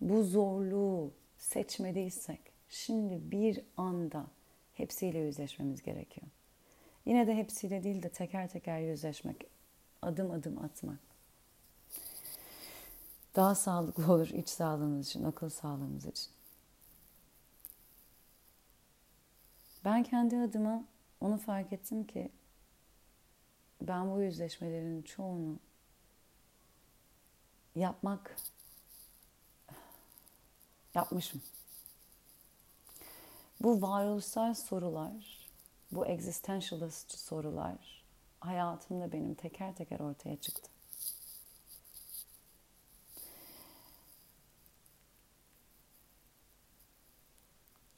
bu 0.00 0.22
zorluğu 0.22 1.12
seçmediysek 1.38 2.40
şimdi 2.68 3.30
bir 3.30 3.60
anda 3.76 4.26
hepsiyle 4.74 5.18
yüzleşmemiz 5.18 5.82
gerekiyor. 5.82 6.26
Yine 7.06 7.26
de 7.26 7.36
hepsiyle 7.36 7.84
değil 7.84 8.02
de 8.02 8.08
teker 8.08 8.48
teker 8.48 8.78
yüzleşmek, 8.78 9.46
adım 10.02 10.30
adım 10.30 10.58
atmak. 10.58 10.98
Daha 13.36 13.54
sağlıklı 13.54 14.12
olur 14.12 14.28
iç 14.28 14.48
sağlığımız 14.48 15.08
için, 15.08 15.24
akıl 15.24 15.48
sağlığımız 15.48 16.06
için. 16.06 16.32
Ben 19.84 20.02
kendi 20.02 20.36
adıma 20.38 20.84
onu 21.20 21.38
fark 21.38 21.72
ettim 21.72 22.04
ki 22.04 22.30
ben 23.88 24.10
bu 24.10 24.20
yüzleşmelerin 24.20 25.02
çoğunu 25.02 25.58
yapmak 27.74 28.36
yapmışım. 30.94 31.42
Bu 33.60 33.82
varoluşsal 33.82 34.54
sorular, 34.54 35.48
bu 35.92 36.06
existentialist 36.06 37.18
sorular 37.18 38.04
hayatımda 38.40 39.12
benim 39.12 39.34
teker 39.34 39.74
teker 39.74 40.00
ortaya 40.00 40.36
çıktı. 40.36 40.70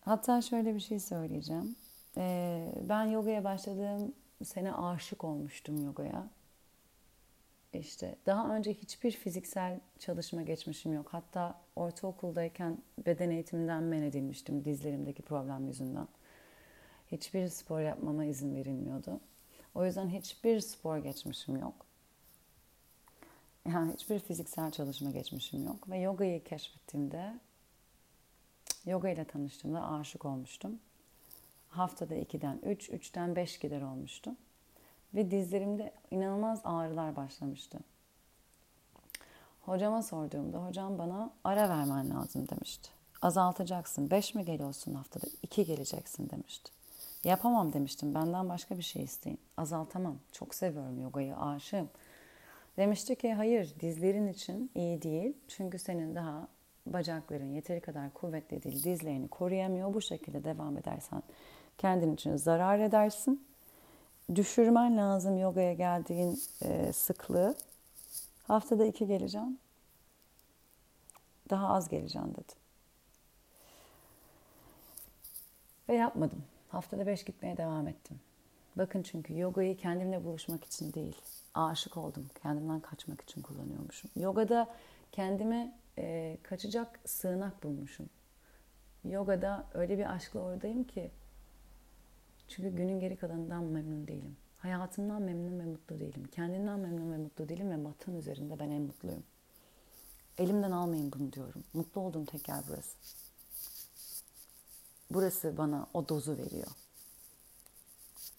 Hatta 0.00 0.42
şöyle 0.42 0.74
bir 0.74 0.80
şey 0.80 1.00
söyleyeceğim. 1.00 1.76
Ee, 2.16 2.74
ben 2.88 3.04
yogaya 3.04 3.44
başladığım 3.44 4.14
sene 4.44 4.74
aşık 4.74 5.24
olmuştum 5.24 5.84
yogaya. 5.84 6.28
İşte 7.72 8.16
daha 8.26 8.56
önce 8.56 8.74
hiçbir 8.74 9.10
fiziksel 9.10 9.80
çalışma 9.98 10.42
geçmişim 10.42 10.92
yok. 10.92 11.08
Hatta 11.10 11.60
ortaokuldayken 11.76 12.78
beden 13.06 13.30
eğitiminden 13.30 13.82
men 13.82 14.02
edilmiştim 14.02 14.64
dizlerimdeki 14.64 15.22
problem 15.22 15.66
yüzünden. 15.66 16.08
Hiçbir 17.12 17.48
spor 17.48 17.80
yapmama 17.80 18.24
izin 18.24 18.54
verilmiyordu. 18.54 19.20
O 19.74 19.84
yüzden 19.86 20.08
hiçbir 20.08 20.60
spor 20.60 20.98
geçmişim 20.98 21.56
yok. 21.56 21.86
Yani 23.68 23.92
hiçbir 23.92 24.18
fiziksel 24.18 24.70
çalışma 24.70 25.10
geçmişim 25.10 25.64
yok. 25.64 25.90
Ve 25.90 25.98
yogayı 25.98 26.44
keşfettiğimde, 26.44 27.34
yoga 28.86 29.08
ile 29.08 29.24
tanıştığımda 29.24 29.90
aşık 29.90 30.24
olmuştum. 30.24 30.80
Haftada 31.74 32.14
2'den 32.14 32.58
3, 32.62 32.90
3'ten 32.90 33.36
5 33.36 33.58
gider 33.58 33.82
olmuştum. 33.82 34.36
Ve 35.14 35.30
dizlerimde 35.30 35.92
inanılmaz 36.10 36.60
ağrılar 36.64 37.16
başlamıştı. 37.16 37.78
Hocama 39.60 40.02
sorduğumda 40.02 40.66
hocam 40.66 40.98
bana 40.98 41.30
ara 41.44 41.68
vermen 41.68 42.10
lazım 42.10 42.48
demişti. 42.48 42.90
Azaltacaksın. 43.22 44.10
5 44.10 44.34
mi 44.34 44.44
geliyorsun 44.44 44.94
haftada? 44.94 45.26
2 45.42 45.64
geleceksin 45.64 46.30
demişti. 46.30 46.72
Yapamam 47.24 47.72
demiştim. 47.72 48.14
Benden 48.14 48.48
başka 48.48 48.78
bir 48.78 48.82
şey 48.82 49.02
isteyin. 49.02 49.38
Azaltamam. 49.56 50.18
Çok 50.32 50.54
seviyorum 50.54 51.00
yogayı. 51.00 51.36
Aşığım. 51.36 51.88
Demişti 52.76 53.16
ki 53.16 53.34
hayır 53.34 53.74
dizlerin 53.80 54.26
için 54.26 54.70
iyi 54.74 55.02
değil. 55.02 55.36
Çünkü 55.48 55.78
senin 55.78 56.14
daha 56.14 56.48
bacakların 56.86 57.52
yeteri 57.52 57.80
kadar 57.80 58.12
kuvvetli 58.12 58.62
değil. 58.62 58.84
Dizlerini 58.84 59.28
koruyamıyor. 59.28 59.94
Bu 59.94 60.00
şekilde 60.00 60.44
devam 60.44 60.78
edersen 60.78 61.22
kendin 61.78 62.14
için 62.14 62.36
zarar 62.36 62.78
edersin. 62.78 63.46
Düşürmen 64.34 64.96
lazım 64.96 65.38
yogaya 65.38 65.72
geldiğin 65.72 66.40
e, 66.62 66.92
sıklığı. 66.92 67.54
Haftada 68.46 68.86
iki 68.86 69.06
geleceğim. 69.06 69.58
Daha 71.50 71.68
az 71.68 71.88
geleceğim 71.88 72.34
dedi. 72.34 72.52
Ve 75.88 75.94
yapmadım. 75.94 76.44
Haftada 76.68 77.06
beş 77.06 77.24
gitmeye 77.24 77.56
devam 77.56 77.88
ettim. 77.88 78.20
Bakın 78.76 79.02
çünkü 79.02 79.38
yogayı 79.38 79.76
kendimle 79.76 80.24
buluşmak 80.24 80.64
için 80.64 80.92
değil, 80.92 81.16
aşık 81.54 81.96
oldum. 81.96 82.26
Kendimden 82.42 82.80
kaçmak 82.80 83.20
için 83.20 83.42
kullanıyormuşum. 83.42 84.10
Yogada 84.16 84.68
kendime 85.12 85.74
e, 85.98 86.36
kaçacak 86.42 87.00
sığınak 87.04 87.62
bulmuşum. 87.62 88.08
Yogada 89.04 89.66
öyle 89.74 89.98
bir 89.98 90.14
aşkla 90.14 90.40
oradayım 90.40 90.84
ki 90.84 91.10
çünkü 92.48 92.76
günün 92.76 93.00
geri 93.00 93.16
kalanından 93.16 93.64
memnun 93.64 94.08
değilim. 94.08 94.36
Hayatımdan 94.58 95.22
memnun 95.22 95.60
ve 95.60 95.64
mutlu 95.64 96.00
değilim. 96.00 96.24
Kendimden 96.32 96.80
memnun 96.80 97.12
ve 97.12 97.16
mutlu 97.16 97.48
değilim 97.48 97.70
ve 97.70 97.76
matın 97.76 98.16
üzerinde 98.16 98.58
ben 98.58 98.70
en 98.70 98.82
mutluyum. 98.82 99.22
Elimden 100.38 100.70
almayın 100.70 101.12
bunu 101.12 101.32
diyorum. 101.32 101.64
Mutlu 101.74 102.00
olduğum 102.00 102.26
tek 102.26 102.48
yer 102.48 102.64
burası. 102.68 102.96
Burası 105.10 105.56
bana 105.56 105.86
o 105.94 106.08
dozu 106.08 106.38
veriyor. 106.38 106.70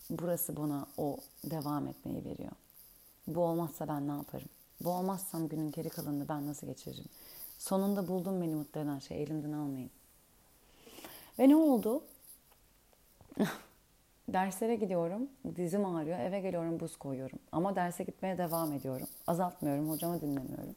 Burası 0.09 0.57
bana 0.57 0.87
o 0.97 1.17
devam 1.43 1.87
etmeyi 1.87 2.25
veriyor. 2.25 2.51
Bu 3.27 3.41
olmazsa 3.41 3.87
ben 3.87 4.07
ne 4.07 4.11
yaparım? 4.11 4.49
Bu 4.81 4.89
olmazsam 4.89 5.47
günün 5.47 5.71
geri 5.71 5.89
kalanını 5.89 6.27
ben 6.29 6.47
nasıl 6.47 6.67
geçiririm? 6.67 7.05
Sonunda 7.57 8.07
buldum 8.07 8.41
beni 8.41 8.55
mutlu 8.55 8.79
eden 8.79 8.99
şey. 8.99 9.23
Elimden 9.23 9.51
almayın. 9.51 9.91
Ve 11.39 11.49
ne 11.49 11.55
oldu? 11.55 12.03
Derslere 14.27 14.75
gidiyorum, 14.75 15.27
dizim 15.55 15.85
ağrıyor, 15.85 16.19
eve 16.19 16.39
geliyorum 16.39 16.79
buz 16.79 16.97
koyuyorum. 16.97 17.39
Ama 17.51 17.75
derse 17.75 18.03
gitmeye 18.03 18.37
devam 18.37 18.73
ediyorum. 18.73 19.07
Azaltmıyorum, 19.27 19.89
hocamı 19.89 20.21
dinlemiyorum. 20.21 20.75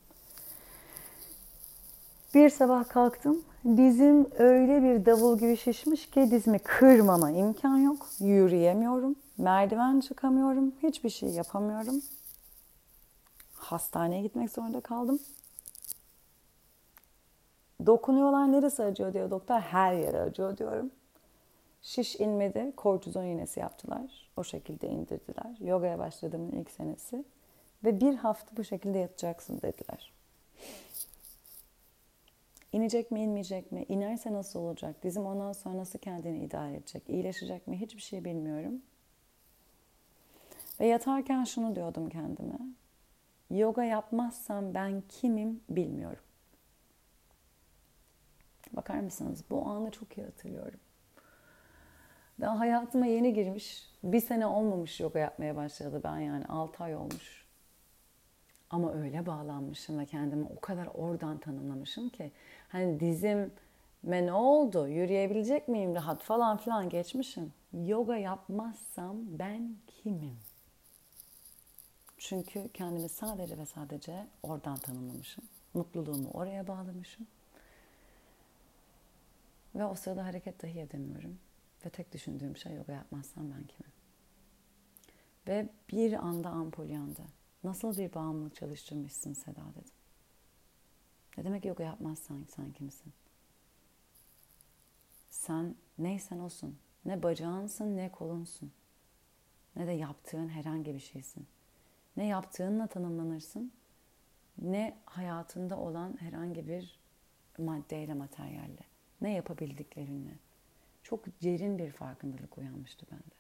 Bir 2.35 2.51
sabah 2.51 2.89
kalktım. 2.89 3.43
Dizim 3.65 4.27
öyle 4.39 4.83
bir 4.83 5.07
davul 5.07 5.39
gibi 5.39 5.57
şişmiş 5.57 6.11
ki 6.11 6.31
dizimi 6.31 6.59
kırmama 6.59 7.31
imkan 7.31 7.79
yok. 7.79 8.07
Yürüyemiyorum. 8.21 9.17
Merdiven 9.39 10.01
çıkamıyorum. 10.01 10.73
Hiçbir 10.83 11.11
şey 11.11 11.29
yapamıyorum. 11.29 12.03
Hastaneye 13.55 14.23
gitmek 14.23 14.51
zorunda 14.51 14.81
kaldım. 14.81 15.19
Dokunuyorlar 17.87 18.53
neresi 18.53 18.85
acıyor 18.85 19.13
diyor 19.13 19.31
doktor. 19.31 19.61
Her 19.61 19.95
yere 19.95 20.21
acıyor 20.21 20.57
diyorum. 20.57 20.91
Şiş 21.83 22.17
inmedi. 22.17 22.73
Kortizon 22.77 23.25
iğnesi 23.25 23.61
yaptılar. 23.61 24.31
O 24.37 24.45
şekilde 24.45 24.89
indirdiler. 24.89 25.57
Yogaya 25.61 25.99
başladığımın 25.99 26.53
ilk 26.53 26.71
senesi. 26.71 27.25
Ve 27.85 28.01
bir 28.01 28.15
hafta 28.15 28.57
bu 28.57 28.65
şekilde 28.65 28.99
yatacaksın 28.99 29.61
dediler. 29.63 30.13
İnecek 32.73 33.11
mi 33.11 33.21
inmeyecek 33.21 33.73
mi? 33.73 33.87
İnerse 33.89 34.33
nasıl 34.33 34.61
olacak? 34.61 35.03
Dizim 35.03 35.27
ondan 35.27 35.53
sonra 35.53 35.77
nasıl 35.77 35.99
kendini 35.99 36.45
idare 36.45 36.77
edecek? 36.77 37.03
İyileşecek 37.09 37.67
mi? 37.67 37.81
Hiçbir 37.81 38.03
şey 38.03 38.25
bilmiyorum. 38.25 38.83
Ve 40.81 40.87
yatarken 40.87 41.45
şunu 41.45 41.77
diyordum 41.77 42.09
kendime. 42.09 42.59
Yoga 43.51 43.85
yapmazsam 43.85 44.75
ben 44.75 45.03
kimim 45.09 45.61
bilmiyorum. 45.71 46.23
Bakar 48.73 49.01
mısınız? 49.01 49.45
Bu 49.51 49.67
anı 49.67 49.91
çok 49.91 50.19
iyi 50.19 50.25
hatırlıyorum. 50.25 50.81
Daha 52.41 52.59
hayatıma 52.61 53.07
yeni 53.07 53.35
girmiş. 53.35 53.87
Bir 54.05 54.21
sene 54.21 54.47
olmamış 54.47 55.01
yoga 55.01 55.19
yapmaya 55.19 55.57
başladı 55.57 56.01
ben 56.05 56.19
yani. 56.19 56.45
6 56.45 56.85
ay 56.85 56.97
olmuş. 56.97 57.47
Ama 58.71 58.93
öyle 58.93 59.27
bağlanmışım 59.27 59.99
ve 59.99 60.07
kendimi 60.07 60.47
o 60.57 60.61
kadar 60.61 60.89
oradan 60.95 61.39
tanımlamışım 61.39 62.09
ki. 62.09 62.33
Hani 62.69 63.01
dizim 63.01 63.53
ve 64.05 64.27
ne 64.27 64.33
oldu? 64.33 64.89
Yürüyebilecek 64.89 65.69
miyim 65.69 65.95
rahat 65.95 66.23
falan 66.23 66.57
filan 66.57 66.89
geçmişim. 66.89 67.53
Yoga 67.73 68.17
yapmazsam 68.17 69.17
ben 69.39 69.77
kimim? 69.87 70.39
Çünkü 72.19 72.69
kendimi 72.75 73.09
sadece 73.09 73.59
ve 73.59 73.67
sadece 73.67 74.27
oradan 74.43 74.77
tanımlamışım. 74.77 75.45
Mutluluğumu 75.75 76.31
oraya 76.31 76.67
bağlamışım. 76.67 77.27
Ve 79.75 79.85
o 79.85 79.95
sırada 79.95 80.25
hareket 80.25 80.63
dahi 80.63 80.81
edemiyorum. 80.81 81.39
Ve 81.87 81.91
tek 81.91 82.13
düşündüğüm 82.13 82.57
şey 82.57 82.75
yoga 82.75 82.93
yapmazsam 82.93 83.51
ben 83.51 83.67
kimim? 83.67 83.93
Ve 85.47 85.69
bir 85.93 86.13
anda 86.13 86.49
ampul 86.49 86.89
yandı. 86.89 87.23
Nasıl 87.65 87.99
bir 87.99 88.15
bağımlılık 88.15 88.55
çalıştırmışsın 88.55 89.33
Seda 89.33 89.63
dedim. 89.71 89.93
Ne 91.37 91.45
demek 91.45 91.65
yoga 91.65 91.85
yapmazsan 91.85 92.45
sen 92.49 92.73
kimsin? 92.73 93.13
Sen 95.31 95.75
neysen 95.99 96.39
olsun. 96.39 96.79
Ne 97.05 97.23
bacağınsın 97.23 97.97
ne 97.97 98.13
kolunsun. 98.13 98.73
Ne 99.77 99.87
de 99.87 99.93
yaptığın 99.93 100.49
herhangi 100.49 100.95
bir 100.95 101.01
şeysin. 101.01 101.47
Ne 102.17 102.27
yaptığınla 102.27 102.87
tanımlanırsın 102.87 103.73
ne 104.59 104.99
hayatında 105.05 105.79
olan 105.79 106.21
herhangi 106.21 106.69
bir 106.69 106.99
maddeyle, 107.59 108.15
materyalle. 108.15 108.83
Ne 109.21 109.33
yapabildiklerinle. 109.33 110.48
Çok 111.09 111.27
derin 111.43 111.79
bir 111.79 111.91
farkındalık 111.91 112.59
uyanmıştı 112.59 113.07
bende. 113.11 113.35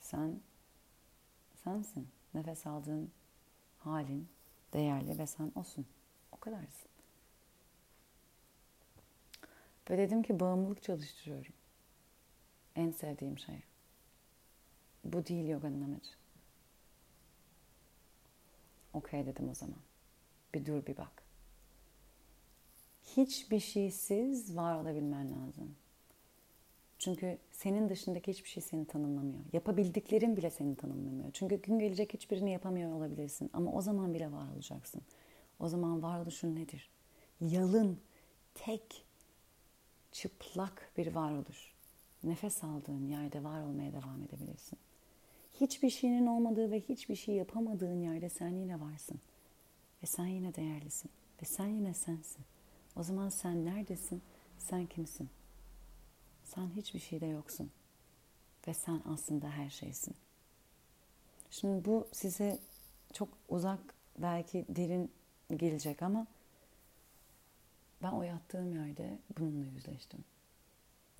Sen 0.00 0.40
sensin. 1.64 2.08
Nefes 2.34 2.66
aldığın 2.66 3.10
halin 3.78 4.28
değerli 4.72 5.18
ve 5.18 5.26
sen 5.26 5.52
olsun. 5.54 5.86
O 6.32 6.36
kadarsın. 6.36 6.90
Ve 9.90 9.98
dedim 9.98 10.22
ki 10.22 10.40
bağımlılık 10.40 10.82
çalıştırıyorum. 10.82 11.52
En 12.76 12.90
sevdiğim 12.90 13.38
şey. 13.38 13.62
Bu 15.04 15.26
değil 15.26 15.48
yoganın 15.48 15.82
amacı. 15.82 16.10
Okey 18.92 19.26
dedim 19.26 19.48
o 19.48 19.54
zaman. 19.54 19.80
Bir 20.54 20.66
dur 20.66 20.86
bir 20.86 20.96
bak. 20.96 21.23
Hiçbir 23.16 23.60
şeysiz 23.60 24.56
var 24.56 24.80
olabilmen 24.80 25.32
lazım. 25.32 25.74
Çünkü 26.98 27.38
senin 27.52 27.88
dışındaki 27.88 28.32
hiçbir 28.32 28.48
şey 28.48 28.62
seni 28.62 28.84
tanımlamıyor. 28.84 29.40
Yapabildiklerin 29.52 30.36
bile 30.36 30.50
seni 30.50 30.76
tanımlamıyor. 30.76 31.30
Çünkü 31.32 31.62
gün 31.62 31.78
gelecek 31.78 32.14
hiçbirini 32.14 32.50
yapamıyor 32.52 32.92
olabilirsin. 32.92 33.50
Ama 33.52 33.72
o 33.72 33.80
zaman 33.80 34.14
bile 34.14 34.32
var 34.32 34.48
olacaksın. 34.54 35.02
O 35.60 35.68
zaman 35.68 36.02
varoluşun 36.02 36.56
nedir? 36.56 36.90
Yalın, 37.40 37.98
tek, 38.54 39.04
çıplak 40.12 40.92
bir 40.96 41.14
varoluş. 41.14 41.74
Nefes 42.24 42.64
aldığın 42.64 43.06
yerde 43.06 43.44
var 43.44 43.62
olmaya 43.62 43.92
devam 43.92 44.22
edebilirsin. 44.22 44.78
Hiçbir 45.60 45.90
şeyinin 45.90 46.26
olmadığı 46.26 46.70
ve 46.70 46.80
hiçbir 46.80 47.16
şey 47.16 47.34
yapamadığın 47.34 48.00
yerde 48.00 48.28
sen 48.28 48.48
yine 48.48 48.80
varsın. 48.80 49.20
Ve 50.02 50.06
sen 50.06 50.26
yine 50.26 50.54
değerlisin. 50.54 51.10
Ve 51.42 51.46
sen 51.46 51.66
yine 51.66 51.94
sensin. 51.94 52.44
O 52.96 53.02
zaman 53.02 53.28
sen 53.28 53.64
neredesin? 53.64 54.22
Sen 54.58 54.86
kimsin? 54.86 55.30
Sen 56.44 56.70
hiçbir 56.76 57.00
şeyde 57.00 57.26
yoksun. 57.26 57.70
Ve 58.68 58.74
sen 58.74 59.02
aslında 59.04 59.50
her 59.50 59.70
şeysin. 59.70 60.14
Şimdi 61.50 61.84
bu 61.84 62.08
size 62.12 62.58
çok 63.12 63.28
uzak 63.48 63.94
belki 64.18 64.64
derin 64.68 65.10
gelecek 65.56 66.02
ama 66.02 66.26
ben 68.02 68.12
o 68.12 68.22
yattığım 68.22 68.72
yerde 68.72 69.18
bununla 69.38 69.66
yüzleştim. 69.66 70.24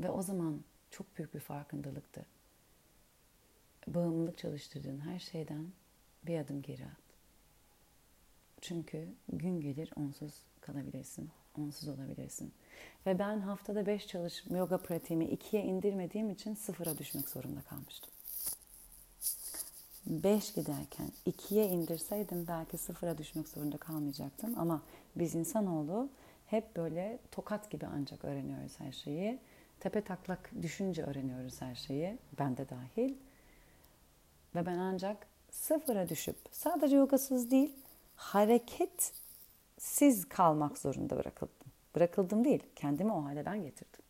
Ve 0.00 0.10
o 0.10 0.22
zaman 0.22 0.60
çok 0.90 1.18
büyük 1.18 1.34
bir 1.34 1.40
farkındalıktı. 1.40 2.26
Bağımlılık 3.86 4.38
çalıştırdığın 4.38 5.00
her 5.00 5.18
şeyden 5.18 5.72
bir 6.26 6.38
adım 6.38 6.62
geri 6.62 6.84
at. 6.84 7.04
Çünkü 8.60 9.08
gün 9.32 9.60
gelir 9.60 9.92
onsuz 9.96 10.34
kalabilirsin, 10.60 11.30
onsuz 11.58 11.88
olabilirsin. 11.88 12.52
Ve 13.06 13.18
ben 13.18 13.40
haftada 13.40 13.86
5 13.86 14.06
çalışma 14.06 14.58
yoga 14.58 14.78
pratiğimi 14.78 15.24
2'ye 15.24 15.62
indirmediğim 15.62 16.30
için 16.30 16.54
sıfıra 16.54 16.98
düşmek 16.98 17.28
zorunda 17.28 17.60
kalmıştım. 17.60 18.10
5 20.06 20.52
giderken 20.52 21.08
2'ye 21.26 21.68
indirseydim 21.68 22.46
belki 22.48 22.78
sıfıra 22.78 23.18
düşmek 23.18 23.48
zorunda 23.48 23.76
kalmayacaktım. 23.76 24.58
Ama 24.58 24.82
biz 25.16 25.34
insanoğlu 25.34 26.08
hep 26.46 26.76
böyle 26.76 27.18
tokat 27.30 27.70
gibi 27.70 27.86
ancak 27.86 28.24
öğreniyoruz 28.24 28.80
her 28.80 28.92
şeyi. 28.92 29.38
Tepe 29.80 30.00
taklak 30.00 30.50
düşünce 30.62 31.02
öğreniyoruz 31.04 31.60
her 31.60 31.74
şeyi. 31.74 32.18
Ben 32.38 32.56
de 32.56 32.68
dahil. 32.68 33.14
Ve 34.54 34.66
ben 34.66 34.78
ancak 34.78 35.26
sıfıra 35.50 36.08
düşüp 36.08 36.36
sadece 36.50 36.96
yogasız 36.96 37.50
değil 37.50 37.72
hareketsiz 39.84 40.28
kalmak 40.28 40.78
zorunda 40.78 41.16
bırakıldım. 41.16 41.66
Bırakıldım 41.94 42.44
değil, 42.44 42.62
kendimi 42.76 43.12
o 43.12 43.24
hale 43.24 43.46
ben 43.46 43.62
getirdim. 43.62 44.00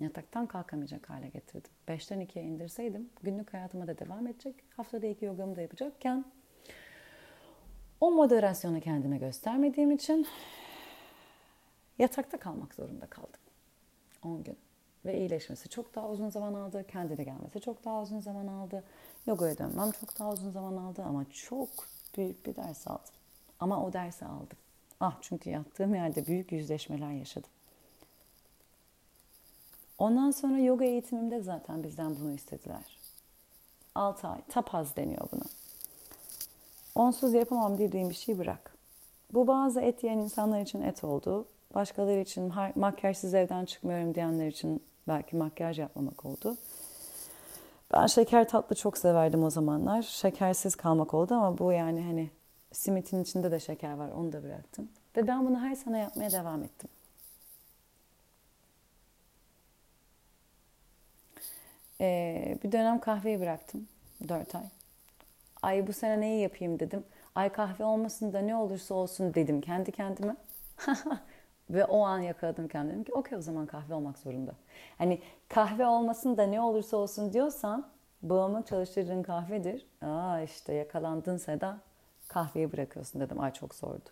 Yataktan 0.00 0.46
kalkamayacak 0.46 1.10
hale 1.10 1.28
getirdim. 1.28 1.70
Beşten 1.88 2.20
ikiye 2.20 2.44
indirseydim 2.44 3.10
günlük 3.22 3.52
hayatıma 3.54 3.86
da 3.86 3.98
devam 3.98 4.26
edecek. 4.26 4.54
Haftada 4.76 5.06
iki 5.06 5.24
yogamı 5.24 5.56
da 5.56 5.60
yapacakken 5.60 6.24
o 8.00 8.10
moderasyonu 8.10 8.80
kendime 8.80 9.18
göstermediğim 9.18 9.90
için 9.90 10.26
yatakta 11.98 12.38
kalmak 12.38 12.74
zorunda 12.74 13.06
kaldım. 13.06 13.40
10 14.24 14.44
gün. 14.44 14.58
Ve 15.04 15.18
iyileşmesi 15.18 15.68
çok 15.68 15.94
daha 15.94 16.08
uzun 16.08 16.30
zaman 16.30 16.54
aldı. 16.54 16.84
Kendine 16.88 17.24
gelmesi 17.24 17.60
çok 17.60 17.84
daha 17.84 18.02
uzun 18.02 18.20
zaman 18.20 18.46
aldı. 18.46 18.84
Yogaya 19.26 19.58
dönmem 19.58 19.90
çok 19.90 20.18
daha 20.18 20.32
uzun 20.32 20.50
zaman 20.50 20.76
aldı 20.76 21.02
ama 21.02 21.24
çok 21.30 21.68
büyük 22.16 22.46
bir 22.46 22.56
ders 22.56 22.88
aldım. 22.88 23.21
Ama 23.62 23.84
o 23.84 23.92
dersi 23.92 24.24
aldım. 24.24 24.58
Ah 25.00 25.16
çünkü 25.20 25.50
yattığım 25.50 25.94
yerde 25.94 26.26
büyük 26.26 26.52
yüzleşmeler 26.52 27.10
yaşadım. 27.12 27.50
Ondan 29.98 30.30
sonra 30.30 30.58
yoga 30.58 30.84
eğitimimde 30.84 31.40
zaten 31.40 31.84
bizden 31.84 32.16
bunu 32.20 32.32
istediler. 32.32 32.98
6 33.94 34.28
ay. 34.28 34.40
Tapaz 34.48 34.96
deniyor 34.96 35.28
buna. 35.32 35.42
Onsuz 36.94 37.34
yapamam 37.34 37.78
dediğim 37.78 38.10
bir 38.10 38.14
şey 38.14 38.38
bırak. 38.38 38.74
Bu 39.32 39.46
bazı 39.46 39.80
et 39.80 40.04
yiyen 40.04 40.18
insanlar 40.18 40.60
için 40.60 40.82
et 40.82 41.04
oldu. 41.04 41.46
Başkaları 41.74 42.20
için 42.20 42.52
makyajsız 42.74 43.34
evden 43.34 43.64
çıkmıyorum 43.64 44.14
diyenler 44.14 44.46
için 44.46 44.82
belki 45.08 45.36
makyaj 45.36 45.78
yapmamak 45.78 46.24
oldu. 46.24 46.56
Ben 47.92 48.06
şeker 48.06 48.48
tatlı 48.48 48.76
çok 48.76 48.98
severdim 48.98 49.44
o 49.44 49.50
zamanlar. 49.50 50.02
Şekersiz 50.02 50.76
kalmak 50.76 51.14
oldu 51.14 51.34
ama 51.34 51.58
bu 51.58 51.72
yani 51.72 52.02
hani 52.02 52.30
Simitin 52.72 53.22
içinde 53.22 53.50
de 53.50 53.60
şeker 53.60 53.92
var. 53.92 54.08
Onu 54.08 54.32
da 54.32 54.42
bıraktım. 54.42 54.88
Ve 55.16 55.26
ben 55.26 55.46
bunu 55.46 55.60
her 55.60 55.74
sene 55.74 55.98
yapmaya 55.98 56.32
devam 56.32 56.62
ettim. 56.62 56.90
Ee, 62.00 62.58
bir 62.64 62.72
dönem 62.72 63.00
kahveyi 63.00 63.40
bıraktım. 63.40 63.88
Dört 64.28 64.54
ay. 64.54 64.64
Ay 65.62 65.86
bu 65.86 65.92
sene 65.92 66.20
neyi 66.20 66.42
yapayım 66.42 66.80
dedim. 66.80 67.04
Ay 67.34 67.48
kahve 67.52 67.84
olmasın 67.84 68.32
da 68.32 68.38
ne 68.40 68.56
olursa 68.56 68.94
olsun 68.94 69.34
dedim 69.34 69.60
kendi 69.60 69.92
kendime. 69.92 70.36
Ve 71.70 71.84
o 71.84 72.02
an 72.02 72.18
yakaladım 72.18 72.68
kendimi. 72.68 72.92
Dedim 72.92 73.04
ki 73.04 73.12
okey 73.12 73.38
o 73.38 73.40
zaman 73.42 73.66
kahve 73.66 73.94
olmak 73.94 74.18
zorunda. 74.18 74.52
Hani 74.98 75.20
kahve 75.48 75.86
olmasın 75.86 76.36
da 76.36 76.46
ne 76.46 76.60
olursa 76.60 76.96
olsun 76.96 77.32
diyorsan 77.32 77.88
bağımlılık 78.22 78.66
çalıştırdığın 78.66 79.22
kahvedir. 79.22 79.86
Aa 80.02 80.40
işte 80.40 80.74
yakalandın 80.74 81.36
Seda 81.36 81.78
kahveyi 82.32 82.72
bırakıyorsun 82.72 83.20
dedim. 83.20 83.40
Ay 83.40 83.52
çok 83.52 83.74
zordu. 83.74 84.10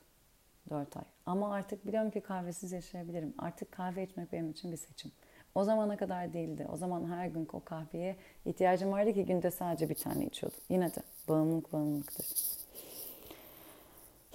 Dört 0.70 0.96
ay. 0.96 1.04
Ama 1.26 1.54
artık 1.54 1.86
biliyorum 1.86 2.10
ki 2.10 2.20
kahvesiz 2.20 2.72
yaşayabilirim. 2.72 3.34
Artık 3.38 3.72
kahve 3.72 4.02
içmek 4.02 4.32
benim 4.32 4.50
için 4.50 4.72
bir 4.72 4.76
seçim. 4.76 5.12
O 5.54 5.64
zamana 5.64 5.96
kadar 5.96 6.32
değildi. 6.32 6.66
O 6.72 6.76
zaman 6.76 7.10
her 7.10 7.26
gün 7.26 7.48
o 7.52 7.64
kahveye 7.64 8.16
ihtiyacım 8.44 8.92
vardı 8.92 9.12
ki 9.12 9.24
günde 9.24 9.50
sadece 9.50 9.88
bir 9.88 9.94
tane 9.94 10.26
içiyordum. 10.26 10.60
Yine 10.68 10.94
de 10.94 11.02
bağımlılık 11.28 11.72
bağımlılıktır. 11.72 12.26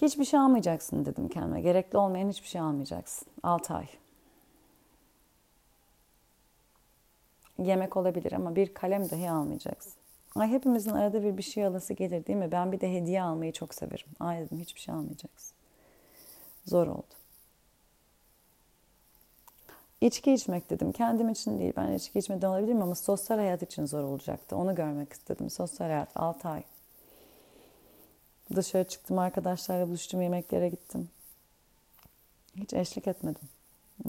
Hiçbir 0.01 0.25
şey 0.25 0.39
almayacaksın 0.39 1.05
dedim 1.05 1.29
kendime. 1.29 1.61
Gerekli 1.61 1.97
olmayan 1.97 2.29
hiçbir 2.29 2.47
şey 2.47 2.61
almayacaksın. 2.61 3.27
6 3.43 3.73
ay. 3.73 3.87
Yemek 7.57 7.97
olabilir 7.97 8.31
ama 8.31 8.55
bir 8.55 8.73
kalem 8.73 9.09
dahi 9.09 9.31
almayacaksın. 9.31 9.93
Ay 10.35 10.47
hepimizin 10.47 10.91
arada 10.91 11.23
bir 11.23 11.37
bir 11.37 11.43
şey 11.43 11.65
alası 11.65 11.93
gelir 11.93 12.25
değil 12.25 12.39
mi? 12.39 12.51
Ben 12.51 12.71
bir 12.71 12.81
de 12.81 12.93
hediye 12.93 13.21
almayı 13.21 13.51
çok 13.51 13.73
severim. 13.73 14.07
Ay 14.19 14.39
dedim 14.39 14.59
hiçbir 14.59 14.79
şey 14.79 14.95
almayacaksın. 14.95 15.55
Zor 16.65 16.87
oldu. 16.87 17.15
İçki 20.01 20.33
içmek 20.33 20.69
dedim. 20.69 20.91
Kendim 20.91 21.29
için 21.29 21.59
değil. 21.59 21.73
Ben 21.77 21.91
içki 21.91 22.19
içmeden 22.19 22.47
olabilirim 22.47 22.81
ama 22.81 22.95
sosyal 22.95 23.37
hayat 23.37 23.63
için 23.63 23.85
zor 23.85 24.03
olacaktı. 24.03 24.55
Onu 24.55 24.75
görmek 24.75 25.13
istedim. 25.13 25.49
Sosyal 25.49 25.87
hayat 25.87 26.17
6 26.17 26.49
ay. 26.49 26.63
Dışarı 28.55 28.83
çıktım 28.83 29.19
arkadaşlarla 29.19 29.87
buluştum 29.87 30.21
yemeklere 30.21 30.69
gittim. 30.69 31.09
Hiç 32.55 32.73
eşlik 32.73 33.07
etmedim 33.07 33.49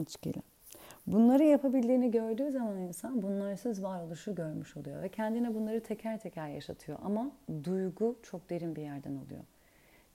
içkiyle. 0.00 0.42
Bunları 1.06 1.44
yapabildiğini 1.44 2.10
gördüğü 2.10 2.50
zaman 2.50 2.78
insan 2.78 3.22
bunlarsız 3.22 3.82
varoluşu 3.82 4.34
görmüş 4.34 4.76
oluyor. 4.76 5.02
Ve 5.02 5.08
kendine 5.08 5.54
bunları 5.54 5.82
teker 5.82 6.20
teker 6.20 6.48
yaşatıyor. 6.48 6.98
Ama 7.02 7.30
duygu 7.64 8.18
çok 8.22 8.50
derin 8.50 8.76
bir 8.76 8.82
yerden 8.82 9.16
oluyor. 9.16 9.44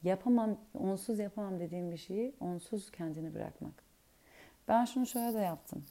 Yapamam, 0.04 0.58
onsuz 0.74 1.20
yapamam 1.20 1.60
dediğim 1.60 1.92
bir 1.92 1.98
şeyi 1.98 2.34
onsuz 2.40 2.92
kendini 2.92 3.34
bırakmak. 3.34 3.84
Ben 4.68 4.86
şunu 4.86 5.06
şöyle 5.06 5.34
de 5.34 5.40
yaptım. 5.40 5.86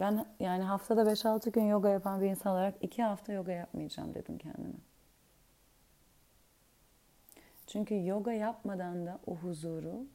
Ben 0.00 0.26
yani 0.40 0.62
haftada 0.64 1.02
5-6 1.02 1.50
gün 1.50 1.64
yoga 1.64 1.88
yapan 1.88 2.20
bir 2.20 2.26
insan 2.26 2.52
olarak 2.52 2.74
2 2.80 3.02
hafta 3.02 3.32
yoga 3.32 3.52
yapmayacağım 3.52 4.14
dedim 4.14 4.38
kendime. 4.38 4.74
Çünkü 7.66 8.06
yoga 8.06 8.32
yapmadan 8.32 9.06
da 9.06 9.18
o 9.26 9.36
huzuru, 9.36 10.06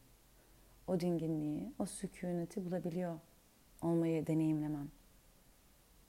o 0.87 0.99
dinginliği, 0.99 1.73
o 1.79 1.85
sükuneti 1.85 2.65
bulabiliyor 2.65 3.19
olmayı 3.85 4.27
deneyimlemem. 4.27 4.87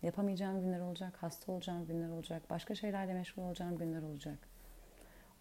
Yapamayacağım 0.03 0.61
günler 0.61 0.81
olacak, 0.81 1.17
hasta 1.21 1.53
olacağım 1.53 1.87
günler 1.87 2.09
olacak, 2.09 2.51
başka 2.51 2.75
şeylerle 2.75 3.15
meşgul 3.15 3.43
olacağım 3.43 3.79
günler 3.79 4.03
olacak. 4.03 4.39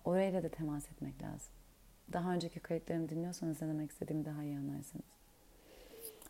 Orayla 0.05 0.43
da 0.43 0.49
temas 0.49 0.86
etmek 0.91 1.21
lazım. 1.21 1.53
Daha 2.13 2.33
önceki 2.33 2.59
kayıtlarımı 2.59 3.09
dinliyorsanız 3.09 3.61
ne 3.61 3.67
demek 3.67 3.91
istediğimi 3.91 4.25
daha 4.25 4.43
iyi 4.43 4.57
anlarsınız. 4.57 5.05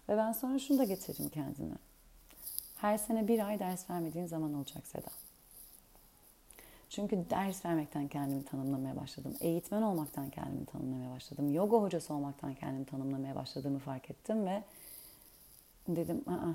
Ve 0.10 0.18
ben 0.18 0.32
sonra 0.32 0.60
şunu 0.60 0.78
da 0.78 0.84
getirdim 0.84 1.30
kendime. 1.30 1.76
Her 2.78 2.98
sene 2.98 3.28
bir 3.28 3.48
ay 3.48 3.60
ders 3.60 3.90
vermediğin 3.90 4.26
zaman 4.26 4.54
olacak 4.54 4.88
Seda. 4.88 5.10
Çünkü 6.90 7.30
ders 7.30 7.66
vermekten 7.66 8.08
kendimi 8.08 8.46
tanımlamaya 8.46 8.96
başladım. 8.96 9.36
Eğitmen 9.42 9.82
olmaktan 9.82 10.30
kendimi 10.30 10.66
tanımlamaya 10.66 11.12
başladım. 11.12 11.54
Yoga 11.54 11.78
hocası 11.78 12.14
olmaktan 12.14 12.54
kendimi 12.54 12.86
tanımlamaya 12.86 13.36
başladığımı 13.36 13.80
fark 13.80 14.10
ettim 14.10 14.46
ve 14.46 14.64
dedim 15.88 16.24
Aa, 16.28 16.54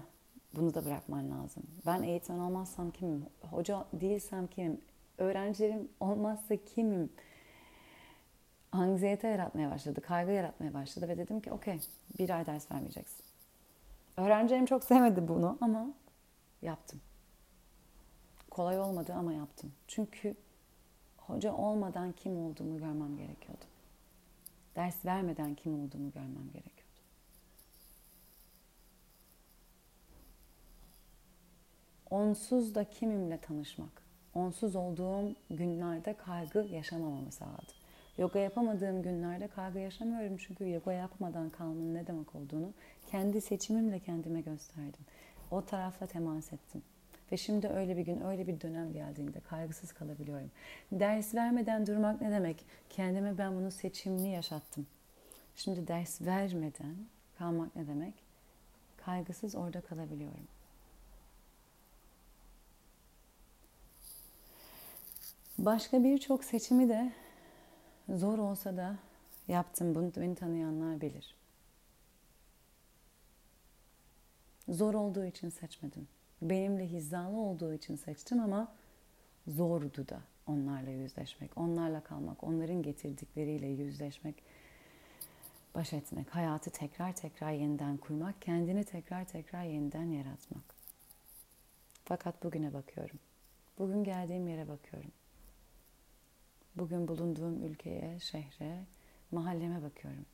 bunu 0.56 0.74
da 0.74 0.84
bırakman 0.84 1.30
lazım. 1.30 1.62
Ben 1.86 2.02
eğitmen 2.02 2.38
olmazsam 2.38 2.90
kimim? 2.90 3.26
Hoca 3.50 3.84
değilsem 3.92 4.46
kimim? 4.46 4.80
Öğrencilerim 5.18 5.88
olmazsa 6.00 6.56
kimim? 6.56 7.12
Anksiyete 8.72 9.28
yaratmaya 9.28 9.70
başladı, 9.70 10.00
kaygı 10.00 10.32
yaratmaya 10.32 10.74
başladı 10.74 11.08
ve 11.08 11.18
dedim 11.18 11.40
ki 11.40 11.52
okey 11.52 11.80
bir 12.18 12.30
ay 12.30 12.46
ders 12.46 12.70
vermeyeceksin. 12.72 13.24
Öğrencilerim 14.16 14.66
çok 14.66 14.84
sevmedi 14.84 15.28
bunu 15.28 15.58
ama 15.60 15.86
yaptım. 16.62 17.00
Kolay 18.50 18.80
olmadı 18.80 19.14
ama 19.18 19.32
yaptım. 19.32 19.72
Çünkü 19.88 20.34
hoca 21.16 21.52
olmadan 21.52 22.12
kim 22.12 22.36
olduğumu 22.36 22.78
görmem 22.78 23.16
gerekiyordu. 23.16 23.64
Ders 24.76 25.04
vermeden 25.04 25.54
kim 25.54 25.74
olduğumu 25.74 26.10
görmem 26.10 26.50
gerekiyordu. 26.52 26.79
Onsuz 32.10 32.74
da 32.74 32.84
kimimle 32.84 33.38
tanışmak. 33.38 34.02
Onsuz 34.34 34.76
olduğum 34.76 35.34
günlerde 35.50 36.14
kaygı 36.14 36.58
yaşamamamı 36.58 37.32
sağladı. 37.32 37.72
Yoga 38.18 38.38
yapamadığım 38.38 39.02
günlerde 39.02 39.48
kaygı 39.48 39.78
yaşamıyorum 39.78 40.36
çünkü 40.36 40.70
yoga 40.70 40.92
yapmadan 40.92 41.50
kalmanın 41.50 41.94
ne 41.94 42.06
demek 42.06 42.34
olduğunu 42.34 42.72
kendi 43.06 43.40
seçimimle 43.40 43.98
kendime 43.98 44.40
gösterdim. 44.40 45.04
O 45.50 45.64
tarafla 45.64 46.06
temas 46.06 46.52
ettim. 46.52 46.82
Ve 47.32 47.36
şimdi 47.36 47.68
öyle 47.68 47.96
bir 47.96 48.02
gün, 48.02 48.20
öyle 48.20 48.46
bir 48.46 48.60
dönem 48.60 48.92
geldiğinde 48.92 49.40
kaygısız 49.40 49.92
kalabiliyorum. 49.92 50.50
Ders 50.92 51.34
vermeden 51.34 51.86
durmak 51.86 52.20
ne 52.20 52.30
demek? 52.30 52.64
Kendime 52.88 53.38
ben 53.38 53.54
bunu 53.56 53.70
seçimli 53.70 54.28
yaşattım. 54.28 54.86
Şimdi 55.56 55.88
ders 55.88 56.22
vermeden 56.22 56.96
kalmak 57.38 57.76
ne 57.76 57.86
demek? 57.86 58.14
Kaygısız 58.96 59.54
orada 59.54 59.80
kalabiliyorum. 59.80 60.46
Başka 65.64 66.04
birçok 66.04 66.44
seçimi 66.44 66.88
de 66.88 67.12
zor 68.08 68.38
olsa 68.38 68.76
da 68.76 68.96
yaptım. 69.48 69.94
Bunu 69.94 70.12
beni 70.16 70.34
tanıyanlar 70.34 71.00
bilir. 71.00 71.34
Zor 74.68 74.94
olduğu 74.94 75.24
için 75.24 75.48
seçmedim. 75.48 76.08
Benimle 76.42 76.88
hizalı 76.88 77.36
olduğu 77.36 77.74
için 77.74 77.96
seçtim 77.96 78.40
ama 78.40 78.72
zordu 79.46 80.08
da 80.08 80.20
onlarla 80.46 80.90
yüzleşmek, 80.90 81.58
onlarla 81.58 82.00
kalmak, 82.02 82.44
onların 82.44 82.82
getirdikleriyle 82.82 83.66
yüzleşmek, 83.66 84.42
baş 85.74 85.92
etmek, 85.92 86.34
hayatı 86.34 86.70
tekrar 86.70 87.12
tekrar 87.12 87.52
yeniden 87.52 87.96
kurmak, 87.96 88.42
kendini 88.42 88.84
tekrar 88.84 89.24
tekrar 89.24 89.64
yeniden 89.64 90.10
yaratmak. 90.10 90.64
Fakat 92.04 92.44
bugüne 92.44 92.72
bakıyorum. 92.72 93.18
Bugün 93.78 94.04
geldiğim 94.04 94.48
yere 94.48 94.68
bakıyorum. 94.68 95.10
Bugün 96.76 97.08
bulunduğum 97.08 97.64
ülkeye, 97.64 98.20
şehre, 98.20 98.84
mahalleme 99.30 99.82
bakıyorum. 99.82 100.26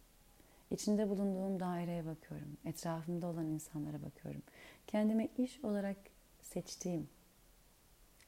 İçinde 0.70 1.09
bulunduğum 1.09 1.61
daireye 1.61 2.07
bakıyorum. 2.07 2.57
Etrafımda 2.64 3.26
olan 3.26 3.47
insanlara 3.47 4.03
bakıyorum. 4.03 4.43
Kendime 4.87 5.28
iş 5.39 5.64
olarak 5.64 5.97
seçtiğim 6.43 7.09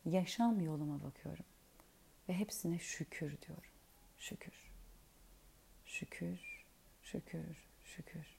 yaşam 0.05 0.61
yoluma 0.61 1.03
bakıyorum. 1.03 1.45
Ve 2.29 2.35
hepsine 2.35 2.79
şükür 2.79 3.41
diyorum. 3.41 3.71
Şükür. 4.19 4.55
Şükür, 5.85 6.65
şükür, 7.03 7.57
şükür. 7.85 8.39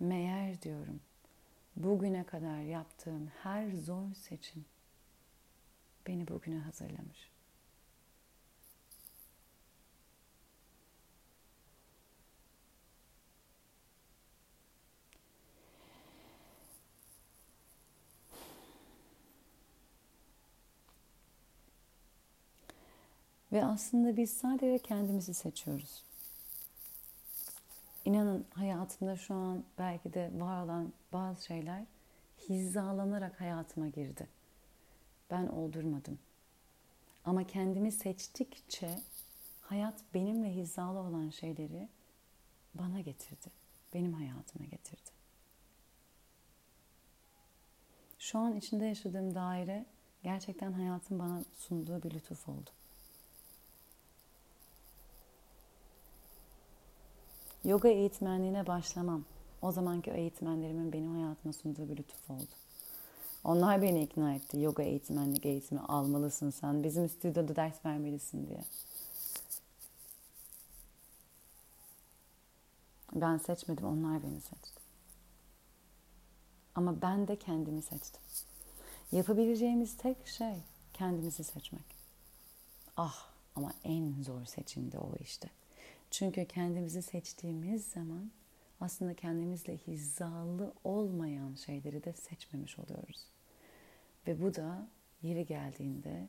Meğer 0.00 0.62
diyorum 0.62 1.00
bugüne 1.76 2.24
kadar 2.24 2.60
yaptığım 2.60 3.26
her 3.42 3.70
zor 3.70 4.14
seçim 4.14 4.64
beni 6.06 6.28
bugüne 6.28 6.58
hazırlamış. 6.58 7.30
Ve 23.52 23.64
aslında 23.64 24.16
biz 24.16 24.30
sadece 24.30 24.78
kendimizi 24.78 25.34
seçiyoruz. 25.34 26.09
İnanın 28.04 28.46
hayatımda 28.54 29.16
şu 29.16 29.34
an 29.34 29.64
belki 29.78 30.14
de 30.14 30.30
var 30.34 30.64
olan 30.64 30.92
bazı 31.12 31.44
şeyler 31.44 31.84
hizalanarak 32.48 33.40
hayatıma 33.40 33.88
girdi. 33.88 34.28
Ben 35.30 35.46
oldurmadım. 35.46 36.18
Ama 37.24 37.46
kendimi 37.46 37.92
seçtikçe 37.92 39.00
hayat 39.60 39.94
benimle 40.14 40.54
hizalı 40.54 40.98
olan 40.98 41.30
şeyleri 41.30 41.88
bana 42.74 43.00
getirdi. 43.00 43.50
Benim 43.94 44.12
hayatıma 44.12 44.64
getirdi. 44.64 45.20
şu 48.20 48.38
an 48.38 48.56
içinde 48.56 48.84
yaşadığım 48.84 49.34
daire 49.34 49.86
gerçekten 50.22 50.72
hayatın 50.72 51.18
bana 51.18 51.44
sunduğu 51.56 52.02
bir 52.02 52.10
lütuf 52.10 52.48
oldu. 52.48 52.70
Yoga 57.64 57.88
eğitmenliğine 57.88 58.66
başlamam. 58.66 59.24
O 59.62 59.72
zamanki 59.72 60.10
eğitmenlerimin 60.10 60.92
benim 60.92 61.12
hayatıma 61.14 61.52
sunduğu 61.52 61.88
bir 61.88 61.96
lütuf 61.96 62.30
oldu. 62.30 62.54
Onlar 63.44 63.82
beni 63.82 64.02
ikna 64.02 64.34
etti. 64.34 64.60
Yoga 64.60 64.82
eğitmenlik 64.82 65.46
eğitimi 65.46 65.80
almalısın 65.80 66.50
sen. 66.50 66.84
Bizim 66.84 67.08
stüdyoda 67.08 67.56
ders 67.56 67.84
vermelisin 67.84 68.46
diye. 68.46 68.64
Ben 73.14 73.38
seçmedim, 73.38 73.86
onlar 73.86 74.22
beni 74.22 74.40
seçti. 74.40 74.80
Ama 76.74 77.02
ben 77.02 77.28
de 77.28 77.36
kendimi 77.36 77.82
seçtim. 77.82 78.22
Yapabileceğimiz 79.12 79.96
tek 79.96 80.26
şey 80.26 80.54
kendimizi 80.92 81.44
seçmek. 81.44 81.96
Ah 82.96 83.28
ama 83.56 83.72
en 83.84 84.22
zor 84.22 84.44
seçim 84.44 84.92
de 84.92 84.98
o 84.98 85.12
işte. 85.20 85.50
Çünkü 86.10 86.46
kendimizi 86.46 87.02
seçtiğimiz 87.02 87.86
zaman 87.86 88.30
aslında 88.80 89.14
kendimizle 89.14 89.76
hizalı 89.76 90.72
olmayan 90.84 91.54
şeyleri 91.54 92.04
de 92.04 92.12
seçmemiş 92.12 92.78
oluyoruz. 92.78 93.26
Ve 94.26 94.42
bu 94.42 94.54
da 94.54 94.88
yeri 95.22 95.46
geldiğinde 95.46 96.28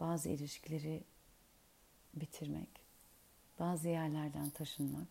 bazı 0.00 0.28
ilişkileri 0.28 1.04
bitirmek, 2.14 2.68
bazı 3.58 3.88
yerlerden 3.88 4.50
taşınmak, 4.50 5.08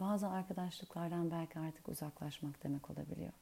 bazı 0.00 0.28
arkadaşlıklardan 0.28 1.30
belki 1.30 1.58
artık 1.58 1.88
uzaklaşmak 1.88 2.64
demek 2.64 2.90
olabiliyor. 2.90 3.32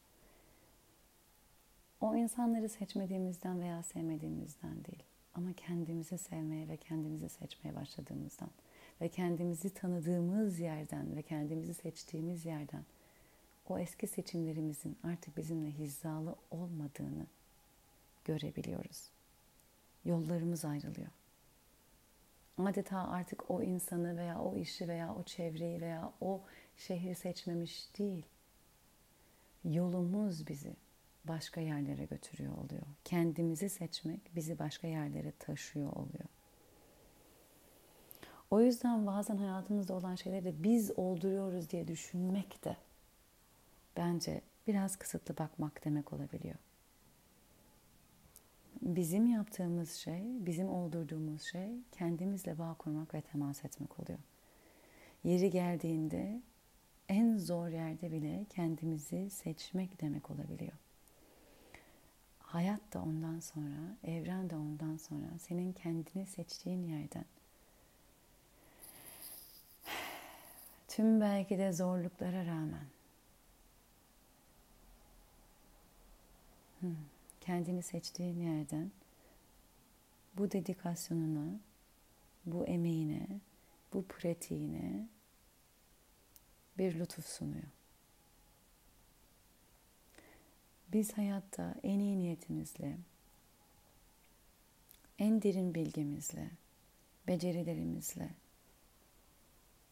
O 2.01 2.17
insanları 2.17 2.69
seçmediğimizden 2.69 3.61
veya 3.61 3.83
sevmediğimizden 3.83 4.85
değil 4.85 5.03
ama 5.35 5.53
kendimizi 5.53 6.19
sevmeye 6.19 6.69
ve 6.69 6.77
kendimizi 6.77 7.29
seçmeye 7.29 7.75
başladığımızdan 7.75 8.51
ve 9.01 9.09
kendimizi 9.09 9.75
tanıdığımız 9.75 10.61
yerden 10.61 11.17
ve 11.17 11.23
kendimizi 11.23 11.75
seçtiğimiz 11.75 12.47
yerden 12.47 12.85
o 13.69 13.79
eski 13.79 14.07
seçimlerimizin 14.07 14.99
artık 15.05 15.37
bizimle 15.37 15.71
hizalı 15.71 16.37
olmadığını 16.51 17.27
görebiliyoruz. 18.25 19.11
Yollarımız 20.05 20.65
ayrılıyor. 20.65 21.09
Adeta 22.59 23.09
artık 23.09 23.51
o 23.51 23.63
insanı 23.63 24.17
veya 24.17 24.41
o 24.41 24.57
işi 24.57 24.89
veya 24.89 25.15
o 25.15 25.23
çevreyi 25.23 25.81
veya 25.81 26.13
o 26.21 26.41
şehri 26.77 27.15
seçmemiş 27.15 27.99
değil. 27.99 28.27
Yolumuz 29.65 30.47
bizi 30.47 30.77
başka 31.25 31.61
yerlere 31.61 32.05
götürüyor 32.05 32.53
oluyor. 32.53 32.83
Kendimizi 33.05 33.69
seçmek 33.69 34.37
bizi 34.37 34.59
başka 34.59 34.87
yerlere 34.87 35.33
taşıyor 35.39 35.93
oluyor. 35.93 36.29
O 38.51 38.61
yüzden 38.61 39.07
bazen 39.07 39.37
hayatımızda 39.37 39.95
olan 39.95 40.15
şeyleri 40.15 40.45
de 40.45 40.63
biz 40.63 40.91
olduruyoruz 40.99 41.71
diye 41.71 41.89
düşünmek 41.89 42.65
de 42.65 42.77
bence 43.97 44.41
biraz 44.67 44.97
kısıtlı 44.97 45.39
bakmak 45.39 45.85
demek 45.85 46.13
olabiliyor. 46.13 46.57
Bizim 48.83 49.27
yaptığımız 49.27 49.93
şey, 49.93 50.23
bizim 50.47 50.69
oldurduğumuz 50.69 51.43
şey 51.43 51.71
kendimizle 51.93 52.59
bağ 52.59 52.75
kurmak 52.79 53.15
ve 53.15 53.21
temas 53.21 53.65
etmek 53.65 54.01
oluyor. 54.01 54.19
Yeri 55.25 55.51
geldiğinde 55.51 56.41
en 57.09 57.39
zor 57.39 57.69
yerde 57.69 58.13
bile 58.13 58.45
kendimizi 58.51 59.31
seçmek 59.31 60.01
demek 60.01 60.31
olabiliyor. 60.31 60.73
Hayat 62.39 62.81
da 62.93 63.03
ondan 63.03 63.41
sonra, 63.41 63.97
evren 64.05 64.51
de 64.51 64.57
ondan 64.57 64.97
sonra 64.97 65.39
senin 65.39 65.73
kendini 65.73 66.27
seçtiğin 66.27 66.83
yerden 66.83 67.25
tüm 70.91 71.21
belki 71.21 71.59
de 71.59 71.73
zorluklara 71.73 72.47
rağmen 72.47 72.87
hmm, 76.81 76.97
kendini 77.41 77.83
seçtiğin 77.83 78.41
yerden 78.41 78.91
bu 80.39 80.51
dedikasyonuna, 80.51 81.61
bu 82.47 82.67
emeğine, 82.67 83.27
bu 83.93 84.05
pratiğine 84.05 85.09
bir 86.79 86.99
lütuf 86.99 87.27
sunuyor. 87.27 87.71
Biz 90.93 91.13
hayatta 91.13 91.75
en 91.83 91.99
iyi 91.99 92.19
niyetimizle, 92.19 92.97
en 95.19 95.43
derin 95.43 95.75
bilgimizle, 95.75 96.51
becerilerimizle, 97.27 98.31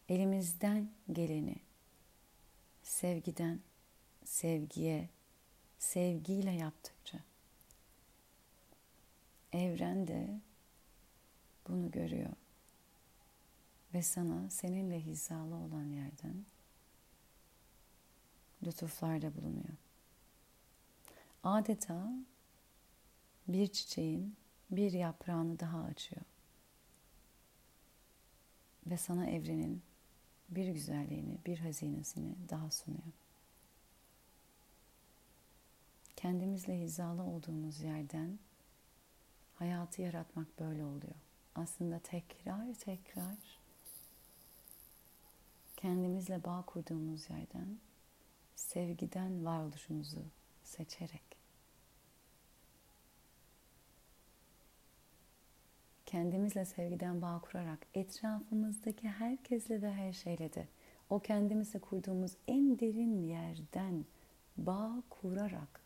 elimizden 0.09 0.89
geleni 1.11 1.55
sevgiden 2.83 3.59
sevgiye, 4.25 5.09
sevgiyle 5.79 6.51
yaptıkça 6.51 7.19
evren 9.53 10.07
de 10.07 10.39
bunu 11.67 11.91
görüyor 11.91 12.33
ve 13.93 14.01
sana 14.01 14.49
seninle 14.49 15.05
hizalı 15.05 15.55
olan 15.55 15.83
yerden 15.83 16.45
lütuflarda 18.63 19.35
bulunuyor. 19.35 19.77
Adeta 21.43 22.13
bir 23.47 23.67
çiçeğin 23.67 24.35
bir 24.71 24.91
yaprağını 24.91 25.59
daha 25.59 25.83
açıyor. 25.83 26.21
Ve 28.85 28.97
sana 28.97 29.29
evrenin 29.29 29.81
bir 30.51 30.67
güzelliğini, 30.67 31.37
bir 31.45 31.59
hazinesini 31.59 32.35
daha 32.49 32.71
sunuyor. 32.71 33.03
Kendimizle 36.15 36.81
hizalı 36.81 37.23
olduğumuz 37.23 37.81
yerden 37.81 38.39
hayatı 39.55 40.01
yaratmak 40.01 40.59
böyle 40.59 40.85
oluyor. 40.85 41.15
Aslında 41.55 41.99
tekrar 41.99 42.73
tekrar 42.73 43.59
kendimizle 45.77 46.43
bağ 46.43 46.63
kurduğumuz 46.65 47.29
yerden 47.29 47.79
sevgiden 48.55 49.45
varoluşumuzu 49.45 50.23
seçerek 50.63 51.28
kendimizle 56.09 56.65
sevgiden 56.65 57.21
bağ 57.21 57.39
kurarak 57.39 57.79
etrafımızdaki 57.93 59.09
herkesle 59.09 59.81
ve 59.81 59.93
her 59.93 60.13
şeyle 60.13 60.53
de 60.53 60.67
o 61.09 61.19
kendimizle 61.19 61.79
kurduğumuz 61.79 62.31
en 62.47 62.79
derin 62.79 63.27
yerden 63.27 64.05
bağ 64.57 65.03
kurarak 65.09 65.81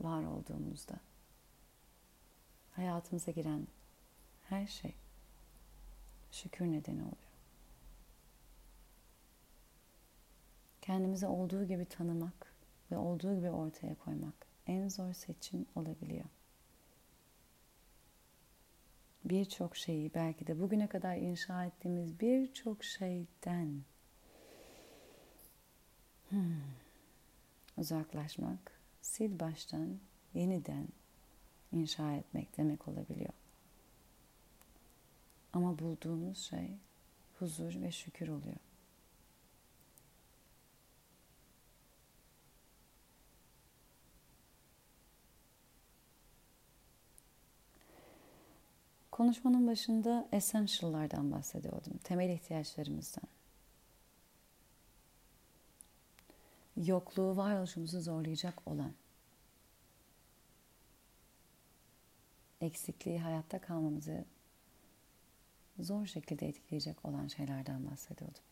var 0.00 0.24
olduğumuzda 0.24 1.00
hayatımıza 2.72 3.32
giren 3.32 3.66
her 4.48 4.66
şey 4.66 4.94
şükür 6.30 6.66
nedeni 6.66 7.00
oluyor. 7.00 7.32
Kendimizi 10.82 11.26
olduğu 11.26 11.64
gibi 11.64 11.84
tanımak 11.84 12.54
ve 12.90 12.98
olduğu 12.98 13.34
gibi 13.34 13.50
ortaya 13.50 13.94
koymak 13.94 14.46
en 14.66 14.88
zor 14.88 15.12
seçim 15.12 15.66
olabiliyor. 15.74 16.26
Birçok 19.24 19.76
şeyi 19.76 20.14
belki 20.14 20.46
de 20.46 20.60
bugüne 20.60 20.86
kadar 20.86 21.16
inşa 21.16 21.64
ettiğimiz 21.64 22.20
birçok 22.20 22.84
şeyden 22.84 23.82
hmm, 26.28 26.62
uzaklaşmak, 27.76 28.80
sil 29.10 29.32
baştan 29.40 29.98
yeniden 30.34 30.88
inşa 31.72 32.12
etmek 32.12 32.56
demek 32.56 32.88
olabiliyor. 32.88 33.32
Ama 35.52 35.78
bulduğumuz 35.78 36.38
şey 36.38 36.70
huzur 37.38 37.82
ve 37.82 37.92
şükür 37.92 38.28
oluyor. 38.28 38.71
Konuşmanın 49.12 49.66
başında 49.66 50.28
essential'lardan 50.32 51.32
bahsediyordum. 51.32 51.98
Temel 52.04 52.30
ihtiyaçlarımızdan. 52.30 53.24
Yokluğu 56.76 57.36
varoluşumuzu 57.36 58.00
zorlayacak 58.00 58.68
olan, 58.68 58.92
eksikliği 62.60 63.20
hayatta 63.20 63.60
kalmamızı 63.60 64.24
zor 65.78 66.06
şekilde 66.06 66.48
etkileyecek 66.48 67.04
olan 67.04 67.26
şeylerden 67.26 67.86
bahsediyordum. 67.90 68.42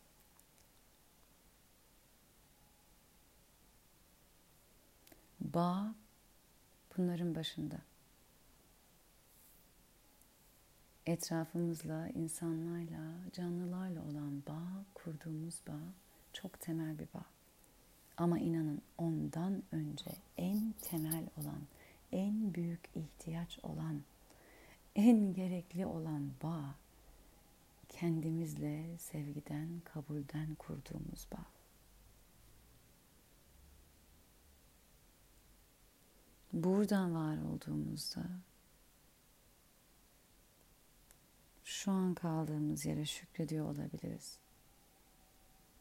Bağ 5.40 5.94
bunların 6.96 7.34
başında. 7.34 7.89
Etrafımızla, 11.10 12.08
insanlarla, 12.08 13.12
canlılarla 13.32 14.02
olan 14.02 14.42
bağ, 14.48 14.84
kurduğumuz 14.94 15.60
bağ 15.68 15.80
çok 16.32 16.60
temel 16.60 16.98
bir 16.98 17.08
bağ. 17.14 17.24
Ama 18.16 18.38
inanın 18.38 18.82
ondan 18.98 19.62
önce 19.72 20.10
en 20.36 20.74
temel 20.82 21.24
olan, 21.36 21.60
en 22.12 22.54
büyük 22.54 22.80
ihtiyaç 22.94 23.58
olan, 23.62 24.02
en 24.96 25.34
gerekli 25.34 25.86
olan 25.86 26.30
bağ 26.42 26.74
kendimizle 27.88 28.98
sevgiden, 28.98 29.68
kabulden 29.84 30.54
kurduğumuz 30.54 31.26
bağ. 31.32 31.44
Buradan 36.52 37.14
var 37.14 37.38
olduğumuzda 37.52 38.22
şu 41.84 41.90
an 41.90 42.14
kaldığımız 42.14 42.86
yere 42.86 43.04
şükrediyor 43.04 43.66
olabiliriz. 43.66 44.38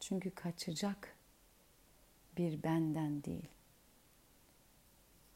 Çünkü 0.00 0.30
kaçacak 0.30 1.16
bir 2.36 2.62
benden 2.62 3.24
değil. 3.24 3.48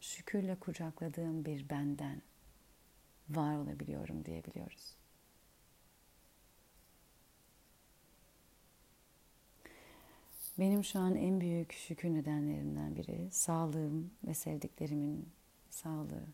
Şükürle 0.01 0.55
kucakladığım 0.55 1.45
bir 1.45 1.69
benden 1.69 2.23
var 3.31 3.57
olabiliyorum 3.57 4.25
diyebiliyoruz. 4.25 4.95
Benim 10.59 10.85
şu 10.85 10.99
an 10.99 11.17
en 11.17 11.41
büyük 11.41 11.73
şükür 11.73 12.15
nedenlerimden 12.15 12.97
biri 12.97 13.29
sağlığım 13.31 14.11
ve 14.27 14.35
sevdiklerimin 14.35 15.29
sağlığı 15.71 16.27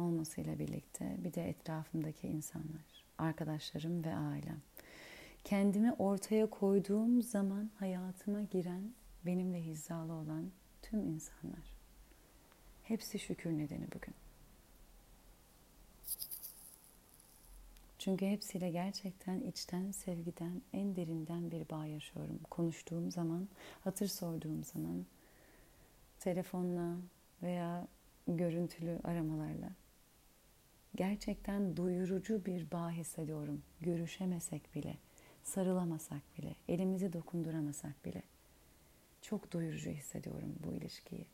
olmasıyla 0.00 0.58
birlikte 0.58 1.16
bir 1.18 1.34
de 1.34 1.48
etrafımdaki 1.48 2.28
insanlar, 2.28 3.04
arkadaşlarım 3.18 4.04
ve 4.04 4.14
ailem. 4.14 4.60
Kendimi 5.44 5.92
ortaya 5.92 6.50
koyduğum 6.50 7.22
zaman 7.22 7.70
hayatıma 7.78 8.42
giren, 8.42 8.92
benimle 9.26 9.64
hizalı 9.64 10.12
olan 10.12 10.50
tüm 10.82 11.00
insanlar. 11.00 11.76
Hepsi 12.82 13.18
şükür 13.18 13.50
nedeni 13.50 13.86
bugün. 13.94 14.14
Çünkü 17.98 18.26
hepsiyle 18.26 18.70
gerçekten 18.70 19.40
içten, 19.40 19.90
sevgiden, 19.90 20.62
en 20.72 20.96
derinden 20.96 21.50
bir 21.50 21.68
bağ 21.68 21.86
yaşıyorum. 21.86 22.40
Konuştuğum 22.50 23.10
zaman, 23.10 23.48
hatır 23.84 24.06
sorduğum 24.06 24.64
zaman, 24.64 25.06
telefonla 26.18 26.96
veya 27.42 27.86
görüntülü 28.28 28.98
aramalarla 29.04 29.70
gerçekten 30.94 31.76
doyurucu 31.76 32.44
bir 32.44 32.70
bağ 32.70 32.90
hissediyorum. 32.90 33.62
Görüşemesek 33.80 34.74
bile, 34.74 34.96
sarılamasak 35.42 36.22
bile, 36.38 36.54
elimizi 36.68 37.12
dokunduramasak 37.12 38.04
bile 38.04 38.22
çok 39.22 39.52
doyurucu 39.52 39.90
hissediyorum 39.90 40.54
bu 40.64 40.72
ilişkiyi. 40.72 41.26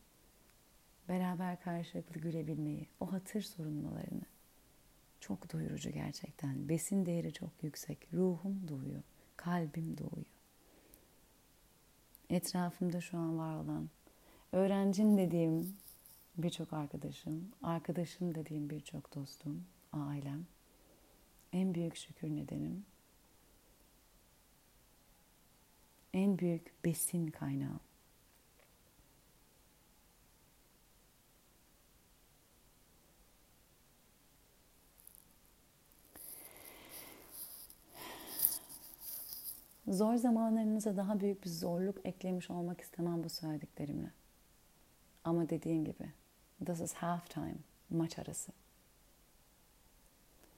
Beraber 1.09 1.61
karşılıklı 1.61 2.21
gülebilmeyi, 2.21 2.87
o 2.99 3.11
hatır 3.11 3.41
sorunmalarını 3.41 4.25
çok 5.19 5.53
doyurucu 5.53 5.89
gerçekten. 5.89 6.69
Besin 6.69 7.05
değeri 7.05 7.33
çok 7.33 7.49
yüksek. 7.61 8.07
Ruhum 8.13 8.67
doyuyor. 8.67 9.01
Kalbim 9.37 9.97
doyuyor. 9.97 10.25
Etrafımda 12.29 13.01
şu 13.01 13.17
an 13.17 13.37
var 13.37 13.55
olan 13.55 13.89
öğrencim 14.51 15.17
dediğim 15.17 15.77
birçok 16.37 16.73
arkadaşım, 16.73 17.51
arkadaşım 17.63 18.35
dediğim 18.35 18.69
birçok 18.69 19.15
dostum, 19.15 19.65
ailem. 19.93 20.45
En 21.53 21.73
büyük 21.73 21.95
şükür 21.95 22.29
nedenim. 22.29 22.85
En 26.13 26.39
büyük 26.39 26.85
besin 26.85 27.27
kaynağı. 27.27 27.79
Zor 39.87 40.15
zamanlarınıza 40.15 40.97
daha 40.97 41.19
büyük 41.19 41.43
bir 41.43 41.49
zorluk 41.49 42.05
eklemiş 42.05 42.49
olmak 42.49 42.81
istemem 42.81 43.23
bu 43.23 43.29
söylediklerimle. 43.29 44.11
Ama 45.23 45.49
dediğim 45.49 45.85
gibi, 45.85 46.13
this 46.65 46.81
is 46.81 46.93
half 46.93 47.29
time, 47.29 47.55
maç 47.89 48.19
arası. 48.19 48.51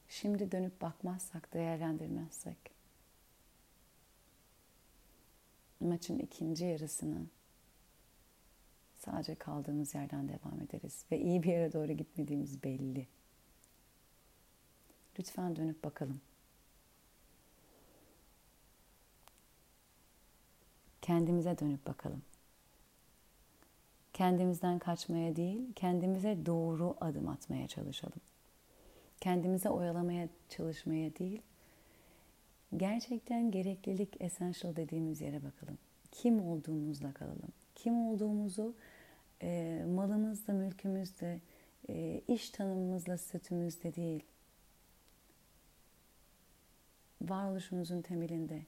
Şimdi 0.10 0.52
dönüp 0.52 0.82
bakmazsak, 0.82 1.54
değerlendirmezsek, 1.54 2.58
maçın 5.80 6.20
ikinci 6.20 6.66
yarısını 6.66 7.26
sadece 8.98 9.36
kaldığımız 9.36 9.96
yerden 9.96 10.30
devam 10.30 10.62
ederiz 10.62 11.06
ve 11.12 11.20
iyi 11.20 11.44
bir 11.44 11.50
yere 11.50 11.74
doğru 11.74 11.92
gitmediğimiz 11.92 12.64
belli. 12.64 13.08
Lütfen 15.20 15.56
dönüp 15.56 15.84
bakalım. 15.84 16.22
kendimize 21.10 21.60
dönüp 21.60 21.88
bakalım. 21.88 22.22
Kendimizden 24.20 24.80
kaçmaya 24.80 25.36
değil, 25.36 25.74
kendimize 25.76 26.46
doğru 26.46 26.96
adım 27.02 27.28
atmaya 27.28 27.68
çalışalım. 27.68 28.22
Kendimize 29.22 29.70
oyalamaya 29.70 30.30
çalışmaya 30.50 31.16
değil, 31.16 31.42
gerçekten 32.78 33.52
gereklilik 33.52 34.22
essential 34.22 34.76
dediğimiz 34.76 35.22
yere 35.22 35.44
bakalım. 35.44 35.78
Kim 36.12 36.48
olduğumuzla 36.48 37.14
kalalım. 37.14 37.52
Kim 37.76 38.08
olduğumuzu 38.08 38.74
e, 39.42 39.82
malımızda, 39.96 40.54
mülkümüzde, 40.54 41.40
e, 41.90 42.22
iş 42.28 42.50
tanımımızla, 42.50 43.18
statümüzde 43.18 43.96
değil, 43.96 44.24
varoluşumuzun 47.22 48.02
temelinde 48.02 48.62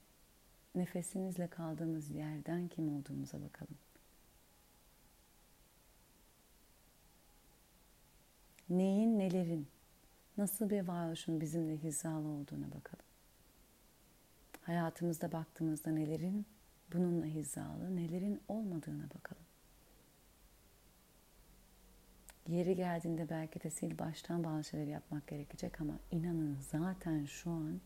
nefesimizle 0.76 1.47
kaldığımız 1.47 2.10
yerden 2.10 2.68
kim 2.68 2.97
olduğumuza 2.97 3.41
bakalım. 3.41 3.76
Neyin, 8.72 9.20
nelerin, 9.20 9.68
nasıl 10.38 10.70
bir 10.70 10.88
varoluşun 10.88 11.42
bizimle 11.42 11.78
hizalı 11.78 12.28
olduğuna 12.28 12.66
bakalım. 12.66 13.06
Hayatımızda 14.62 15.32
baktığımızda 15.32 15.92
nelerin 15.92 16.46
bununla 16.94 17.26
hizalı, 17.26 17.96
nelerin 17.96 18.42
olmadığına 18.48 19.04
bakalım. 19.04 19.44
Yeri 22.48 22.76
geldiğinde 22.76 23.30
belki 23.30 23.64
de 23.64 23.70
sil 23.78 23.94
baştan 24.00 24.44
bazı 24.44 24.64
şeyler 24.64 24.86
yapmak 24.88 25.28
gerekecek 25.28 25.82
ama 25.82 25.94
inanın 26.12 26.58
zaten 26.72 27.26
şu 27.26 27.52
an 27.52 27.82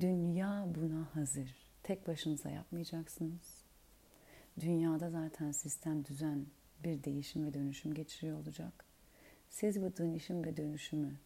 Dünya 0.00 0.66
buna 0.74 1.08
hazır. 1.14 1.72
Tek 1.82 2.08
başınıza 2.08 2.50
yapmayacaksınız. 2.50 3.62
Dünyada 4.60 5.10
zaten 5.10 5.52
sistem, 5.52 6.04
düzen 6.04 6.46
bir 6.84 7.04
değişim 7.04 7.46
ve 7.46 7.54
dönüşüm 7.54 7.94
geçiriyor 7.94 8.38
olacak. 8.38 8.84
Siz 9.50 9.82
bu 9.82 9.96
dönüşüm 9.96 10.44
ve 10.44 10.56
dönüşümü 10.56 11.16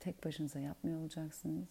tek 0.00 0.24
başınıza 0.24 0.60
yapmıyor 0.60 1.00
olacaksınız. 1.00 1.68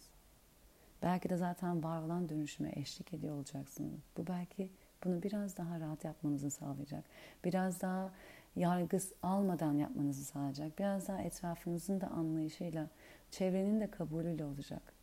Belki 1.01 1.29
de 1.29 1.37
zaten 1.37 1.83
var 1.83 2.01
olan 2.01 2.29
dönüşüme 2.29 2.71
eşlik 2.75 3.13
ediyor 3.13 3.35
olacaksınız. 3.35 4.01
Bu 4.17 4.27
belki 4.27 4.69
bunu 5.03 5.23
biraz 5.23 5.57
daha 5.57 5.79
rahat 5.79 6.03
yapmanızı 6.03 6.51
sağlayacak. 6.51 7.05
Biraz 7.43 7.81
daha 7.81 8.11
yargı 8.55 8.99
almadan 9.23 9.73
yapmanızı 9.73 10.25
sağlayacak. 10.25 10.79
Biraz 10.79 11.07
daha 11.07 11.21
etrafınızın 11.21 12.01
da 12.01 12.07
anlayışıyla, 12.07 12.89
çevrenin 13.31 13.81
de 13.81 13.91
kabulüyle 13.91 14.45
olacak. 14.45 14.93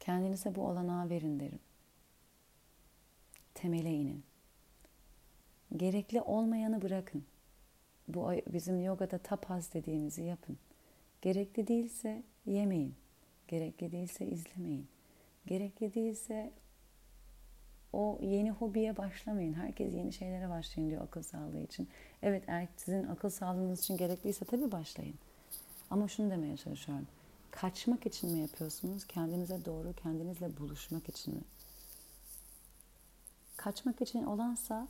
Kendinize 0.00 0.54
bu 0.54 0.66
olanağı 0.66 1.10
verin 1.10 1.40
derim. 1.40 1.60
Temele 3.54 3.90
inin. 3.90 4.27
Gerekli 5.76 6.20
olmayanı 6.20 6.82
bırakın. 6.82 7.24
Bu 8.08 8.32
bizim 8.52 8.80
yogada 8.80 9.18
tapas 9.18 9.74
dediğimizi 9.74 10.22
yapın. 10.22 10.58
Gerekli 11.22 11.68
değilse 11.68 12.22
yemeyin. 12.46 12.94
Gerekli 13.48 13.92
değilse 13.92 14.26
izlemeyin. 14.26 14.88
Gerekli 15.46 15.94
değilse 15.94 16.52
o 17.92 18.18
yeni 18.22 18.50
hobiye 18.50 18.96
başlamayın. 18.96 19.54
Herkes 19.54 19.94
yeni 19.94 20.12
şeylere 20.12 20.48
başlayın 20.48 20.90
diyor 20.90 21.02
akıl 21.02 21.22
sağlığı 21.22 21.60
için. 21.60 21.88
Evet 22.22 22.44
eğer 22.46 22.68
sizin 22.76 23.04
akıl 23.04 23.30
sağlığınız 23.30 23.80
için 23.80 23.96
gerekliyse 23.96 24.44
tabii 24.44 24.72
başlayın. 24.72 25.14
Ama 25.90 26.08
şunu 26.08 26.30
demeye 26.30 26.56
çalışıyorum 26.56 27.06
kaçmak 27.60 28.06
için 28.06 28.30
mi 28.30 28.38
yapıyorsunuz? 28.38 29.04
Kendinize 29.04 29.64
doğru, 29.64 29.92
kendinizle 29.92 30.56
buluşmak 30.56 31.08
için 31.08 31.34
mi? 31.34 31.40
Kaçmak 33.56 34.00
için 34.00 34.22
olansa 34.22 34.88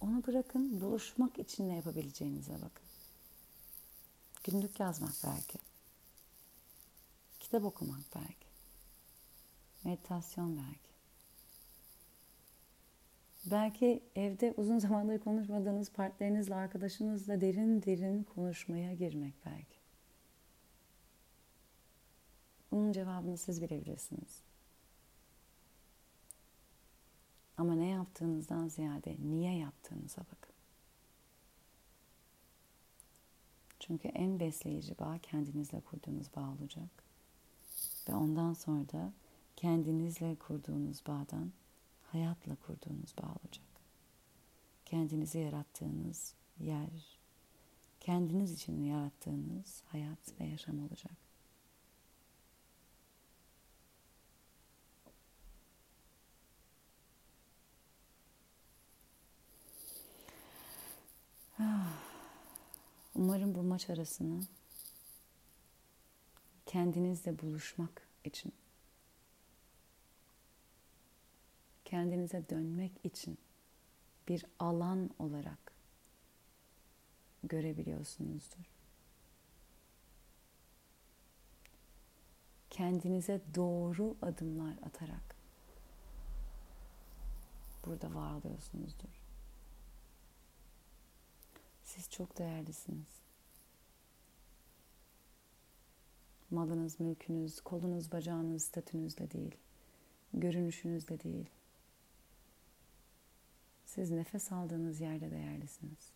onu 0.00 0.26
bırakın, 0.26 0.80
buluşmak 0.80 1.38
için 1.38 1.68
ne 1.68 1.76
yapabileceğinize 1.76 2.54
bakın. 2.54 2.84
Günlük 4.44 4.80
yazmak 4.80 5.14
belki. 5.24 5.58
Kitap 7.40 7.64
okumak 7.64 8.00
belki. 8.14 8.46
Meditasyon 9.84 10.56
belki. 10.56 10.94
Belki 13.46 14.02
evde 14.16 14.54
uzun 14.56 14.78
zamandır 14.84 15.18
konuşmadığınız 15.18 15.90
partnerinizle, 15.90 16.54
arkadaşınızla 16.54 17.40
derin 17.40 17.82
derin 17.82 18.22
konuşmaya 18.22 18.94
girmek 18.94 19.34
belki. 19.46 19.76
Bunun 22.70 22.92
cevabını 22.92 23.38
siz 23.38 23.62
bilebilirsiniz. 23.62 24.42
Ama 27.56 27.74
ne 27.74 27.88
yaptığınızdan 27.88 28.68
ziyade 28.68 29.16
niye 29.22 29.56
yaptığınıza 29.56 30.22
bakın. 30.22 30.54
Çünkü 33.80 34.08
en 34.08 34.40
besleyici 34.40 34.98
bağ 34.98 35.18
kendinizle 35.18 35.80
kurduğunuz 35.80 36.26
bağ 36.36 36.50
olacak. 36.60 36.88
Ve 38.08 38.14
ondan 38.14 38.52
sonra 38.52 38.88
da 38.88 39.12
kendinizle 39.56 40.34
kurduğunuz 40.34 41.06
bağdan 41.06 41.52
hayatla 42.02 42.56
kurduğunuz 42.56 43.14
bağ 43.22 43.26
olacak. 43.26 43.66
Kendinizi 44.84 45.38
yarattığınız 45.38 46.34
yer, 46.60 47.18
kendiniz 48.00 48.52
için 48.52 48.84
yarattığınız 48.84 49.82
hayat 49.86 50.40
ve 50.40 50.44
yaşam 50.44 50.78
olacak. 50.78 51.23
Umarım 63.14 63.54
bu 63.54 63.62
maç 63.62 63.90
arasını 63.90 64.40
kendinizle 66.66 67.38
buluşmak 67.38 68.08
için, 68.24 68.52
kendinize 71.84 72.48
dönmek 72.48 72.92
için 73.04 73.38
bir 74.28 74.44
alan 74.58 75.10
olarak 75.18 75.72
görebiliyorsunuzdur. 77.42 78.74
Kendinize 82.70 83.40
doğru 83.54 84.16
adımlar 84.22 84.74
atarak 84.86 85.36
burada 87.86 88.14
var 88.14 88.34
oluyorsunuzdur. 88.34 89.23
Siz 91.94 92.10
çok 92.10 92.38
değerlisiniz. 92.38 93.22
Malınız, 96.50 97.00
mülkünüz, 97.00 97.60
kolunuz, 97.60 98.12
bacağınız, 98.12 98.64
statünüzle 98.64 99.30
değil. 99.30 99.54
Görünüşünüzle 100.32 101.20
değil. 101.20 101.50
Siz 103.84 104.10
nefes 104.10 104.52
aldığınız 104.52 105.00
yerde 105.00 105.30
değerlisiniz. 105.30 106.12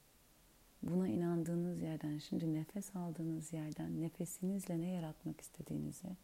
Buna 0.83 1.09
inandığınız 1.09 1.83
yerden, 1.83 2.19
şimdi 2.19 2.55
nefes 2.55 2.97
aldığınız 2.97 3.53
yerden 3.53 4.01
nefesinizle 4.01 4.81
ne 4.81 4.89
yaratmak 4.91 5.41
istediğinize, 5.41 6.17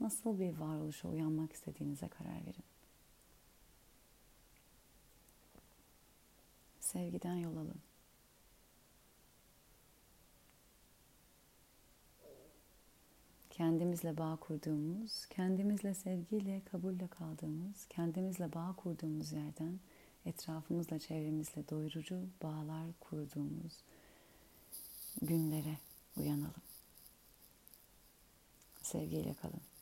nasıl 0.00 0.38
bir 0.38 0.58
varoluşa 0.58 1.08
uyanmak 1.08 1.52
istediğinize 1.52 2.08
karar 2.08 2.46
verin. 2.46 2.64
Sevgiden 6.80 7.34
yol 7.34 7.56
alın. 7.56 7.85
Kendimizle 13.56 14.18
bağ 14.18 14.36
kurduğumuz, 14.36 15.26
kendimizle 15.26 15.94
sevgiyle, 15.94 16.62
kabulle 16.64 17.06
kaldığımız, 17.06 17.86
kendimizle 17.88 18.52
bağ 18.52 18.74
kurduğumuz 18.76 19.32
yerden 19.32 19.80
etrafımızla, 20.26 20.98
çevremizle 20.98 21.68
doyurucu 21.68 22.20
bağlar 22.42 22.86
kurduğumuz 23.00 23.72
günlere 25.22 25.78
uyanalım. 26.16 26.62
Sevgiyle 28.82 29.34
kalın. 29.34 29.75